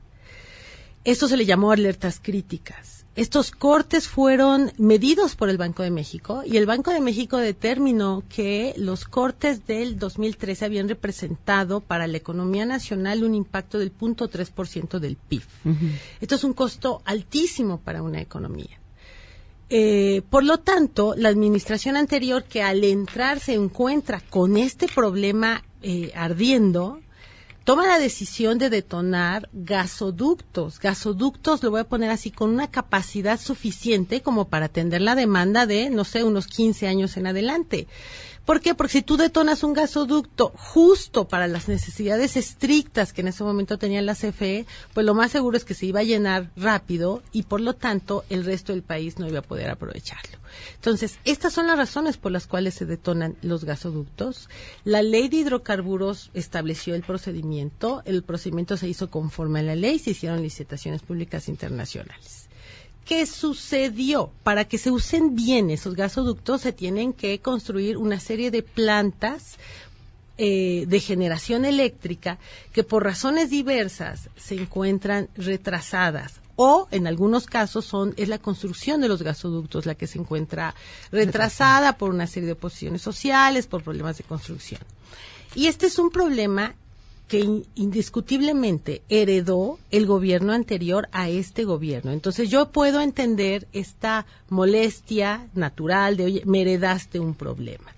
Esto 1.03 1.27
se 1.27 1.37
le 1.37 1.47
llamó 1.47 1.73
alertas 1.73 2.21
críticas. 2.23 3.07
Estos 3.17 3.51
cortes 3.51 4.07
fueron 4.07 4.71
medidos 4.79 5.35
por 5.35 5.51
el 5.51 5.59
Banco 5.59 5.83
de 5.83 5.91
México 5.91 6.45
y 6.47 6.59
el 6.59 6.67
Banco 6.67 6.93
de 6.93 7.01
México 7.01 7.39
determinó 7.39 8.23
que 8.29 8.75
los 8.77 9.05
cortes 9.05 9.67
del 9.67 9.99
2013 9.99 10.65
habían 10.65 10.89
representado 10.89 11.81
para 11.81 12.07
la 12.07 12.19
economía 12.19 12.67
nacional 12.67 13.25
un 13.25 13.35
impacto 13.35 13.81
del 13.81 13.93
0.3% 13.93 15.01
del 15.01 15.17
PIB. 15.17 15.43
Esto 16.21 16.37
es 16.37 16.45
un 16.45 16.53
costo 16.53 17.03
altísimo 17.05 17.81
para 17.81 18.01
una 18.01 18.21
economía. 18.21 18.79
Eh, 19.75 20.21
por 20.29 20.45
lo 20.45 20.59
tanto, 20.59 21.15
la 21.17 21.31
administración 21.31 21.97
anterior 21.97 22.45
que 22.45 22.63
al 22.63 22.85
entrar 22.85 23.41
se 23.41 23.55
encuentra 23.55 24.21
con 24.21 24.59
este 24.59 24.87
problema 24.87 25.65
eh, 25.81 26.13
ardiendo, 26.15 27.01
toma 27.65 27.87
la 27.87 27.99
decisión 27.99 28.59
de 28.59 28.69
detonar 28.69 29.49
gasoductos. 29.55 30.79
Gasoductos, 30.79 31.63
lo 31.63 31.71
voy 31.71 31.81
a 31.81 31.89
poner 31.89 32.11
así, 32.11 32.31
con 32.31 32.51
una 32.51 32.71
capacidad 32.71 33.41
suficiente 33.41 34.21
como 34.21 34.47
para 34.47 34.67
atender 34.67 35.01
la 35.01 35.15
demanda 35.15 35.65
de, 35.65 35.89
no 35.89 36.05
sé, 36.05 36.23
unos 36.23 36.49
15 36.49 36.87
años 36.87 37.17
en 37.17 37.29
adelante. 37.29 37.87
¿Por 38.45 38.61
qué? 38.61 38.75
Porque 38.75 38.93
si 38.93 39.03
tú 39.03 39.17
detonas 39.17 39.63
un 39.63 39.73
gasoducto 39.73 40.53
justo 40.57 41.29
para 41.29 41.47
las 41.47 41.69
necesidades 41.69 42.37
estrictas 42.37 43.13
que 43.13 43.21
en 43.21 43.29
ese 43.29 43.45
momento 43.45 43.79
tenía 43.79 44.03
la 44.03 44.17
CFE, 44.17 44.67
pues 44.95 45.07
lo 45.07 45.15
más 45.15 45.31
seguro 45.31 45.57
es 45.57 45.65
que 45.65 45.75
se 45.75 45.87
iba 45.87 46.01
a 46.01 46.05
llenar 46.05 46.51
rápido 46.57 47.23
y 47.33 47.45
por 47.45 47.61
lo 47.61 47.75
tanto 47.75 48.25
el 48.31 48.45
resto 48.45 48.73
del 48.73 48.83
país 48.83 49.19
no 49.19 49.29
iba 49.29 49.39
a 49.39 49.43
poder 49.43 49.71
aprovecharlo. 49.71 50.39
Entonces, 50.75 51.19
estas 51.25 51.53
son 51.53 51.69
las 51.69 51.79
razones 51.79 52.17
por 52.17 52.33
las 52.33 52.47
cuales 52.47 52.75
se 52.75 52.85
detonan 52.85 53.37
los 53.43 53.65
gasoductos. 53.65 54.49
La 54.85 55.03
ley 55.03 55.29
de 55.29 55.37
hidrocarburos 55.39 56.31
estableció 56.35 56.95
el 56.95 57.03
procedimiento, 57.03 58.03
el 58.05 58.25
procedimiento 58.25 58.77
se 58.77 58.89
hizo 58.89 59.09
conforme 59.09 59.61
a 59.61 59.63
la 59.63 59.77
ley, 59.77 59.99
se 59.99 60.11
hicieron 60.11 60.43
licitaciones 60.43 61.03
públicas 61.03 61.49
internacionales. 61.49 62.42
¿Qué 63.05 63.27
sucedió? 63.27 64.31
Para 64.43 64.65
que 64.65 64.79
se 64.79 64.91
usen 64.91 65.35
bien 65.35 65.71
esos 65.71 65.95
gasoductos 65.95 66.61
se 66.61 66.73
tienen 66.73 67.13
que 67.13 67.41
construir 67.41 67.97
una 67.97 68.21
serie 68.21 68.51
de 68.51 68.63
plantas 68.63 69.59
eh, 70.39 70.85
de 70.87 71.01
generación 71.01 71.65
eléctrica 71.65 72.39
que 72.73 72.85
por 72.85 73.05
razones 73.05 73.51
diversas 73.51 74.31
se 74.37 74.55
encuentran 74.55 75.29
retrasadas 75.37 76.41
o 76.57 76.89
en 76.91 77.07
algunos 77.07 77.47
casos 77.47 77.85
son 77.85 78.15
es 78.17 78.29
la 78.29 78.39
construcción 78.39 79.01
de 79.01 79.09
los 79.09 79.23
gasoductos 79.23 79.85
la 79.85 79.95
que 79.95 80.07
se 80.07 80.19
encuentra 80.19 80.75
retrasada 81.11 81.99
por 81.99 82.11
una 82.11 82.27
serie 82.27 82.49
de 82.49 82.55
posiciones 82.55 83.03
sociales, 83.03 83.67
por 83.67 83.83
problemas 83.83 84.19
de 84.19 84.25
construcción. 84.25 84.81
Y 85.55 85.67
este 85.67 85.87
es 85.87 85.99
un 85.99 86.11
problema 86.11 86.75
que 87.33 87.41
in- 87.41 87.65
indiscutiblemente 87.77 89.01
heredó 89.09 89.79
el 89.91 90.05
gobierno 90.05 90.53
anterior 90.53 91.09
a 91.13 91.31
este 91.31 91.65
gobierno. 91.65 92.13
Entonces 92.13 92.51
yo 92.51 92.71
puedo 92.71 93.01
entender 93.01 93.67
esta 93.73 94.27
molestia 94.51 95.49
natural 95.55 96.19
de, 96.19 96.25
oye, 96.27 96.43
me 96.45 96.61
heredaste 96.61 97.21
un 97.21 97.33
problema. 97.35 97.91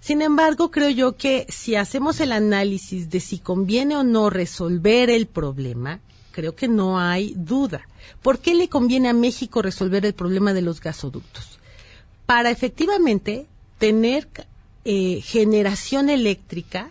Sin 0.00 0.20
embargo, 0.20 0.70
creo 0.70 0.90
yo 0.90 1.16
que 1.16 1.46
si 1.48 1.76
hacemos 1.76 2.20
el 2.20 2.30
análisis 2.30 3.08
de 3.08 3.20
si 3.20 3.38
conviene 3.38 3.96
o 3.96 4.04
no 4.04 4.28
resolver 4.28 5.08
el 5.08 5.26
problema, 5.28 6.00
creo 6.30 6.54
que 6.54 6.68
no 6.68 7.00
hay 7.00 7.32
duda. 7.38 7.88
¿Por 8.20 8.38
qué 8.38 8.54
le 8.54 8.68
conviene 8.68 9.08
a 9.08 9.14
México 9.14 9.62
resolver 9.62 10.04
el 10.04 10.12
problema 10.12 10.52
de 10.52 10.60
los 10.60 10.82
gasoductos? 10.82 11.58
Para 12.26 12.50
efectivamente 12.50 13.46
tener 13.78 14.28
eh, 14.84 15.22
generación 15.22 16.10
eléctrica 16.10 16.90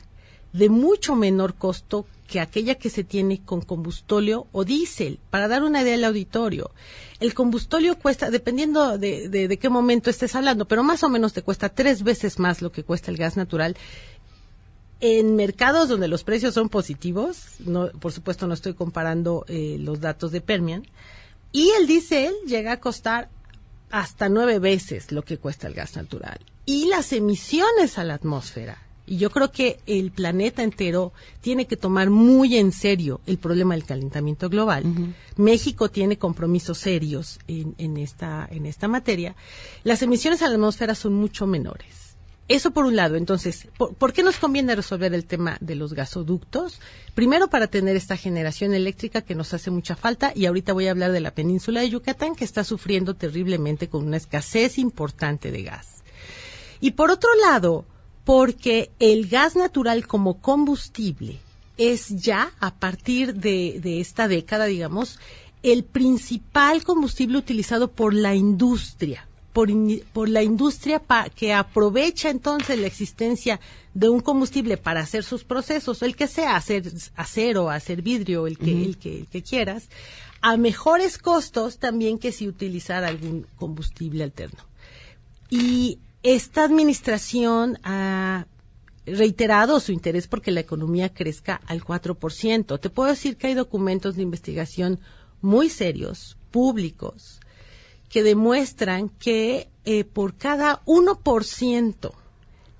de 0.57 0.69
mucho 0.69 1.15
menor 1.15 1.55
costo 1.55 2.05
que 2.27 2.39
aquella 2.39 2.75
que 2.75 2.89
se 2.89 3.03
tiene 3.03 3.41
con 3.41 3.61
combustóleo 3.61 4.47
o 4.51 4.65
diésel. 4.65 5.19
Para 5.29 5.47
dar 5.47 5.63
una 5.63 5.81
idea 5.81 5.95
al 5.95 6.03
auditorio, 6.03 6.71
el 7.19 7.33
combustóleo 7.33 7.97
cuesta, 7.97 8.29
dependiendo 8.29 8.97
de, 8.97 9.29
de, 9.29 9.47
de 9.47 9.57
qué 9.57 9.69
momento 9.69 10.09
estés 10.09 10.35
hablando, 10.35 10.65
pero 10.65 10.83
más 10.83 11.03
o 11.03 11.09
menos 11.09 11.33
te 11.33 11.41
cuesta 11.41 11.69
tres 11.69 12.03
veces 12.03 12.37
más 12.37 12.61
lo 12.61 12.71
que 12.71 12.83
cuesta 12.83 13.11
el 13.11 13.17
gas 13.17 13.37
natural. 13.37 13.77
En 14.99 15.35
mercados 15.35 15.89
donde 15.89 16.07
los 16.07 16.23
precios 16.23 16.55
son 16.55 16.69
positivos, 16.69 17.37
no, 17.59 17.89
por 17.91 18.11
supuesto 18.11 18.47
no 18.47 18.55
estoy 18.55 18.73
comparando 18.73 19.45
eh, 19.47 19.77
los 19.79 20.01
datos 20.01 20.31
de 20.31 20.41
Permian, 20.41 20.85
y 21.51 21.69
el 21.79 21.87
diésel 21.87 22.33
llega 22.45 22.73
a 22.73 22.79
costar 22.79 23.29
hasta 23.89 24.27
nueve 24.27 24.59
veces 24.59 25.11
lo 25.11 25.21
que 25.21 25.37
cuesta 25.37 25.67
el 25.67 25.75
gas 25.75 25.95
natural. 25.95 26.39
Y 26.65 26.87
las 26.87 27.13
emisiones 27.13 27.97
a 27.97 28.03
la 28.03 28.15
atmósfera. 28.15 28.86
Y 29.07 29.17
yo 29.17 29.29
creo 29.29 29.51
que 29.51 29.79
el 29.87 30.11
planeta 30.11 30.63
entero 30.63 31.13
tiene 31.39 31.65
que 31.65 31.77
tomar 31.77 32.09
muy 32.09 32.57
en 32.57 32.73
serio 32.73 33.21
el 33.25 33.37
problema 33.37 33.73
del 33.73 33.85
calentamiento 33.85 34.49
global. 34.49 34.83
México 35.37 35.89
tiene 35.89 36.17
compromisos 36.17 36.77
serios 36.77 37.39
en, 37.47 37.73
en, 37.77 37.95
esta, 37.95 38.47
en 38.51 38.65
esta 38.65 38.89
materia. 38.89 39.35
Las 39.85 40.01
emisiones 40.01 40.41
a 40.41 40.49
la 40.49 40.55
atmósfera 40.55 40.93
son 40.93 41.13
mucho 41.13 41.47
menores. 41.47 42.17
Eso 42.49 42.71
por 42.71 42.85
un 42.85 42.97
lado. 42.97 43.15
Entonces, 43.15 43.69
¿por, 43.77 43.93
¿por, 43.95 44.11
qué 44.11 44.23
nos 44.23 44.37
conviene 44.37 44.75
resolver 44.75 45.13
el 45.13 45.25
tema 45.25 45.57
de 45.61 45.75
los 45.75 45.93
gasoductos? 45.93 46.81
Primero, 47.13 47.49
para 47.49 47.67
tener 47.67 47.95
esta 47.95 48.17
generación 48.17 48.73
eléctrica 48.73 49.21
que 49.21 49.35
nos 49.35 49.53
hace 49.53 49.71
mucha 49.71 49.95
falta, 49.95 50.33
y 50.35 50.45
ahorita 50.45 50.73
voy 50.73 50.87
a 50.87 50.91
hablar 50.91 51.13
de 51.13 51.21
la 51.21 51.31
península 51.31 51.79
de 51.81 51.89
Yucatán, 51.89 52.35
que 52.35 52.45
está 52.45 52.65
sufriendo 52.65 53.15
terriblemente 53.15 53.87
con 53.87 54.05
una 54.05 54.17
escasez 54.17 54.77
importante 54.77 55.51
de 55.51 55.63
gas. 55.63 56.03
Y 56.79 56.91
por 56.91 57.11
otro 57.11 57.29
lado, 57.35 57.85
porque 58.27 58.91
el 58.99 59.29
gas 59.29 59.55
natural 59.55 60.05
como 60.05 60.41
combustible 60.41 61.39
es 61.77 62.09
ya, 62.09 62.51
a 62.59 62.75
partir 62.75 63.35
de, 63.35 63.79
de 63.81 64.01
esta 64.01 64.27
década, 64.27 64.65
digamos, 64.65 65.17
el 65.63 65.85
principal 65.85 66.83
combustible 66.83 67.37
utilizado 67.37 67.89
por 67.89 68.13
la 68.13 68.35
industria 68.35 69.25
por, 69.53 69.69
por, 70.11 70.27
la 70.27 70.43
industria 70.43 70.99
pa, 70.99 71.29
que 71.29 71.53
aprovecha 71.53 72.29
entonces 72.29 72.77
la 72.77 72.87
existencia 72.87 73.61
de 73.93 74.09
un 74.09 74.19
combustible 74.19 74.75
para 74.75 74.99
hacer 74.99 75.23
sus 75.23 75.45
procesos, 75.45 76.01
el 76.01 76.17
que 76.17 76.27
sea, 76.27 76.57
hacer 76.57 76.91
acero, 77.15 77.69
hacer 77.69 78.01
vidrio, 78.01 78.45
el 78.45 78.57
que, 78.57 78.73
uh 78.73 78.77
-huh. 78.77 78.85
el 78.85 78.97
que, 78.97 79.19
el 79.19 79.27
que 79.27 79.41
quieras, 79.41 79.87
a 80.41 80.57
mejores 80.57 81.17
costos 81.17 81.77
también 81.79 82.19
que 82.19 82.33
si 82.33 82.45
utilizara 82.45 83.07
algún 83.07 83.47
combustible 83.55 84.25
alterno. 84.25 84.59
Y 85.49 85.99
esta 86.33 86.65
administración 86.65 87.79
ha 87.83 88.47
reiterado 89.05 89.79
su 89.79 89.93
interés 89.93 90.27
porque 90.27 90.51
la 90.51 90.59
economía 90.59 91.13
crezca 91.13 91.61
al 91.67 91.81
4%. 91.81 92.79
Te 92.81 92.89
puedo 92.89 93.09
decir 93.09 93.37
que 93.37 93.47
hay 93.47 93.53
documentos 93.53 94.17
de 94.17 94.23
investigación 94.23 94.99
muy 95.41 95.69
serios, 95.69 96.37
públicos, 96.51 97.39
que 98.09 98.23
demuestran 98.23 99.07
que 99.07 99.69
eh, 99.85 100.03
por 100.03 100.35
cada 100.35 100.83
1% 100.83 102.11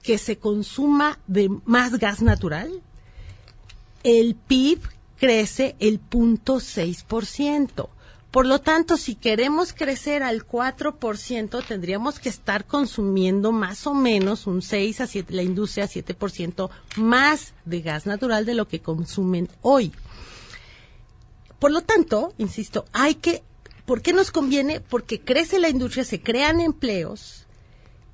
que 0.03 0.17
se 0.17 0.37
consuma 0.37 1.19
de 1.27 1.49
más 1.63 1.99
gas 1.99 2.21
natural, 2.21 2.81
el 4.03 4.35
PIB 4.35 4.81
crece 5.17 5.77
el 5.79 6.01
0.6%. 6.01 7.87
Por 8.37 8.45
lo 8.45 8.61
tanto, 8.61 8.97
si 8.97 9.15
queremos 9.15 9.73
crecer 9.73 10.21
al 10.21 10.45
4%, 10.45 11.65
tendríamos 11.65 12.19
que 12.19 12.29
estar 12.29 12.65
consumiendo 12.65 13.51
más 13.51 13.87
o 13.87 13.95
menos 13.95 14.45
un 14.45 14.61
6 14.61 15.01
a 15.01 15.07
7, 15.07 15.33
la 15.33 15.41
industria 15.41 15.87
7% 15.87 16.69
más 16.97 17.55
de 17.65 17.81
gas 17.81 18.05
natural 18.05 18.45
de 18.45 18.53
lo 18.53 18.67
que 18.67 18.79
consumen 18.79 19.49
hoy. 19.63 19.91
Por 21.57 21.71
lo 21.71 21.81
tanto, 21.81 22.31
insisto, 22.37 22.85
hay 22.93 23.15
que, 23.15 23.41
¿por 23.87 24.03
qué 24.03 24.13
nos 24.13 24.29
conviene? 24.29 24.81
Porque 24.81 25.19
crece 25.19 25.57
la 25.57 25.69
industria, 25.69 26.03
se 26.03 26.21
crean 26.21 26.61
empleos 26.61 27.47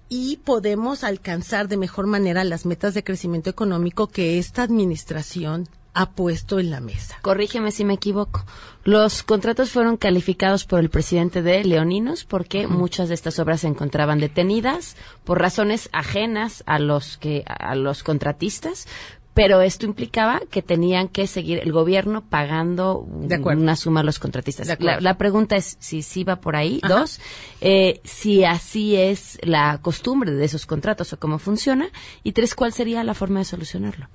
y 0.07 0.37
podemos 0.37 1.03
alcanzar 1.03 1.67
de 1.67 1.75
mejor 1.75 2.07
manera 2.07 2.45
las 2.45 2.65
metas 2.65 2.93
de 2.93 3.03
crecimiento 3.03 3.49
económico 3.49 4.07
que 4.07 4.39
esta 4.39 4.63
administración 4.63 5.67
ha 5.93 6.11
puesto 6.11 6.59
en 6.59 6.71
la 6.71 6.79
mesa. 6.79 7.17
Corrígeme 7.21 7.71
si 7.71 7.85
me 7.85 7.93
equivoco. 7.93 8.45
Los 8.83 9.23
contratos 9.23 9.71
fueron 9.71 9.97
calificados 9.97 10.65
por 10.65 10.79
el 10.79 10.89
presidente 10.89 11.41
de 11.41 11.63
Leoninos 11.63 12.25
porque 12.25 12.67
muchas 12.67 13.09
de 13.09 13.15
estas 13.15 13.39
obras 13.39 13.61
se 13.61 13.67
encontraban 13.67 14.19
detenidas 14.19 14.97
por 15.23 15.39
razones 15.39 15.89
ajenas 15.93 16.63
a 16.65 16.79
los 16.79 17.17
que 17.17 17.43
a 17.47 17.75
los 17.75 18.03
contratistas, 18.03 18.87
pero 19.33 19.61
esto 19.61 19.85
implicaba 19.85 20.41
que 20.49 20.61
tenían 20.61 21.07
que 21.07 21.27
seguir 21.27 21.59
el 21.59 21.71
gobierno 21.71 22.21
pagando 22.21 22.97
una 22.99 23.75
suma 23.75 24.01
a 24.01 24.03
los 24.03 24.19
contratistas. 24.19 24.77
La, 24.79 25.17
pregunta 25.17 25.55
es 25.55 25.77
si 25.79 26.01
sí 26.01 26.23
va 26.23 26.35
por 26.35 26.55
ahí. 26.55 26.79
Dos, 26.87 27.19
eh, 27.61 27.99
si 28.03 28.43
así 28.43 28.95
es 28.95 29.39
la 29.41 29.79
costumbre 29.81 30.31
de 30.31 30.45
esos 30.45 30.65
contratos 30.65 31.13
o 31.13 31.19
cómo 31.19 31.39
funciona. 31.39 31.89
Y 32.23 32.33
tres, 32.33 32.53
¿cuál 32.53 32.73
sería 32.73 33.03
la 33.03 33.15
forma 33.15 33.39
de 33.39 33.45
solucionarlo? 33.45 34.07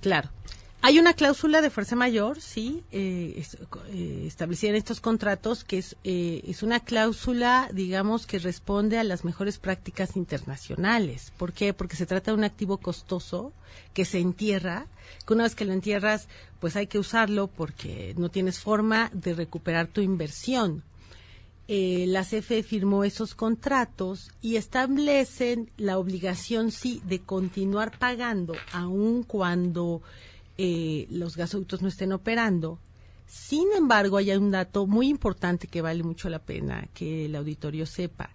Claro. 0.00 0.30
Hay 0.84 0.98
una 0.98 1.14
cláusula 1.14 1.60
de 1.60 1.70
fuerza 1.70 1.94
mayor, 1.94 2.40
sí, 2.40 2.82
eh, 2.90 3.40
eh, 3.92 4.24
establecida 4.26 4.70
en 4.70 4.76
estos 4.76 5.00
contratos, 5.00 5.62
que 5.62 5.78
es, 5.78 5.94
eh, 6.02 6.42
es 6.48 6.64
una 6.64 6.80
cláusula, 6.80 7.70
digamos, 7.72 8.26
que 8.26 8.40
responde 8.40 8.98
a 8.98 9.04
las 9.04 9.24
mejores 9.24 9.58
prácticas 9.58 10.16
internacionales. 10.16 11.32
¿Por 11.36 11.52
qué? 11.52 11.72
Porque 11.72 11.94
se 11.94 12.04
trata 12.04 12.32
de 12.32 12.36
un 12.38 12.42
activo 12.42 12.78
costoso 12.78 13.52
que 13.94 14.04
se 14.04 14.18
entierra, 14.18 14.86
que 15.24 15.34
una 15.34 15.44
vez 15.44 15.54
que 15.54 15.64
lo 15.64 15.72
entierras, 15.72 16.26
pues 16.58 16.74
hay 16.74 16.88
que 16.88 16.98
usarlo 16.98 17.46
porque 17.46 18.12
no 18.18 18.28
tienes 18.28 18.58
forma 18.58 19.08
de 19.14 19.34
recuperar 19.34 19.86
tu 19.86 20.00
inversión. 20.00 20.82
la 21.68 22.24
CFE 22.24 22.64
firmó 22.64 23.04
esos 23.04 23.36
contratos 23.36 24.32
y 24.42 24.56
establecen 24.56 25.70
la 25.76 25.96
obligación, 25.96 26.72
sí, 26.72 27.00
de 27.06 27.20
continuar 27.20 27.96
pagando, 27.98 28.54
aun 28.72 29.22
cuando 29.22 30.02
eh, 30.58 31.06
los 31.10 31.36
gasoductos 31.36 31.82
no 31.82 31.88
estén 31.88 32.12
operando. 32.12 32.78
Sin 33.26 33.72
embargo, 33.72 34.18
hay 34.18 34.32
un 34.32 34.50
dato 34.50 34.86
muy 34.86 35.08
importante 35.08 35.66
que 35.66 35.80
vale 35.80 36.02
mucho 36.02 36.28
la 36.28 36.40
pena 36.40 36.88
que 36.92 37.26
el 37.26 37.36
auditorio 37.36 37.86
sepa. 37.86 38.30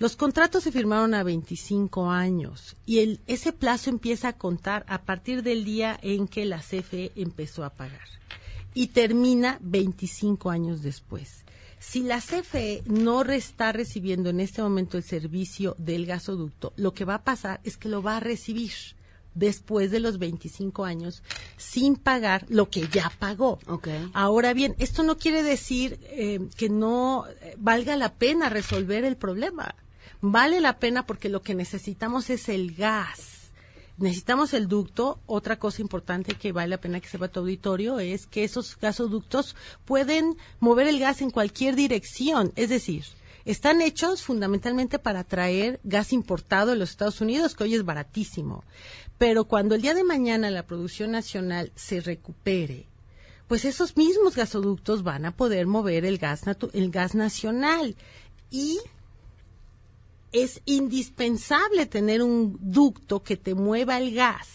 Los 0.00 0.16
contratos 0.16 0.64
se 0.64 0.72
firmaron 0.72 1.14
a 1.14 1.22
25 1.22 2.10
años 2.10 2.76
y 2.84 2.98
el, 2.98 3.20
ese 3.28 3.52
plazo 3.52 3.90
empieza 3.90 4.28
a 4.28 4.32
contar 4.36 4.84
a 4.88 5.02
partir 5.02 5.44
del 5.44 5.64
día 5.64 5.98
en 6.02 6.26
que 6.26 6.44
la 6.46 6.58
CFE 6.58 7.12
empezó 7.14 7.64
a 7.64 7.70
pagar 7.70 8.08
y 8.74 8.88
termina 8.88 9.58
25 9.62 10.50
años 10.50 10.82
después. 10.82 11.44
Si 11.78 12.02
la 12.02 12.20
CFE 12.20 12.82
no 12.86 13.22
está 13.22 13.70
recibiendo 13.70 14.30
en 14.30 14.40
este 14.40 14.62
momento 14.62 14.96
el 14.96 15.04
servicio 15.04 15.76
del 15.78 16.06
gasoducto, 16.06 16.72
lo 16.76 16.92
que 16.92 17.04
va 17.04 17.16
a 17.16 17.24
pasar 17.24 17.60
es 17.62 17.76
que 17.76 17.88
lo 17.88 18.02
va 18.02 18.16
a 18.16 18.20
recibir 18.20 18.72
después 19.34 19.90
de 19.90 20.00
los 20.00 20.18
25 20.18 20.84
años 20.84 21.22
sin 21.56 21.96
pagar 21.96 22.46
lo 22.48 22.70
que 22.70 22.88
ya 22.88 23.12
pagó. 23.18 23.58
Ahora 24.12 24.54
bien, 24.54 24.74
esto 24.78 25.02
no 25.02 25.16
quiere 25.16 25.42
decir 25.42 25.98
eh, 26.04 26.40
que 26.56 26.68
no 26.68 27.26
eh, 27.26 27.54
valga 27.58 27.96
la 27.96 28.12
pena 28.14 28.48
resolver 28.48 29.04
el 29.04 29.16
problema. 29.16 29.74
Vale 30.20 30.60
la 30.60 30.78
pena 30.78 31.06
porque 31.06 31.28
lo 31.28 31.42
que 31.42 31.54
necesitamos 31.54 32.30
es 32.30 32.48
el 32.48 32.74
gas. 32.74 33.52
Necesitamos 33.96 34.54
el 34.54 34.68
ducto. 34.68 35.20
Otra 35.26 35.58
cosa 35.58 35.82
importante 35.82 36.34
que 36.34 36.52
vale 36.52 36.70
la 36.70 36.80
pena 36.80 37.00
que 37.00 37.08
sepa 37.08 37.28
tu 37.28 37.40
auditorio 37.40 38.00
es 38.00 38.26
que 38.26 38.42
esos 38.44 38.78
gasoductos 38.78 39.54
pueden 39.84 40.36
mover 40.60 40.88
el 40.88 40.98
gas 40.98 41.22
en 41.22 41.30
cualquier 41.30 41.76
dirección. 41.76 42.52
Es 42.56 42.70
decir, 42.70 43.04
están 43.44 43.82
hechos 43.82 44.22
fundamentalmente 44.22 44.98
para 44.98 45.24
traer 45.24 45.80
gas 45.84 46.12
importado 46.12 46.70
de 46.70 46.76
los 46.76 46.90
Estados 46.90 47.20
Unidos, 47.20 47.54
que 47.54 47.64
hoy 47.64 47.74
es 47.74 47.84
baratísimo. 47.84 48.64
Pero 49.18 49.44
cuando 49.44 49.74
el 49.74 49.82
día 49.82 49.94
de 49.94 50.04
mañana 50.04 50.50
la 50.50 50.66
producción 50.66 51.10
nacional 51.10 51.70
se 51.74 52.00
recupere, 52.00 52.86
pues 53.46 53.64
esos 53.64 53.96
mismos 53.96 54.34
gasoductos 54.34 55.02
van 55.02 55.26
a 55.26 55.36
poder 55.36 55.66
mover 55.66 56.04
el 56.04 56.18
gas, 56.18 56.42
el 56.72 56.90
gas 56.90 57.14
nacional. 57.14 57.96
Y 58.50 58.78
es 60.32 60.62
indispensable 60.64 61.86
tener 61.86 62.22
un 62.22 62.58
ducto 62.60 63.22
que 63.22 63.36
te 63.36 63.54
mueva 63.54 63.98
el 63.98 64.14
gas 64.14 64.48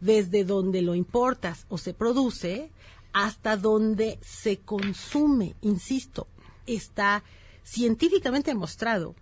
desde 0.00 0.44
donde 0.44 0.82
lo 0.82 0.94
importas 0.94 1.66
o 1.68 1.78
se 1.78 1.94
produce 1.94 2.70
hasta 3.12 3.56
donde 3.56 4.18
se 4.22 4.58
consume. 4.58 5.54
Insisto, 5.62 6.26
está 6.66 7.24
científicamente 7.68 8.50
demostrado 8.50 9.14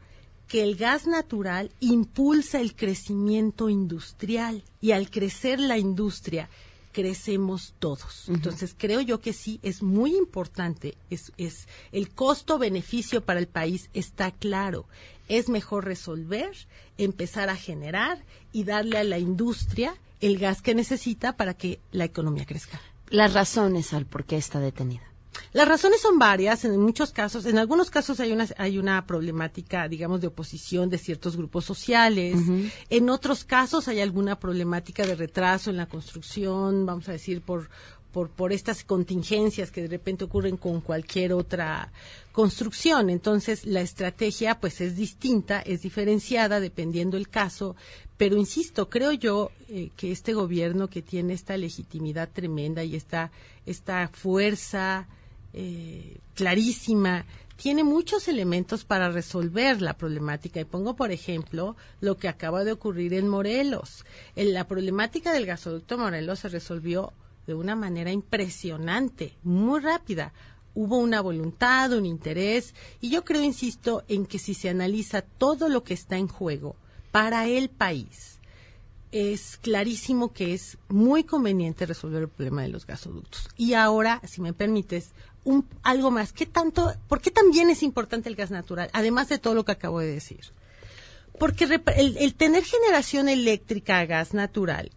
que 0.49 0.63
el 0.63 0.77
gas 0.77 1.07
natural 1.07 1.73
impulsa 1.81 2.61
el 2.61 2.77
crecimiento 2.77 3.69
industrial 3.69 4.63
y 4.81 4.93
al 4.93 5.11
crecer 5.11 5.59
la 5.59 5.79
industria 5.79 6.49
crecemos 6.93 7.75
todos. 7.79 8.29
Entonces 8.29 8.75
creo 8.79 9.01
yo 9.01 9.21
que 9.21 9.33
sí 9.33 9.59
es 9.63 9.83
muy 9.83 10.17
importante, 10.17 10.97
es, 11.11 11.33
es 11.37 11.67
el 11.93 12.11
costo-beneficio 12.11 13.25
para 13.25 13.41
el 13.41 13.49
país 13.49 13.91
está 13.93 14.31
claro. 14.31 14.87
Es 15.29 15.49
mejor 15.49 15.85
resolver, 15.85 16.53
empezar 16.97 17.51
a 17.51 17.57
generar 17.57 18.25
y 18.53 18.65
darle 18.65 18.99
a 18.99 19.05
la 19.05 19.19
industria 19.19 19.97
el 20.21 20.39
gas 20.39 20.63
que 20.63 20.75
necesita 20.75 21.37
para 21.37 21.55
que 21.55 21.81
la 21.91 22.05
economía 22.05 22.47
crezca. 22.47 22.81
Las 23.11 23.35
razones 23.35 23.93
al 23.93 24.07
por 24.07 24.25
qué 24.25 24.37
está 24.37 24.61
detenida. 24.61 25.03
Las 25.57 25.69
razones 25.69 26.03
son 26.03 26.19
varias, 26.19 26.67
en 26.67 26.79
muchos 26.79 27.13
casos, 27.13 27.47
en 27.47 27.57
algunos 27.57 27.89
casos 27.89 28.21
hay 28.21 28.31
una, 28.31 28.47
hay 28.59 28.77
una 28.77 29.07
problemática, 29.07 29.89
digamos, 29.89 30.21
de 30.21 30.27
oposición 30.27 30.91
de 30.91 30.99
ciertos 30.99 31.35
grupos 31.35 31.65
sociales, 31.65 32.37
en 32.91 33.09
otros 33.09 33.43
casos 33.45 33.89
hay 33.89 34.01
alguna 34.01 34.39
problemática 34.39 35.07
de 35.07 35.15
retraso 35.15 35.71
en 35.71 35.79
la 35.79 35.87
construcción, 35.87 36.85
vamos 36.85 37.09
a 37.09 37.13
decir, 37.13 37.41
por, 37.41 37.71
por, 38.13 38.29
por 38.29 38.53
estas 38.53 38.85
contingencias 38.85 39.71
que 39.71 39.81
de 39.81 39.89
repente 39.89 40.25
ocurren 40.25 40.59
con 40.59 40.83
cualquier 40.83 41.33
otra 41.33 41.91
construcción. 42.33 43.09
Entonces, 43.09 43.65
la 43.65 43.81
estrategia 43.81 44.61
pues 44.61 44.83
es 44.83 44.95
distinta, 44.95 45.63
es 45.63 45.81
diferenciada 45.81 46.61
dependiendo 46.61 47.17
el 47.17 47.31
caso, 47.31 47.77
pero 48.19 48.37
insisto, 48.37 48.91
creo 48.91 49.13
yo 49.13 49.51
eh, 49.71 49.89
que 49.97 50.13
este 50.13 50.35
gobierno 50.35 50.91
que 50.91 51.01
tiene 51.01 51.33
esta 51.33 51.57
legitimidad 51.57 52.29
tremenda 52.31 52.85
y 52.85 52.95
esta, 52.95 53.31
esta 53.65 54.09
fuerza 54.09 55.09
eh, 55.57 56.19
clarísima, 56.35 57.25
tiene 57.57 57.83
muchos 57.83 58.29
elementos 58.29 58.85
para 58.85 59.11
resolver 59.11 59.81
la 59.81 59.97
problemática. 59.97 60.61
Y 60.61 60.65
pongo, 60.65 60.95
por 60.95 61.11
ejemplo, 61.11 61.77
lo 62.01 62.19
que 62.19 62.29
acaba 62.29 62.63
de 62.63 62.73
ocurrir 62.73 63.15
en 63.15 63.29
Morelos. 63.29 64.05
En 64.37 64.53
la 64.53 64.69
problemática 64.69 65.33
del 65.33 65.47
gasoducto 65.47 65.97
Morelos 65.97 66.41
se 66.41 66.51
resolvió 66.51 67.13
de 67.47 67.55
una 67.55 67.75
manera 67.75 68.13
impresionante, 68.13 69.35
muy 69.43 69.81
rápida. 69.81 70.35
Hubo 70.75 70.99
una 70.99 71.23
voluntad, 71.23 71.93
un 71.93 72.05
interés, 72.05 72.75
y 73.01 73.09
yo 73.09 73.25
creo, 73.25 73.43
insisto, 73.43 74.05
en 74.09 74.27
que 74.27 74.39
si 74.39 74.53
se 74.53 74.69
analiza 74.69 75.23
todo 75.23 75.71
lo 75.71 75.83
que 75.83 75.95
está 75.95 76.19
en 76.19 76.29
juego 76.29 76.77
para 77.13 77.47
el 77.47 77.71
país, 77.71 78.41
es 79.13 79.57
clarísimo 79.57 80.35
que 80.35 80.53
es 80.53 80.77
muy 80.89 81.25
conveniente 81.25 81.87
resolver 81.87 82.23
el 82.23 82.29
problema 82.29 82.63
de 82.63 82.69
los 82.69 82.87
gasoductos. 82.87 83.49
Y 83.57 83.73
ahora, 83.73 84.21
si 84.27 84.43
me 84.43 84.53
permites, 84.53 85.13
un, 85.47 85.67
algo 85.83 86.11
más. 86.11 86.33
¿Qué 86.33 86.45
tanto, 86.45 86.93
¿Por 87.09 87.21
qué 87.21 87.31
también 87.31 87.71
es 87.71 87.83
importante 87.83 88.29
el 88.29 88.37
gas 88.37 88.51
natural? 88.51 88.91
Además 88.93 89.29
de 89.29 89.39
todo 89.39 89.55
lo 89.55 89.65
que 89.65 89.73
acabo 89.73 90.01
de 90.01 90.09
decir. 90.09 90.41
Porque 91.39 91.65
el, 91.97 92.35
tener 92.35 92.65
generación 92.65 93.29
eléctrica 93.29 93.99
a 93.99 94.07
gas 94.07 94.35
natural 94.35 94.91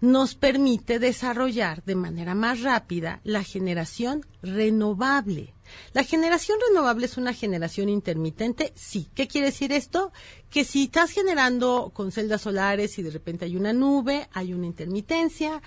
nos 0.00 0.34
permite 0.34 0.98
desarrollar 0.98 1.82
de 1.84 1.94
manera 1.94 2.34
más 2.34 2.60
rápida 2.60 3.20
la 3.24 3.42
generación 3.42 4.24
renovable. 4.42 5.54
La 5.94 6.04
generación 6.04 6.58
renovable 6.68 7.06
es 7.06 7.16
una 7.16 7.32
generación 7.32 7.88
intermitente, 7.88 8.72
sí. 8.76 9.08
¿Qué 9.14 9.26
quiere 9.26 9.46
decir 9.46 9.72
esto? 9.72 10.12
Que 10.50 10.64
si 10.64 10.84
estás 10.84 11.10
generando 11.10 11.90
con 11.94 12.12
celdas 12.12 12.42
solares 12.42 12.98
y 12.98 13.02
de 13.02 13.10
repente 13.10 13.46
hay 13.46 13.56
una 13.56 13.72
nube, 13.72 14.28
hay 14.32 14.52
una 14.52 14.66
intermitencia, 14.66 15.62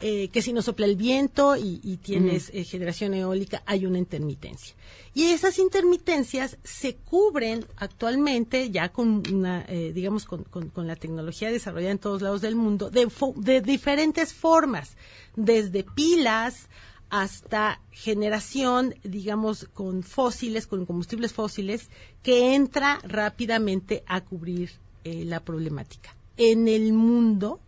eh, 0.00 0.28
que 0.28 0.42
si 0.42 0.52
no 0.52 0.62
sopla 0.62 0.86
el 0.86 0.94
viento 0.94 1.56
y, 1.56 1.98
tienes 2.00 2.50
eh, 2.54 2.62
generación 2.62 3.14
eólica, 3.14 3.64
hay 3.66 3.84
una 3.84 3.98
intermitencia. 3.98 4.76
Y 5.12 5.30
esas 5.30 5.58
intermitencias 5.58 6.56
se 6.62 6.94
cubren 6.94 7.66
actualmente 7.76 8.70
ya 8.70 8.90
con 8.90 9.24
una, 9.32 9.64
eh, 9.68 9.90
digamos, 9.92 10.24
con, 10.24 10.46
la 10.76 10.94
tecnología 10.94 11.50
desarrollada 11.50 11.90
en 11.90 11.98
todos 11.98 12.22
lados 12.22 12.42
del 12.42 12.54
mundo 12.54 12.90
de, 12.90 13.08
de 13.36 13.60
diferentes 13.60 14.32
formas, 14.32 14.96
desde 15.34 15.82
pilas 15.82 16.68
hasta 17.10 17.80
generación, 17.90 18.94
digamos, 19.02 19.64
con 19.74 20.04
fósiles, 20.04 20.68
con 20.68 20.86
combustibles 20.86 21.32
fósiles, 21.32 21.90
que 22.22 22.54
entra 22.54 23.00
rápidamente 23.02 24.04
a 24.06 24.20
cubrir 24.20 24.70
la 25.04 25.40
problemática. 25.40 26.14
En 26.36 26.68
el 26.68 26.92
mundo, 26.92 27.60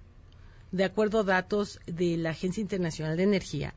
de 0.73 0.85
acuerdo 0.85 1.21
a 1.21 1.25
datos 1.25 1.81
de 1.87 2.17
la 2.17 2.31
Agencia 2.31 2.61
Internacional 2.61 3.17
de 3.17 3.23
Energía, 3.25 3.75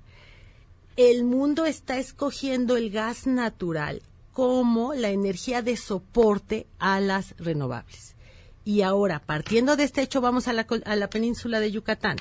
el 0.96 1.24
mundo 1.24 1.66
está 1.66 1.98
escogiendo 1.98 2.78
el 2.78 2.92
gas 2.92 3.26
natural 3.26 4.02
como 4.32 4.94
la 4.94 5.10
energía 5.10 5.62
de 5.62 5.78
soporte 5.78 6.68
a 6.80 7.00
las 7.00 7.36
renovables. 7.38 8.16
Y 8.66 8.82
ahora, 8.82 9.20
partiendo 9.20 9.76
de 9.76 9.84
este 9.84 10.02
hecho, 10.02 10.22
vamos 10.22 10.48
a 10.48 10.54
la, 10.54 10.66
a 10.86 10.96
la 10.96 11.10
península 11.10 11.60
de 11.60 11.72
Yucatán. 11.72 12.18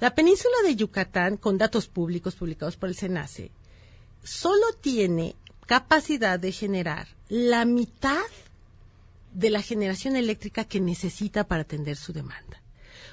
La 0.00 0.14
península 0.14 0.54
de 0.64 0.76
Yucatán, 0.76 1.36
con 1.36 1.58
datos 1.58 1.86
públicos 1.86 2.34
publicados 2.34 2.76
por 2.76 2.88
el 2.88 2.96
SENACE, 2.96 3.50
solo 4.22 4.64
tiene 4.80 5.36
capacidad 5.66 6.38
de 6.38 6.52
generar 6.52 7.08
la 7.28 7.64
mitad 7.64 8.24
de 9.32 9.50
la 9.50 9.62
generación 9.62 10.16
eléctrica 10.16 10.64
que 10.64 10.80
necesita 10.80 11.44
para 11.44 11.62
atender 11.62 11.96
su 11.96 12.12
demanda. 12.12 12.59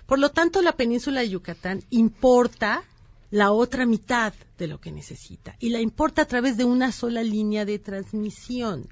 Por 0.08 0.20
lo 0.20 0.32
tanto, 0.32 0.62
la 0.62 0.72
península 0.72 1.22
de 1.22 1.30
Yucatán 1.30 1.84
importa 1.92 2.84
la 3.30 3.52
otra 3.52 3.86
mitad 3.86 4.34
de 4.58 4.68
lo 4.68 4.80
que 4.80 4.92
necesita 4.92 5.56
y 5.60 5.70
la 5.70 5.82
importa 5.82 6.24
a 6.24 6.26
través 6.26 6.58
de 6.58 6.64
una 6.64 6.92
sola 6.92 7.24
línea 7.24 7.66
de 7.66 7.78
transmisión 7.78 8.88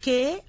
que 0.00 0.42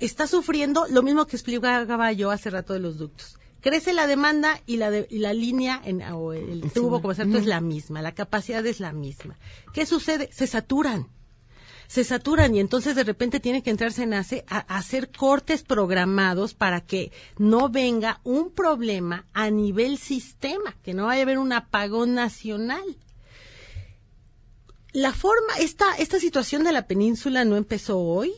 está 0.00 0.26
sufriendo 0.26 0.86
lo 0.90 1.02
mismo 1.02 1.26
que 1.26 1.36
explicaba 1.36 2.12
yo 2.12 2.30
hace 2.30 2.50
rato 2.50 2.72
de 2.72 2.80
los 2.80 2.98
ductos. 2.98 3.38
Crece 3.60 3.94
la 3.94 4.06
demanda 4.06 4.60
y 4.66 4.76
la, 4.76 4.90
la 5.08 5.32
línea 5.32 5.80
en, 5.84 6.02
o 6.02 6.34
el 6.34 6.70
tubo, 6.72 7.00
como 7.00 7.14
cierto, 7.14 7.38
es 7.38 7.46
la 7.46 7.62
misma, 7.62 8.02
la 8.02 8.12
capacidad 8.12 8.66
es 8.66 8.78
la 8.78 8.92
misma. 8.92 9.38
¿Qué 9.72 9.86
sucede? 9.86 10.28
Se 10.32 10.46
saturan 10.46 11.08
se 11.86 12.04
saturan 12.04 12.54
y 12.54 12.60
entonces 12.60 12.94
de 12.94 13.04
repente 13.04 13.40
tiene 13.40 13.62
que 13.62 13.70
entrarse 13.70 14.02
en 14.02 14.14
a, 14.14 14.24
hacer 14.68 15.10
cortes 15.10 15.62
programados 15.62 16.54
para 16.54 16.80
que 16.80 17.12
no 17.38 17.68
venga 17.68 18.20
un 18.24 18.50
problema 18.50 19.26
a 19.32 19.50
nivel 19.50 19.98
sistema, 19.98 20.76
que 20.82 20.94
no 20.94 21.06
vaya 21.06 21.20
a 21.20 21.22
haber 21.22 21.38
un 21.38 21.52
apagón 21.52 22.14
nacional. 22.14 22.84
La 24.92 25.12
forma, 25.12 25.54
esta, 25.58 25.96
esta 25.96 26.20
situación 26.20 26.62
de 26.62 26.72
la 26.72 26.86
península 26.86 27.44
no 27.44 27.56
empezó 27.56 27.98
hoy, 27.98 28.32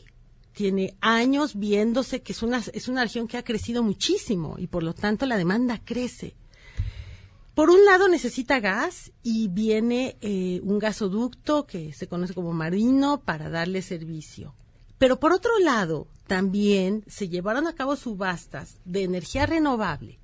tiene 0.53 0.95
años 1.01 1.59
viéndose 1.59 2.23
que 2.23 2.33
es 2.33 2.41
una, 2.41 2.63
es 2.73 2.87
una 2.87 3.03
región 3.03 3.27
que 3.27 3.37
ha 3.37 3.43
crecido 3.43 3.83
muchísimo 3.83 4.55
y 4.57 4.65
por 4.65 4.81
lo 4.81 4.93
tanto 4.93 5.27
la 5.27 5.37
demanda 5.37 5.79
crece. 5.83 6.35
Por 7.57 7.71
un 7.71 7.85
lado 7.85 8.07
necesita 8.07 8.59
gas 8.59 9.11
y 9.23 9.47
viene 9.47 10.15
eh, 10.21 10.61
un 10.61 10.77
gasoducto 10.77 11.65
que 11.65 11.91
se 11.91 12.07
conoce 12.07 12.35
como 12.35 12.53
marino 12.53 13.21
para 13.21 13.49
darle 13.49 13.81
servicio. 13.81 14.53
Pero 14.99 15.19
por 15.19 15.33
otro 15.33 15.57
lado, 15.57 16.07
también 16.27 17.03
se 17.07 17.29
llevaron 17.29 17.65
a 17.65 17.73
cabo 17.73 17.95
subastas 17.95 18.77
de 18.85 19.01
energía 19.01 19.47
renovable, 19.47 20.19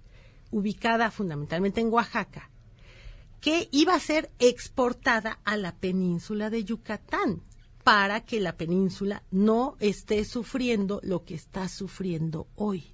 ubicada 0.52 1.10
fundamentalmente 1.10 1.82
en 1.82 1.92
Oaxaca, 1.92 2.52
que 3.42 3.68
iba 3.72 3.96
a 3.96 4.00
ser 4.00 4.30
exportada 4.38 5.40
a 5.44 5.58
la 5.58 5.76
península 5.76 6.52
de 6.52 6.64
Yucatán 6.64 7.42
para 7.84 8.24
que 8.26 8.42
la 8.42 8.58
península 8.58 9.24
no 9.32 9.76
esté 9.80 10.24
sufriendo 10.24 11.00
lo 11.02 11.26
que 11.26 11.34
está 11.34 11.68
sufriendo 11.68 12.48
hoy 12.54 12.93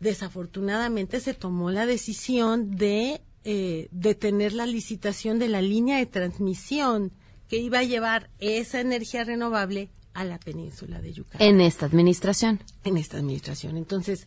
desafortunadamente 0.00 1.20
se 1.20 1.34
tomó 1.34 1.70
la 1.70 1.86
decisión 1.86 2.76
de 2.76 3.20
eh, 3.44 3.88
detener 3.90 4.52
la 4.52 4.66
licitación 4.66 5.38
de 5.38 5.48
la 5.48 5.62
línea 5.62 5.98
de 5.98 6.06
transmisión 6.06 7.12
que 7.48 7.56
iba 7.56 7.78
a 7.78 7.84
llevar 7.84 8.30
esa 8.38 8.80
energía 8.80 9.24
renovable 9.24 9.90
a 10.14 10.24
la 10.24 10.38
península 10.38 11.00
de 11.00 11.12
Yucatán. 11.12 11.46
En 11.46 11.60
esta 11.60 11.86
administración. 11.86 12.60
En 12.84 12.96
esta 12.96 13.18
administración. 13.18 13.76
Entonces, 13.76 14.26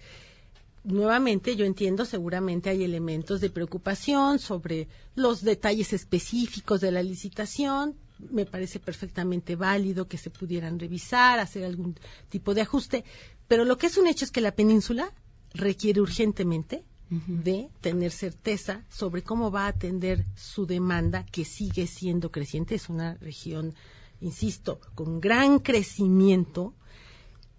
nuevamente 0.84 1.56
yo 1.56 1.66
entiendo, 1.66 2.06
seguramente 2.06 2.70
hay 2.70 2.84
elementos 2.84 3.42
de 3.42 3.50
preocupación 3.50 4.40
sobre 4.40 4.88
los 5.16 5.44
detalles 5.44 5.94
específicos 5.94 6.82
de 6.82 6.92
la 6.92 7.04
licitación. 7.04 7.96
Me 8.32 8.46
parece 8.46 8.80
perfectamente 8.80 9.56
válido 9.56 10.08
que 10.08 10.18
se 10.18 10.30
pudieran 10.30 10.80
revisar, 10.80 11.40
hacer 11.40 11.66
algún 11.66 11.96
tipo 12.30 12.54
de 12.54 12.62
ajuste. 12.62 13.04
Pero 13.48 13.66
lo 13.66 13.78
que 13.78 13.88
es 13.88 13.98
un 13.98 14.08
hecho 14.08 14.26
es 14.26 14.32
que 14.32 14.42
la 14.42 14.56
península 14.56 15.12
requiere 15.54 16.02
urgentemente 16.02 16.84
de 17.10 17.70
tener 17.82 18.12
certeza 18.12 18.86
sobre 18.90 19.22
cómo 19.22 19.52
va 19.52 19.66
a 19.66 19.70
atender 19.70 20.26
su 20.34 20.66
demanda, 20.66 21.26
que 21.26 21.44
sigue 21.44 21.86
siendo 21.86 22.32
creciente. 22.32 22.76
Es 22.76 22.88
una 22.88 23.16
región, 23.16 23.74
insisto, 24.22 24.80
con 24.96 25.20
gran 25.20 25.60
crecimiento, 25.60 26.74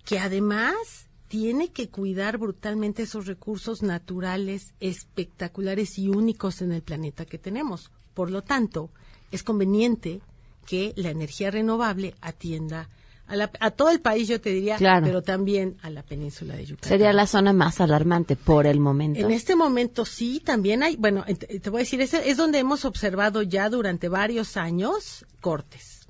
que 0.06 0.18
además 0.18 1.06
tiene 1.28 1.70
que 1.70 1.90
cuidar 1.90 2.38
brutalmente 2.38 3.02
esos 3.02 3.26
recursos 3.26 3.82
naturales 3.82 4.72
espectaculares 4.80 5.98
y 5.98 6.08
únicos 6.08 6.62
en 6.62 6.72
el 6.72 6.82
planeta 6.82 7.26
que 7.26 7.38
tenemos. 7.38 7.90
Por 8.14 8.30
lo 8.30 8.42
tanto, 8.42 8.90
es 9.30 9.42
conveniente 9.42 10.22
que 10.66 10.94
la 10.96 11.10
energía 11.10 11.50
renovable 11.50 12.14
atienda 12.22 12.88
a, 13.26 13.70
todo 13.70 13.90
el 13.90 14.00
país, 14.00 14.28
yo 14.28 14.40
te 14.40 14.50
diría, 14.50 14.76
pero 14.78 15.22
también 15.22 15.76
a 15.82 15.90
la 15.90 16.02
península 16.02 16.54
de 16.54 16.66
Yucatán. 16.66 16.88
Sería 16.88 17.12
la 17.12 17.26
zona 17.26 17.52
más 17.52 17.80
alarmante 17.80 18.36
por 18.36 18.66
el 18.66 18.78
momento. 18.78 19.20
En 19.20 19.30
este 19.30 19.56
momento 19.56 20.04
sí, 20.04 20.40
también 20.44 20.82
hay, 20.82 20.96
bueno, 20.96 21.24
te, 21.24 21.70
voy 21.70 21.80
a 21.80 21.84
decir, 21.84 22.00
es, 22.00 22.14
es 22.14 22.36
donde 22.36 22.58
hemos 22.58 22.84
observado 22.84 23.42
ya 23.42 23.68
durante 23.70 24.08
varios 24.08 24.56
años 24.56 25.24
cortes. 25.40 26.06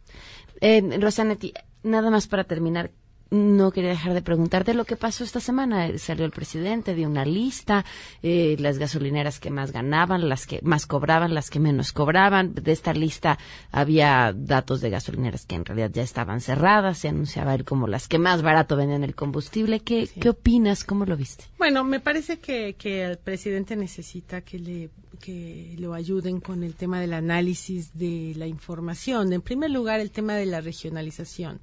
Eh, 0.60 0.82
Rosanetti, 1.00 1.52
nada 1.82 2.10
más 2.10 2.26
para 2.26 2.44
terminar, 2.44 2.90
no 3.32 3.72
quería 3.72 3.90
dejar 3.90 4.12
de 4.12 4.20
preguntarte 4.20 4.74
lo 4.74 4.84
que 4.84 4.96
pasó 4.96 5.24
esta 5.24 5.40
semana. 5.40 5.96
Salió 5.96 6.26
el 6.26 6.30
presidente, 6.30 6.94
dio 6.94 7.08
una 7.08 7.24
lista, 7.24 7.84
eh, 8.22 8.56
las 8.58 8.78
gasolineras 8.78 9.40
que 9.40 9.50
más 9.50 9.72
ganaban, 9.72 10.28
las 10.28 10.46
que 10.46 10.60
más 10.62 10.86
cobraban, 10.86 11.32
las 11.32 11.48
que 11.48 11.58
menos 11.58 11.92
cobraban. 11.92 12.54
De 12.54 12.72
esta 12.72 12.92
lista 12.92 13.38
había 13.70 14.34
datos 14.36 14.82
de 14.82 14.90
gasolineras 14.90 15.46
que 15.46 15.54
en 15.54 15.64
realidad 15.64 15.90
ya 15.92 16.02
estaban 16.02 16.42
cerradas. 16.42 16.98
Se 16.98 17.08
anunciaba 17.08 17.54
él 17.54 17.64
como 17.64 17.88
las 17.88 18.06
que 18.06 18.18
más 18.18 18.42
barato 18.42 18.76
vendían 18.76 19.02
el 19.02 19.14
combustible. 19.14 19.80
¿Qué, 19.80 20.08
¿qué 20.20 20.28
opinas? 20.28 20.84
¿Cómo 20.84 21.06
lo 21.06 21.16
viste? 21.16 21.44
Bueno, 21.56 21.84
me 21.84 22.00
parece 22.00 22.38
que, 22.38 22.74
que 22.74 23.02
el 23.04 23.16
presidente 23.16 23.76
necesita 23.76 24.42
que 24.42 24.58
le 24.58 24.90
que 25.20 25.76
lo 25.78 25.94
ayuden 25.94 26.40
con 26.40 26.64
el 26.64 26.74
tema 26.74 27.00
del 27.00 27.12
análisis 27.12 27.96
de 27.96 28.32
la 28.36 28.46
información. 28.46 29.32
En 29.32 29.40
primer 29.40 29.70
lugar, 29.70 30.00
el 30.00 30.10
tema 30.10 30.34
de 30.34 30.46
la 30.46 30.60
regionalización. 30.60 31.60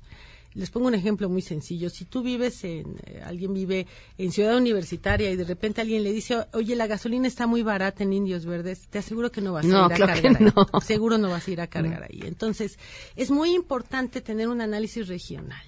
Les 0.55 0.71
pongo 0.71 0.87
un 0.87 0.95
ejemplo 0.95 1.29
muy 1.29 1.41
sencillo. 1.41 1.89
Si 1.89 2.05
tú 2.05 2.23
vives 2.23 2.63
en, 2.63 2.97
eh, 3.05 3.21
alguien 3.23 3.53
vive 3.53 3.85
en 4.17 4.31
Ciudad 4.31 4.57
Universitaria 4.57 5.29
y 5.29 5.35
de 5.35 5.43
repente 5.43 5.81
alguien 5.81 6.03
le 6.03 6.11
dice, 6.11 6.47
oye, 6.53 6.75
la 6.75 6.87
gasolina 6.87 7.27
está 7.27 7.45
muy 7.45 7.61
barata 7.61 8.03
en 8.03 8.13
Indios 8.13 8.45
Verdes, 8.45 8.87
te 8.87 8.97
aseguro 8.97 9.31
que 9.31 9.41
no 9.41 9.53
vas 9.53 9.65
a 9.65 9.67
ir 9.67 9.75
a 9.75 9.89
cargar 9.89 10.09
ahí. 10.11 10.53
Seguro 10.81 11.17
no 11.17 11.29
vas 11.29 11.47
a 11.47 11.51
ir 11.51 11.61
a 11.61 11.67
cargar 11.67 12.03
ahí. 12.03 12.21
Entonces, 12.23 12.79
es 13.15 13.29
muy 13.29 13.53
importante 13.53 14.21
tener 14.21 14.47
un 14.47 14.61
análisis 14.61 15.07
regional. 15.07 15.61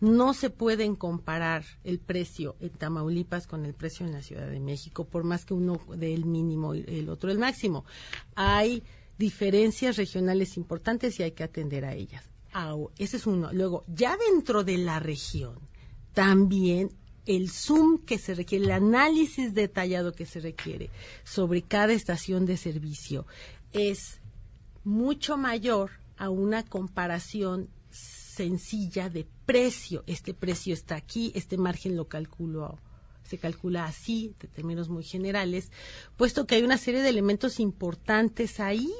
No 0.00 0.34
se 0.34 0.50
pueden 0.50 0.94
comparar 0.96 1.64
el 1.84 1.98
precio 1.98 2.56
en 2.60 2.70
Tamaulipas 2.70 3.46
con 3.46 3.64
el 3.64 3.72
precio 3.72 4.04
en 4.04 4.12
la 4.12 4.20
Ciudad 4.20 4.48
de 4.48 4.60
México, 4.60 5.04
por 5.04 5.24
más 5.24 5.44
que 5.44 5.54
uno 5.54 5.80
dé 5.96 6.12
el 6.12 6.26
mínimo 6.26 6.74
y 6.74 6.84
el 6.86 7.08
otro 7.08 7.30
el 7.30 7.38
máximo. 7.38 7.84
Hay 8.34 8.82
diferencias 9.16 9.96
regionales 9.96 10.56
importantes 10.56 11.18
y 11.18 11.22
hay 11.22 11.30
que 11.30 11.44
atender 11.44 11.84
a 11.84 11.94
ellas 11.94 12.31
ese 12.98 13.16
es 13.16 13.26
uno. 13.26 13.52
Luego, 13.52 13.84
ya 13.88 14.16
dentro 14.16 14.64
de 14.64 14.78
la 14.78 15.00
región, 15.00 15.58
también 16.12 16.90
el 17.26 17.50
zoom 17.50 17.98
que 17.98 18.18
se 18.18 18.34
requiere, 18.34 18.64
el 18.64 18.70
análisis 18.72 19.54
detallado 19.54 20.12
que 20.12 20.26
se 20.26 20.40
requiere 20.40 20.90
sobre 21.24 21.62
cada 21.62 21.92
estación 21.92 22.46
de 22.46 22.56
servicio 22.56 23.26
es 23.72 24.20
mucho 24.84 25.36
mayor 25.36 25.90
a 26.16 26.28
una 26.30 26.64
comparación 26.64 27.68
sencilla 27.90 29.08
de 29.08 29.26
precio. 29.46 30.02
Este 30.06 30.34
precio 30.34 30.74
está 30.74 30.96
aquí, 30.96 31.32
este 31.34 31.56
margen 31.56 31.96
lo 31.96 32.08
calculo 32.08 32.78
se 33.24 33.38
calcula 33.38 33.86
así, 33.86 34.34
de 34.40 34.48
términos 34.48 34.88
muy 34.90 35.04
generales, 35.04 35.70
puesto 36.18 36.46
que 36.46 36.56
hay 36.56 36.64
una 36.64 36.76
serie 36.76 37.00
de 37.00 37.08
elementos 37.08 37.60
importantes 37.60 38.60
ahí, 38.60 38.92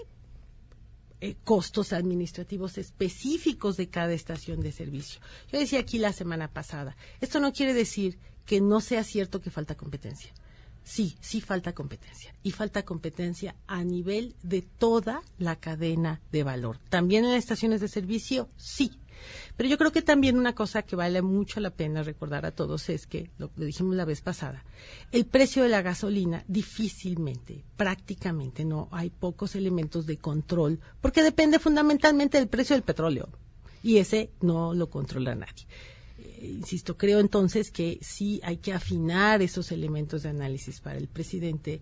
eh, 1.25 1.37
costos 1.45 1.93
administrativos 1.93 2.79
específicos 2.79 3.77
de 3.77 3.89
cada 3.89 4.13
estación 4.13 4.61
de 4.61 4.73
servicio. 4.73 5.21
Yo 5.53 5.61
decía 5.61 5.79
aquí 5.79 5.99
la 5.99 6.13
semana 6.13 6.49
pasada, 6.49 6.97
esto 7.21 7.39
no 7.39 7.53
quiere 7.53 7.75
decir 7.75 8.19
que 8.45 8.61
no 8.61 8.81
sea 8.81 9.05
cierto 9.05 9.41
que 9.41 9.53
falta 9.53 9.77
competencia. 9.77 10.33
Sí, 10.85 11.17
sí 11.21 11.41
falta 11.41 11.75
competencia. 11.75 12.35
Y 12.43 12.51
falta 12.51 12.85
competencia 12.85 13.55
a 13.67 13.85
nivel 13.85 14.35
de 14.43 14.63
toda 14.63 15.23
la 15.39 15.57
cadena 15.57 16.21
de 16.33 16.43
valor. 16.43 16.79
También 16.89 17.25
en 17.25 17.33
las 17.33 17.39
estaciones 17.39 17.81
de 17.81 17.89
servicio, 17.89 18.49
sí. 18.57 18.99
Pero 19.57 19.69
yo 19.69 19.79
creo 19.79 19.93
que 19.93 20.03
también 20.03 20.37
una 20.37 20.55
cosa 20.55 20.83
que 20.83 20.97
vale 20.97 21.23
mucho 21.23 21.61
la 21.61 21.71
pena 21.71 22.03
recordar 22.03 22.45
a 22.45 22.51
todos 22.51 22.89
es 22.89 23.07
que, 23.07 23.31
lo 23.39 23.49
dijimos 23.57 23.95
la 23.95 24.05
vez 24.05 24.21
pasada, 24.21 24.65
el 25.13 25.27
precio 25.27 25.63
de 25.63 25.69
la 25.69 25.83
gasolina 25.83 26.45
difícilmente, 26.49 27.65
prácticamente 27.77 28.65
no, 28.65 28.89
hay 28.91 29.11
pocos 29.11 29.55
elementos 29.55 30.07
de 30.07 30.17
control, 30.17 30.81
porque 31.01 31.23
depende 31.23 31.61
fundamentalmente 31.61 32.39
del 32.39 32.49
precio 32.49 32.75
del 32.75 32.83
petróleo. 32.83 33.29
Y 33.85 33.99
ese 33.99 34.31
no 34.41 34.75
lo 34.75 34.91
controla 34.91 35.35
nadie 35.35 35.67
insisto, 36.43 36.97
creo 36.97 37.21
entonces 37.21 37.71
que 37.71 37.99
sí 38.03 38.41
hay 38.43 38.59
que 38.59 38.73
afinar 38.73 39.43
esos 39.43 39.73
elementos 39.73 40.23
de 40.23 40.31
análisis 40.31 40.81
para 40.81 40.99
el 40.99 41.09
presidente 41.09 41.81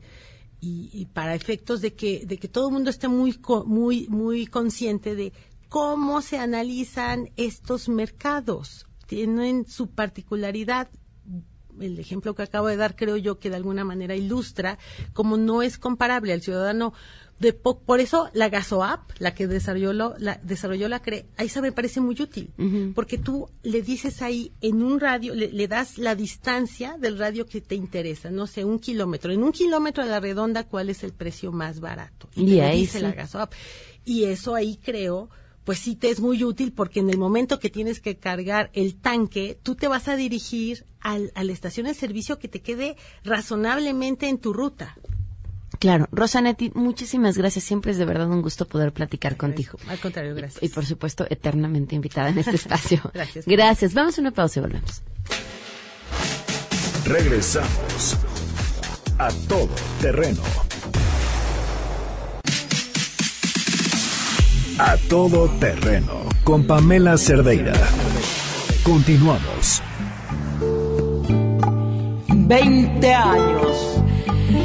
y, 0.63 1.07
para 1.15 1.35
efectos 1.35 1.81
de 1.81 1.95
que, 1.95 2.27
de 2.27 2.39
que 2.39 2.49
todo 2.49 2.69
el 2.69 2.75
mundo 2.75 2.91
esté 2.91 3.09
muy, 3.09 3.39
muy, 3.65 4.09
muy 4.09 4.47
consciente 4.47 5.15
de 5.15 5.33
cómo 5.71 6.21
se 6.21 6.39
analizan 6.39 7.31
estos 7.37 7.89
mercados. 7.89 8.87
Tienen 9.07 9.67
su 9.67 9.89
particularidad. 9.89 10.91
El 11.81 11.99
ejemplo 11.99 12.35
que 12.35 12.43
acabo 12.43 12.67
de 12.67 12.77
dar 12.77 12.95
creo 12.95 13.17
yo 13.17 13.39
que 13.39 13.49
de 13.49 13.57
alguna 13.57 13.85
manera 13.85 14.15
ilustra 14.15 14.79
cómo 15.15 15.39
no 15.39 15.63
es 15.63 15.79
comparable 15.79 16.35
al 16.35 16.43
ciudadano 16.43 16.93
por 17.62 18.01
eso 18.01 18.28
la 18.34 18.49
GasoApp, 18.49 19.11
la 19.18 19.34
que 19.34 19.47
desarrolló, 19.47 19.93
la, 20.18 20.41
desarrolló 20.43 20.88
la 20.88 21.01
CRE, 21.01 21.26
ahí 21.36 21.49
se 21.49 21.62
me 21.62 21.72
parece 21.72 22.01
muy 22.01 22.20
útil, 22.20 22.51
porque 22.95 23.16
tú 23.16 23.49
le 23.62 23.80
dices 23.80 24.20
ahí 24.20 24.53
en 24.61 24.82
un 24.82 25.01
radio, 25.01 25.34
le, 25.34 25.68
das 25.68 25.97
la 25.97 26.14
distancia 26.14 26.97
del 26.99 27.18
radio 27.18 27.47
que 27.47 27.61
te 27.61 27.74
interesa, 27.74 28.30
no 28.30 28.47
sé, 28.47 28.64
un 28.64 28.78
kilómetro. 28.78 29.32
En 29.32 29.43
un 29.43 29.53
kilómetro 29.53 30.05
de 30.05 30.11
la 30.11 30.20
redonda, 30.20 30.64
¿cuál 30.64 30.91
es 30.91 31.03
el 31.03 31.12
precio 31.12 31.51
más 31.51 31.80
barato? 31.80 32.28
Y, 32.36 32.61
ahí 32.61 32.80
dice 32.80 33.01
la 33.01 33.12
GasoApp. 33.12 33.53
Y 34.05 34.24
eso 34.24 34.55
ahí 34.55 34.76
creo 34.76 35.30
pues 35.64 35.78
sí 35.78 35.95
te 35.95 36.11
es 36.11 36.20
muy 36.20 36.43
útil 36.43 36.72
porque 36.72 37.01
en 37.01 37.11
el 37.11 37.18
momento 37.18 37.61
que 37.61 37.70
tienes 37.70 38.01
que 38.01 38.16
cargar 38.16 38.70
el 38.72 38.97
tanque, 38.97 39.59
tú 39.62 39.74
te 39.74 39.88
vas 39.88 40.09
a 40.09 40.16
dirigir 40.16 40.84
al, 41.01 41.32
a 41.34 41.45
la 41.45 41.53
estación 41.53 41.86
de 41.86 41.95
servicio 41.95 42.38
que 42.38 42.49
te 42.49 42.61
quede 42.61 42.97
razonablemente 43.24 44.28
en 44.28 44.38
tu 44.38 44.53
ruta. 44.53 44.97
Claro, 45.81 46.09
Rosanetti, 46.12 46.70
muchísimas 46.74 47.39
gracias. 47.39 47.64
Siempre 47.64 47.93
es 47.93 47.97
de 47.99 48.05
verdad 48.05 48.28
un 48.31 48.43
gusto 48.43 48.66
poder 48.68 48.93
platicar 48.93 49.39
contigo. 49.39 49.78
Al 49.89 49.99
contrario, 49.99 50.35
gracias. 50.35 50.62
Y, 50.62 50.68
por 50.68 50.85
supuesto, 50.85 51.26
eternamente 51.31 51.95
invitada 51.97 52.28
en 52.28 52.39
este 52.39 52.51
espacio. 52.57 53.01
gracias. 53.14 53.47
Gracias. 53.47 53.95
Vamos 53.95 54.18
a 54.18 54.20
una 54.20 54.31
pausa 54.31 54.61
y 54.61 54.62
volvemos. 54.62 55.03
Regresamos 57.07 58.18
a 59.18 59.31
todo 59.49 59.70
terreno. 60.03 60.43
A 64.78 64.97
todo 65.09 65.49
terreno 65.61 66.24
con 66.45 66.66
Pamela 66.66 67.16
Cerdeira. 67.16 67.72
Continuamos. 68.85 69.83
20 72.28 73.14
años 73.14 74.00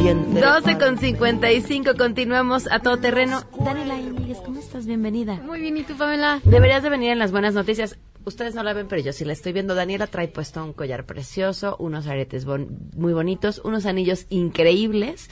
12 0.06 0.78
con 0.78 0.99
55, 0.99 1.95
continuamos 1.97 2.72
a 2.72 2.78
todo 2.78 2.97
terreno. 2.97 3.41
Daniela 3.58 3.97
Íñiguez, 3.97 4.38
¿cómo 4.45 4.60
estás? 4.60 4.86
Bienvenida. 4.86 5.41
Muy 5.43 5.60
bien, 5.60 5.78
¿y 5.78 5.82
tú, 5.82 5.97
Pamela? 5.97 6.41
Deberías 6.43 6.84
de 6.84 6.91
venir 6.91 7.10
en 7.10 7.18
las 7.18 7.32
buenas 7.32 7.56
noticias. 7.56 7.97
Ustedes 8.24 8.53
no 8.53 8.62
la 8.62 8.74
ven, 8.74 8.88
pero 8.88 9.01
yo 9.01 9.14
sí 9.14 9.26
la 9.26 9.34
estoy 9.34 9.51
viendo. 9.51 9.74
Daniela 9.74 10.06
trae 10.06 10.28
puesto 10.28 10.64
un 10.64 10.74
collar 10.74 11.08
precioso, 11.08 11.76
unos 11.80 12.06
aretes 12.06 12.45
muy 12.45 13.14
bonitos, 13.14 13.60
unos 13.64 13.88
anillos 13.88 14.28
increíbles, 14.30 15.32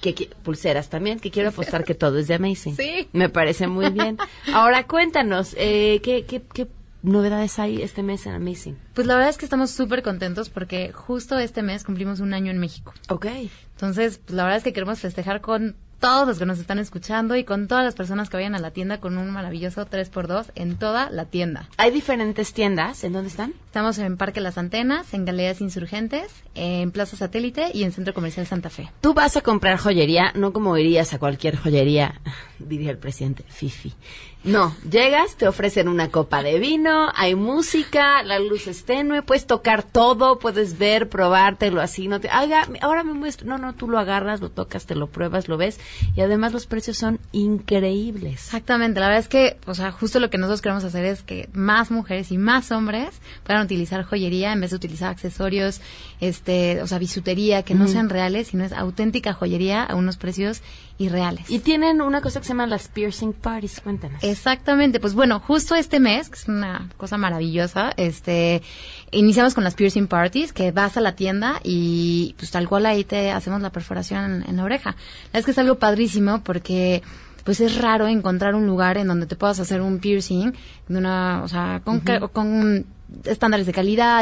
que, 0.00 0.30
pulseras 0.44 0.88
también, 0.88 1.18
que 1.18 1.32
quiero 1.32 1.48
apostar 1.48 1.82
que 1.82 1.96
todo 1.96 2.20
es 2.20 2.28
de 2.28 2.34
Amazing. 2.34 2.76
Sí. 2.76 3.08
Me 3.12 3.28
parece 3.28 3.66
muy 3.66 3.90
bien. 3.90 4.18
Ahora 4.54 4.86
cuéntanos, 4.86 5.56
eh, 5.58 6.00
¿qué, 6.04 6.26
qué, 6.26 6.42
qué 6.54 6.68
novedades 7.02 7.58
hay 7.58 7.82
este 7.82 8.02
mes 8.02 8.26
en 8.26 8.34
Amazing? 8.34 8.78
Pues 8.94 9.06
la 9.06 9.14
verdad 9.14 9.30
es 9.30 9.38
que 9.38 9.44
estamos 9.44 9.70
súper 9.70 10.02
contentos 10.02 10.50
porque 10.50 10.92
justo 10.92 11.38
este 11.38 11.62
mes 11.62 11.84
cumplimos 11.84 12.20
un 12.20 12.34
año 12.34 12.50
en 12.50 12.58
México. 12.58 12.94
Ok. 13.08 13.26
Entonces, 13.74 14.18
pues 14.18 14.36
la 14.36 14.44
verdad 14.44 14.58
es 14.58 14.64
que 14.64 14.72
queremos 14.72 15.00
festejar 15.00 15.40
con 15.40 15.76
todos 16.02 16.26
los 16.26 16.38
que 16.40 16.46
nos 16.46 16.58
están 16.58 16.80
escuchando 16.80 17.36
y 17.36 17.44
con 17.44 17.68
todas 17.68 17.84
las 17.84 17.94
personas 17.94 18.28
que 18.28 18.36
vayan 18.36 18.56
a 18.56 18.58
la 18.58 18.72
tienda 18.72 18.98
con 18.98 19.16
un 19.18 19.30
maravilloso 19.30 19.86
3x2 19.86 20.46
en 20.56 20.76
toda 20.76 21.08
la 21.10 21.26
tienda. 21.26 21.68
¿Hay 21.76 21.92
diferentes 21.92 22.52
tiendas? 22.52 23.04
¿En 23.04 23.12
dónde 23.12 23.28
están? 23.28 23.54
Estamos 23.66 23.98
en 23.98 24.16
Parque 24.16 24.40
Las 24.40 24.58
Antenas, 24.58 25.14
en 25.14 25.24
Galerías 25.24 25.60
Insurgentes, 25.60 26.32
en 26.56 26.90
Plaza 26.90 27.16
Satélite 27.16 27.70
y 27.72 27.84
en 27.84 27.92
Centro 27.92 28.14
Comercial 28.14 28.48
Santa 28.48 28.68
Fe. 28.68 28.90
Tú 29.00 29.14
vas 29.14 29.36
a 29.36 29.42
comprar 29.42 29.78
joyería, 29.78 30.32
no 30.34 30.52
como 30.52 30.76
irías 30.76 31.14
a 31.14 31.20
cualquier 31.20 31.56
joyería, 31.56 32.20
diría 32.58 32.90
el 32.90 32.98
presidente, 32.98 33.44
Fifi. 33.46 33.92
No, 34.44 34.74
llegas, 34.90 35.36
te 35.36 35.46
ofrecen 35.46 35.86
una 35.86 36.08
copa 36.08 36.42
de 36.42 36.58
vino, 36.58 37.12
hay 37.14 37.36
música, 37.36 38.24
la 38.24 38.40
luz 38.40 38.66
es 38.66 38.84
tenue, 38.84 39.22
puedes 39.22 39.46
tocar 39.46 39.84
todo, 39.84 40.40
puedes 40.40 40.78
ver, 40.78 41.08
probártelo 41.08 41.80
así, 41.80 42.08
no 42.08 42.20
te, 42.20 42.28
haga, 42.28 42.66
ahora 42.80 43.04
me 43.04 43.12
muestro, 43.12 43.46
no, 43.46 43.56
no, 43.58 43.74
tú 43.74 43.88
lo 43.88 44.00
agarras, 44.00 44.40
lo 44.40 44.50
tocas, 44.50 44.84
te 44.84 44.96
lo 44.96 45.06
pruebas, 45.06 45.46
lo 45.46 45.58
ves 45.58 45.78
y 46.16 46.22
además 46.22 46.52
los 46.52 46.66
precios 46.66 46.98
son 46.98 47.20
increíbles. 47.30 48.46
Exactamente, 48.46 48.98
la 48.98 49.06
verdad 49.06 49.20
es 49.20 49.28
que, 49.28 49.58
o 49.66 49.74
sea, 49.74 49.92
justo 49.92 50.18
lo 50.18 50.28
que 50.28 50.38
nosotros 50.38 50.60
queremos 50.60 50.82
hacer 50.82 51.04
es 51.04 51.22
que 51.22 51.48
más 51.52 51.92
mujeres 51.92 52.32
y 52.32 52.38
más 52.38 52.72
hombres 52.72 53.20
puedan 53.44 53.64
utilizar 53.64 54.02
joyería 54.02 54.52
en 54.52 54.60
vez 54.60 54.70
de 54.70 54.76
utilizar 54.76 55.10
accesorios, 55.10 55.80
este, 56.20 56.82
o 56.82 56.88
sea, 56.88 56.98
bisutería 56.98 57.62
que 57.62 57.76
no 57.76 57.86
sean 57.86 58.08
reales, 58.08 58.48
sino 58.48 58.64
es 58.64 58.72
auténtica 58.72 59.34
joyería 59.34 59.84
a 59.84 59.94
unos 59.94 60.16
precios 60.16 60.62
Y 61.48 61.60
tienen 61.60 62.00
una 62.00 62.20
cosa 62.20 62.40
que 62.40 62.46
se 62.46 62.50
llama 62.50 62.66
las 62.66 62.88
piercing 62.88 63.32
parties, 63.32 63.80
cuéntanos. 63.80 64.22
Exactamente, 64.22 65.00
pues 65.00 65.14
bueno, 65.14 65.40
justo 65.40 65.74
este 65.74 66.00
mes, 66.00 66.28
que 66.28 66.36
es 66.36 66.48
una 66.48 66.88
cosa 66.96 67.16
maravillosa, 67.16 67.92
este, 67.96 68.62
iniciamos 69.10 69.54
con 69.54 69.64
las 69.64 69.74
piercing 69.74 70.06
parties, 70.06 70.52
que 70.52 70.72
vas 70.72 70.96
a 70.96 71.00
la 71.00 71.14
tienda 71.14 71.60
y 71.62 72.34
pues 72.38 72.50
tal 72.50 72.68
cual 72.68 72.86
ahí 72.86 73.04
te 73.04 73.30
hacemos 73.30 73.60
la 73.62 73.70
perforación 73.70 74.44
en, 74.46 74.56
la 74.56 74.64
oreja. 74.64 74.96
Es 75.32 75.44
que 75.44 75.50
es 75.50 75.58
algo 75.58 75.78
padrísimo 75.78 76.42
porque 76.42 77.02
pues 77.44 77.60
es 77.60 77.80
raro 77.80 78.06
encontrar 78.06 78.54
un 78.54 78.66
lugar 78.66 78.98
en 78.98 79.08
donde 79.08 79.26
te 79.26 79.36
puedas 79.36 79.58
hacer 79.58 79.80
un 79.80 79.98
piercing 79.98 80.52
de 80.88 80.98
una, 80.98 81.42
o 81.42 81.48
sea, 81.48 81.82
con, 81.84 82.00
con 82.32 82.86
estándares 83.24 83.66
de 83.66 83.72
calidad, 83.72 84.20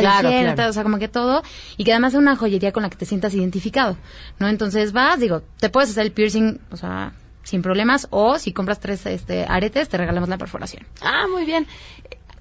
o 0.69 0.73
sea, 0.73 0.83
como 0.83 0.99
que 0.99 1.09
todo, 1.09 1.43
y 1.77 1.85
que 1.85 1.93
además 1.93 2.15
es 2.15 2.19
una 2.19 2.37
joyería 2.37 2.73
con 2.73 2.83
la 2.83 2.91
que 2.91 2.97
te 2.97 3.07
sientas 3.07 3.35
identificado, 3.35 3.97
¿no? 4.39 4.49
Entonces 4.49 4.93
vas, 4.93 5.21
digo, 5.21 5.43
te 5.59 5.69
puedes 5.69 5.91
hacer 5.91 6.07
el 6.07 6.13
piercing, 6.13 6.59
o 6.71 6.77
sea, 6.77 7.13
sin 7.43 7.63
problemas, 7.63 8.07
o 8.11 8.39
si 8.39 8.53
compras 8.53 8.81
tres 8.81 9.05
este, 9.07 9.45
aretes, 9.49 9.89
te 9.89 9.97
regalamos 9.97 10.29
la 10.29 10.39
perforación. 10.39 10.87
Ah, 11.03 11.27
muy 11.31 11.45
bien. 11.45 11.67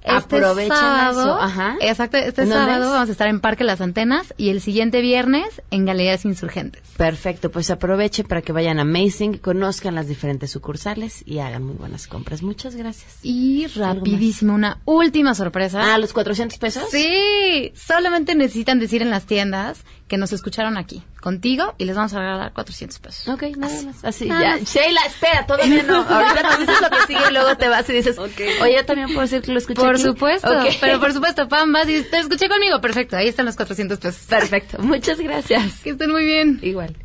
Este 0.02 0.68
sábado, 0.68 1.40
Ajá. 1.40 1.76
Exacto, 1.82 2.18
este 2.18 2.46
sábado 2.46 2.92
vamos 2.92 3.10
a 3.10 3.12
estar 3.12 3.28
en 3.28 3.40
Parque 3.42 3.64
Las 3.64 3.82
Antenas 3.82 4.34
y 4.38 4.50
el 4.50 4.62
siguiente 4.62 5.02
viernes 5.02 5.62
en 5.72 5.86
Galerías 5.86 6.24
Insurgentes. 6.26 6.82
Perfecto, 6.98 7.52
pues 7.52 7.70
aprovechen 7.70 8.26
para 8.26 8.42
que 8.42 8.54
vayan 8.54 8.80
a 8.80 8.84
Amazing, 8.84 9.38
conozcan 9.38 9.96
las 9.96 10.08
diferentes 10.08 10.52
sucursales 10.52 11.24
y 11.26 11.40
hagan 11.40 11.64
muy 11.64 11.76
buenas 11.76 12.08
compras. 12.08 12.42
Muchas 12.42 12.76
gracias. 12.76 13.18
Y 13.24 13.68
rapidísimo, 13.68 14.54
una 14.54 14.80
última 14.86 15.36
sorpresa. 15.36 15.94
Ah, 15.94 15.98
los 15.98 16.14
400 16.14 16.58
pesos. 16.58 16.84
Sí, 16.90 17.72
solamente 17.76 18.36
necesitan 18.36 18.80
decir 18.80 19.02
en 19.02 19.10
las 19.10 19.26
tiendas 19.26 19.84
que 20.10 20.18
nos 20.18 20.34
escucharon 20.34 20.76
aquí, 20.76 21.04
contigo, 21.22 21.76
y 21.78 21.86
les 21.86 21.96
vamos 21.96 22.14
a 22.14 22.20
regalar 22.20 22.52
400 22.52 23.00
pesos. 23.00 23.28
Ok, 23.30 23.44
nada 23.56 23.82
más. 23.84 24.04
Así, 24.04 24.28
ya. 24.28 24.58
Sheila, 24.58 25.02
espera, 25.06 25.46
todavía 25.46 25.84
no. 25.84 26.02
Ahorita 26.10 26.42
nos 26.42 26.60
dices 26.60 26.82
lo 26.82 26.90
que 26.90 27.08
sigue 27.08 27.20
y 27.30 27.34
luego 27.34 27.56
te 27.56 27.70
vas 27.70 27.90
y 27.90 27.94
dices, 27.94 28.18
oye, 28.18 28.76
yo 28.76 28.86
también 28.86 29.08
puedo 29.10 29.22
decir 29.22 29.42
que 29.42 29.52
lo 29.52 29.60
escuché 29.60 29.80
Por 29.80 30.00
supuesto, 30.00 30.50
pero 30.82 31.00
por 31.00 31.14
supuesto, 31.14 31.48
Pam, 31.48 31.72
vas 31.72 31.88
y 31.88 32.02
te 32.02 32.18
escuché 32.18 32.50
conmigo. 32.50 32.82
Perfecto, 32.82 33.16
ahí 33.16 33.28
están 33.28 33.46
los 33.46 33.56
400 33.56 34.00
pesos. 34.00 34.26
Perfecto, 34.28 34.80
muchas 34.80 35.20
gracias. 35.20 35.80
Que 35.84 35.92
estén 35.92 36.12
muy 36.12 36.26
bien. 36.26 36.60
Igual. 36.64 36.98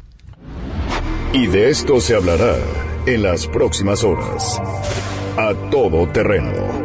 Y 1.33 1.47
de 1.47 1.69
esto 1.69 2.01
se 2.01 2.17
hablará 2.17 2.57
en 3.07 3.23
las 3.23 3.47
próximas 3.47 4.03
horas. 4.03 4.61
A 5.37 5.53
todo 5.71 6.09
terreno 6.09 6.84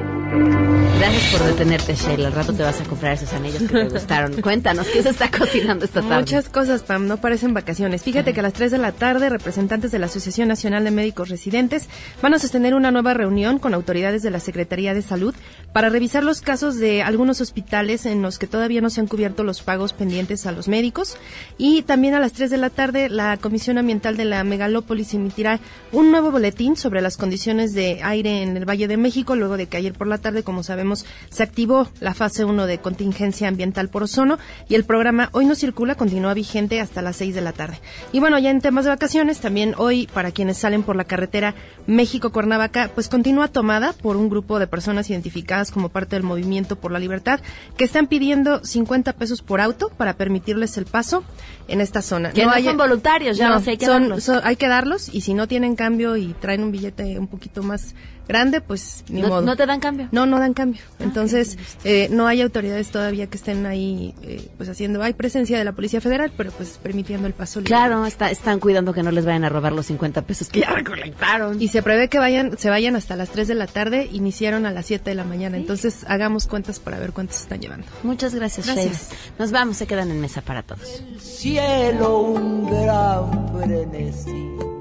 Gracias 0.99 1.31
por 1.31 1.47
detenerte, 1.47 1.95
Sheila. 1.95 2.27
Al 2.27 2.33
rato 2.33 2.51
te 2.51 2.61
vas 2.61 2.81
a 2.81 2.83
comprar 2.83 3.13
esos 3.13 3.31
anillos 3.31 3.61
que 3.61 3.67
te 3.69 3.87
gustaron. 3.89 4.33
Cuéntanos, 4.41 4.85
¿qué 4.87 5.01
se 5.01 5.11
está 5.11 5.31
cocinando 5.31 5.85
esta 5.85 6.01
tarde? 6.01 6.17
Muchas 6.17 6.49
cosas, 6.49 6.83
Pam, 6.83 7.07
no 7.07 7.21
parecen 7.21 7.53
vacaciones. 7.53 8.03
Fíjate 8.03 8.33
que 8.33 8.41
a 8.41 8.43
las 8.43 8.51
3 8.51 8.69
de 8.69 8.79
la 8.79 8.91
tarde, 8.91 9.29
representantes 9.29 9.91
de 9.91 9.99
la 9.99 10.07
Asociación 10.07 10.49
Nacional 10.49 10.83
de 10.83 10.91
Médicos 10.91 11.29
Residentes 11.29 11.87
van 12.21 12.33
a 12.33 12.39
sostener 12.39 12.73
una 12.73 12.91
nueva 12.91 13.13
reunión 13.13 13.59
con 13.59 13.73
autoridades 13.73 14.23
de 14.23 14.29
la 14.29 14.41
Secretaría 14.41 14.93
de 14.93 15.01
Salud 15.01 15.33
para 15.71 15.87
revisar 15.87 16.25
los 16.25 16.41
casos 16.41 16.77
de 16.77 17.01
algunos 17.01 17.39
hospitales 17.39 18.05
en 18.05 18.21
los 18.21 18.37
que 18.37 18.47
todavía 18.47 18.81
no 18.81 18.89
se 18.89 18.99
han 18.99 19.07
cubierto 19.07 19.45
los 19.45 19.61
pagos 19.61 19.93
pendientes 19.93 20.45
a 20.47 20.51
los 20.51 20.67
médicos. 20.67 21.15
Y 21.57 21.83
también 21.83 22.13
a 22.13 22.19
las 22.19 22.33
3 22.33 22.49
de 22.49 22.57
la 22.57 22.69
tarde, 22.69 23.07
la 23.07 23.37
Comisión 23.37 23.77
Ambiental 23.77 24.17
de 24.17 24.25
la 24.25 24.43
Megalópolis 24.43 25.13
emitirá 25.13 25.61
un 25.93 26.11
nuevo 26.11 26.29
boletín 26.29 26.75
sobre 26.75 27.01
las 27.01 27.15
condiciones 27.15 27.73
de 27.73 28.01
aire 28.03 28.43
en 28.43 28.57
el 28.57 28.67
Valle 28.67 28.89
de 28.89 28.97
México, 28.97 29.37
luego 29.37 29.55
de 29.55 29.67
que 29.67 29.77
ayer 29.77 29.93
por 29.93 30.07
la 30.07 30.17
tarde, 30.17 30.43
como 30.43 30.61
sabemos, 30.61 30.88
se 30.95 31.43
activó 31.43 31.87
la 31.99 32.13
fase 32.13 32.45
1 32.45 32.65
de 32.65 32.79
contingencia 32.79 33.47
ambiental 33.47 33.89
por 33.89 34.03
ozono 34.03 34.37
y 34.67 34.75
el 34.75 34.83
programa 34.83 35.29
Hoy 35.31 35.45
no 35.45 35.55
circula 35.55 35.95
continúa 35.95 36.33
vigente 36.33 36.81
hasta 36.81 37.01
las 37.01 37.17
6 37.17 37.35
de 37.35 37.41
la 37.41 37.53
tarde. 37.53 37.79
Y 38.11 38.19
bueno, 38.19 38.39
ya 38.39 38.49
en 38.49 38.61
temas 38.61 38.85
de 38.85 38.91
vacaciones, 38.91 39.39
también 39.39 39.75
hoy 39.77 40.07
para 40.13 40.31
quienes 40.31 40.57
salen 40.57 40.83
por 40.83 40.95
la 40.95 41.03
carretera 41.03 41.55
México-Cuernavaca, 41.87 42.91
pues 42.93 43.09
continúa 43.09 43.47
tomada 43.47 43.93
por 43.93 44.17
un 44.17 44.29
grupo 44.29 44.59
de 44.59 44.67
personas 44.67 45.09
identificadas 45.09 45.71
como 45.71 45.89
parte 45.89 46.15
del 46.15 46.23
movimiento 46.23 46.75
por 46.75 46.91
la 46.91 46.99
libertad 46.99 47.39
que 47.77 47.85
están 47.85 48.07
pidiendo 48.07 48.63
50 48.63 49.13
pesos 49.13 49.41
por 49.41 49.61
auto 49.61 49.89
para 49.89 50.13
permitirles 50.13 50.77
el 50.77 50.85
paso 50.85 51.23
en 51.67 51.81
esta 51.81 52.01
zona. 52.01 52.31
Que 52.31 52.45
no, 52.45 52.53
son 52.61 52.77
voluntarios, 52.77 53.37
ya 53.37 53.49
no, 53.49 53.59
sé, 53.59 53.71
hay 53.71 53.77
que 53.77 53.87
darlos. 53.87 54.29
hay 54.29 54.55
que 54.55 54.67
darlos 54.67 55.09
y 55.13 55.21
si 55.21 55.33
no 55.33 55.47
tienen 55.47 55.75
cambio 55.75 56.17
y 56.17 56.33
traen 56.39 56.63
un 56.63 56.71
billete 56.71 57.19
un 57.19 57.27
poquito 57.27 57.63
más 57.63 57.95
grande, 58.29 58.61
pues 58.61 59.03
ni 59.09 59.21
no, 59.21 59.27
modo. 59.27 59.41
¿No 59.41 59.57
te 59.57 59.65
dan 59.65 59.79
cambio? 59.79 60.07
No, 60.11 60.27
no 60.27 60.39
dan 60.39 60.53
cambio. 60.53 60.81
Ah, 60.99 61.03
Entonces, 61.03 61.57
eh, 61.83 62.07
no 62.11 62.27
hay 62.27 62.41
autoridades 62.41 62.89
todavía 62.91 63.27
que 63.27 63.37
estén 63.37 63.65
ahí, 63.65 64.13
eh, 64.21 64.47
pues 64.55 64.69
haciendo, 64.69 65.01
hay 65.01 65.13
presencia 65.13 65.57
de 65.57 65.65
la 65.65 65.71
Policía 65.73 65.99
Federal, 65.99 66.31
pero 66.37 66.51
pues 66.51 66.79
permitiendo 66.81 67.27
el 67.27 67.33
paso 67.33 67.59
libre. 67.59 67.69
Claro, 67.69 68.05
está, 68.05 68.29
están 68.29 68.59
cuidando 68.59 68.93
que 68.93 69.01
no 69.01 69.11
les 69.11 69.25
vayan 69.25 69.43
a 69.45 69.49
robar 69.49 69.73
los 69.73 69.87
50 69.87 70.21
pesos 70.21 70.49
que 70.49 70.61
ya 70.61 70.69
recolectaron. 70.69 71.59
Y 71.59 71.69
se 71.69 71.81
prevé 71.81 72.07
que 72.07 72.19
vayan, 72.19 72.55
se 72.57 72.69
vayan 72.69 72.95
hasta 72.95 73.15
las 73.15 73.31
3 73.31 73.47
de 73.47 73.55
la 73.55 73.65
tarde, 73.65 74.07
iniciaron 74.11 74.67
a 74.67 74.71
las 74.71 74.85
7 74.85 75.09
de 75.09 75.15
la 75.15 75.23
mañana. 75.23 75.57
Entonces, 75.57 76.05
hagamos 76.07 76.45
cuentas 76.45 76.79
para 76.79 76.99
ver 76.99 77.13
cuántos 77.13 77.39
están 77.39 77.59
llevando. 77.59 77.87
Muchas 78.03 78.35
gracias, 78.35 78.67
gracias. 78.67 79.09
Nos 79.39 79.51
vamos, 79.51 79.77
se 79.77 79.87
quedan 79.87 80.11
en 80.11 80.21
mesa 80.21 80.41
para 80.41 80.61
todos. 80.61 81.01
El 81.01 81.19
cielo 81.19 82.21
un 82.21 82.69
gran 82.69 83.49
frenesí 83.57 84.78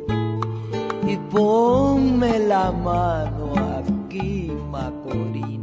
y 1.08 1.16
ponme 1.16 2.38
la 2.38 2.70
mano 2.70 3.54
aquí, 3.78 4.52
Macorís. 4.70 5.57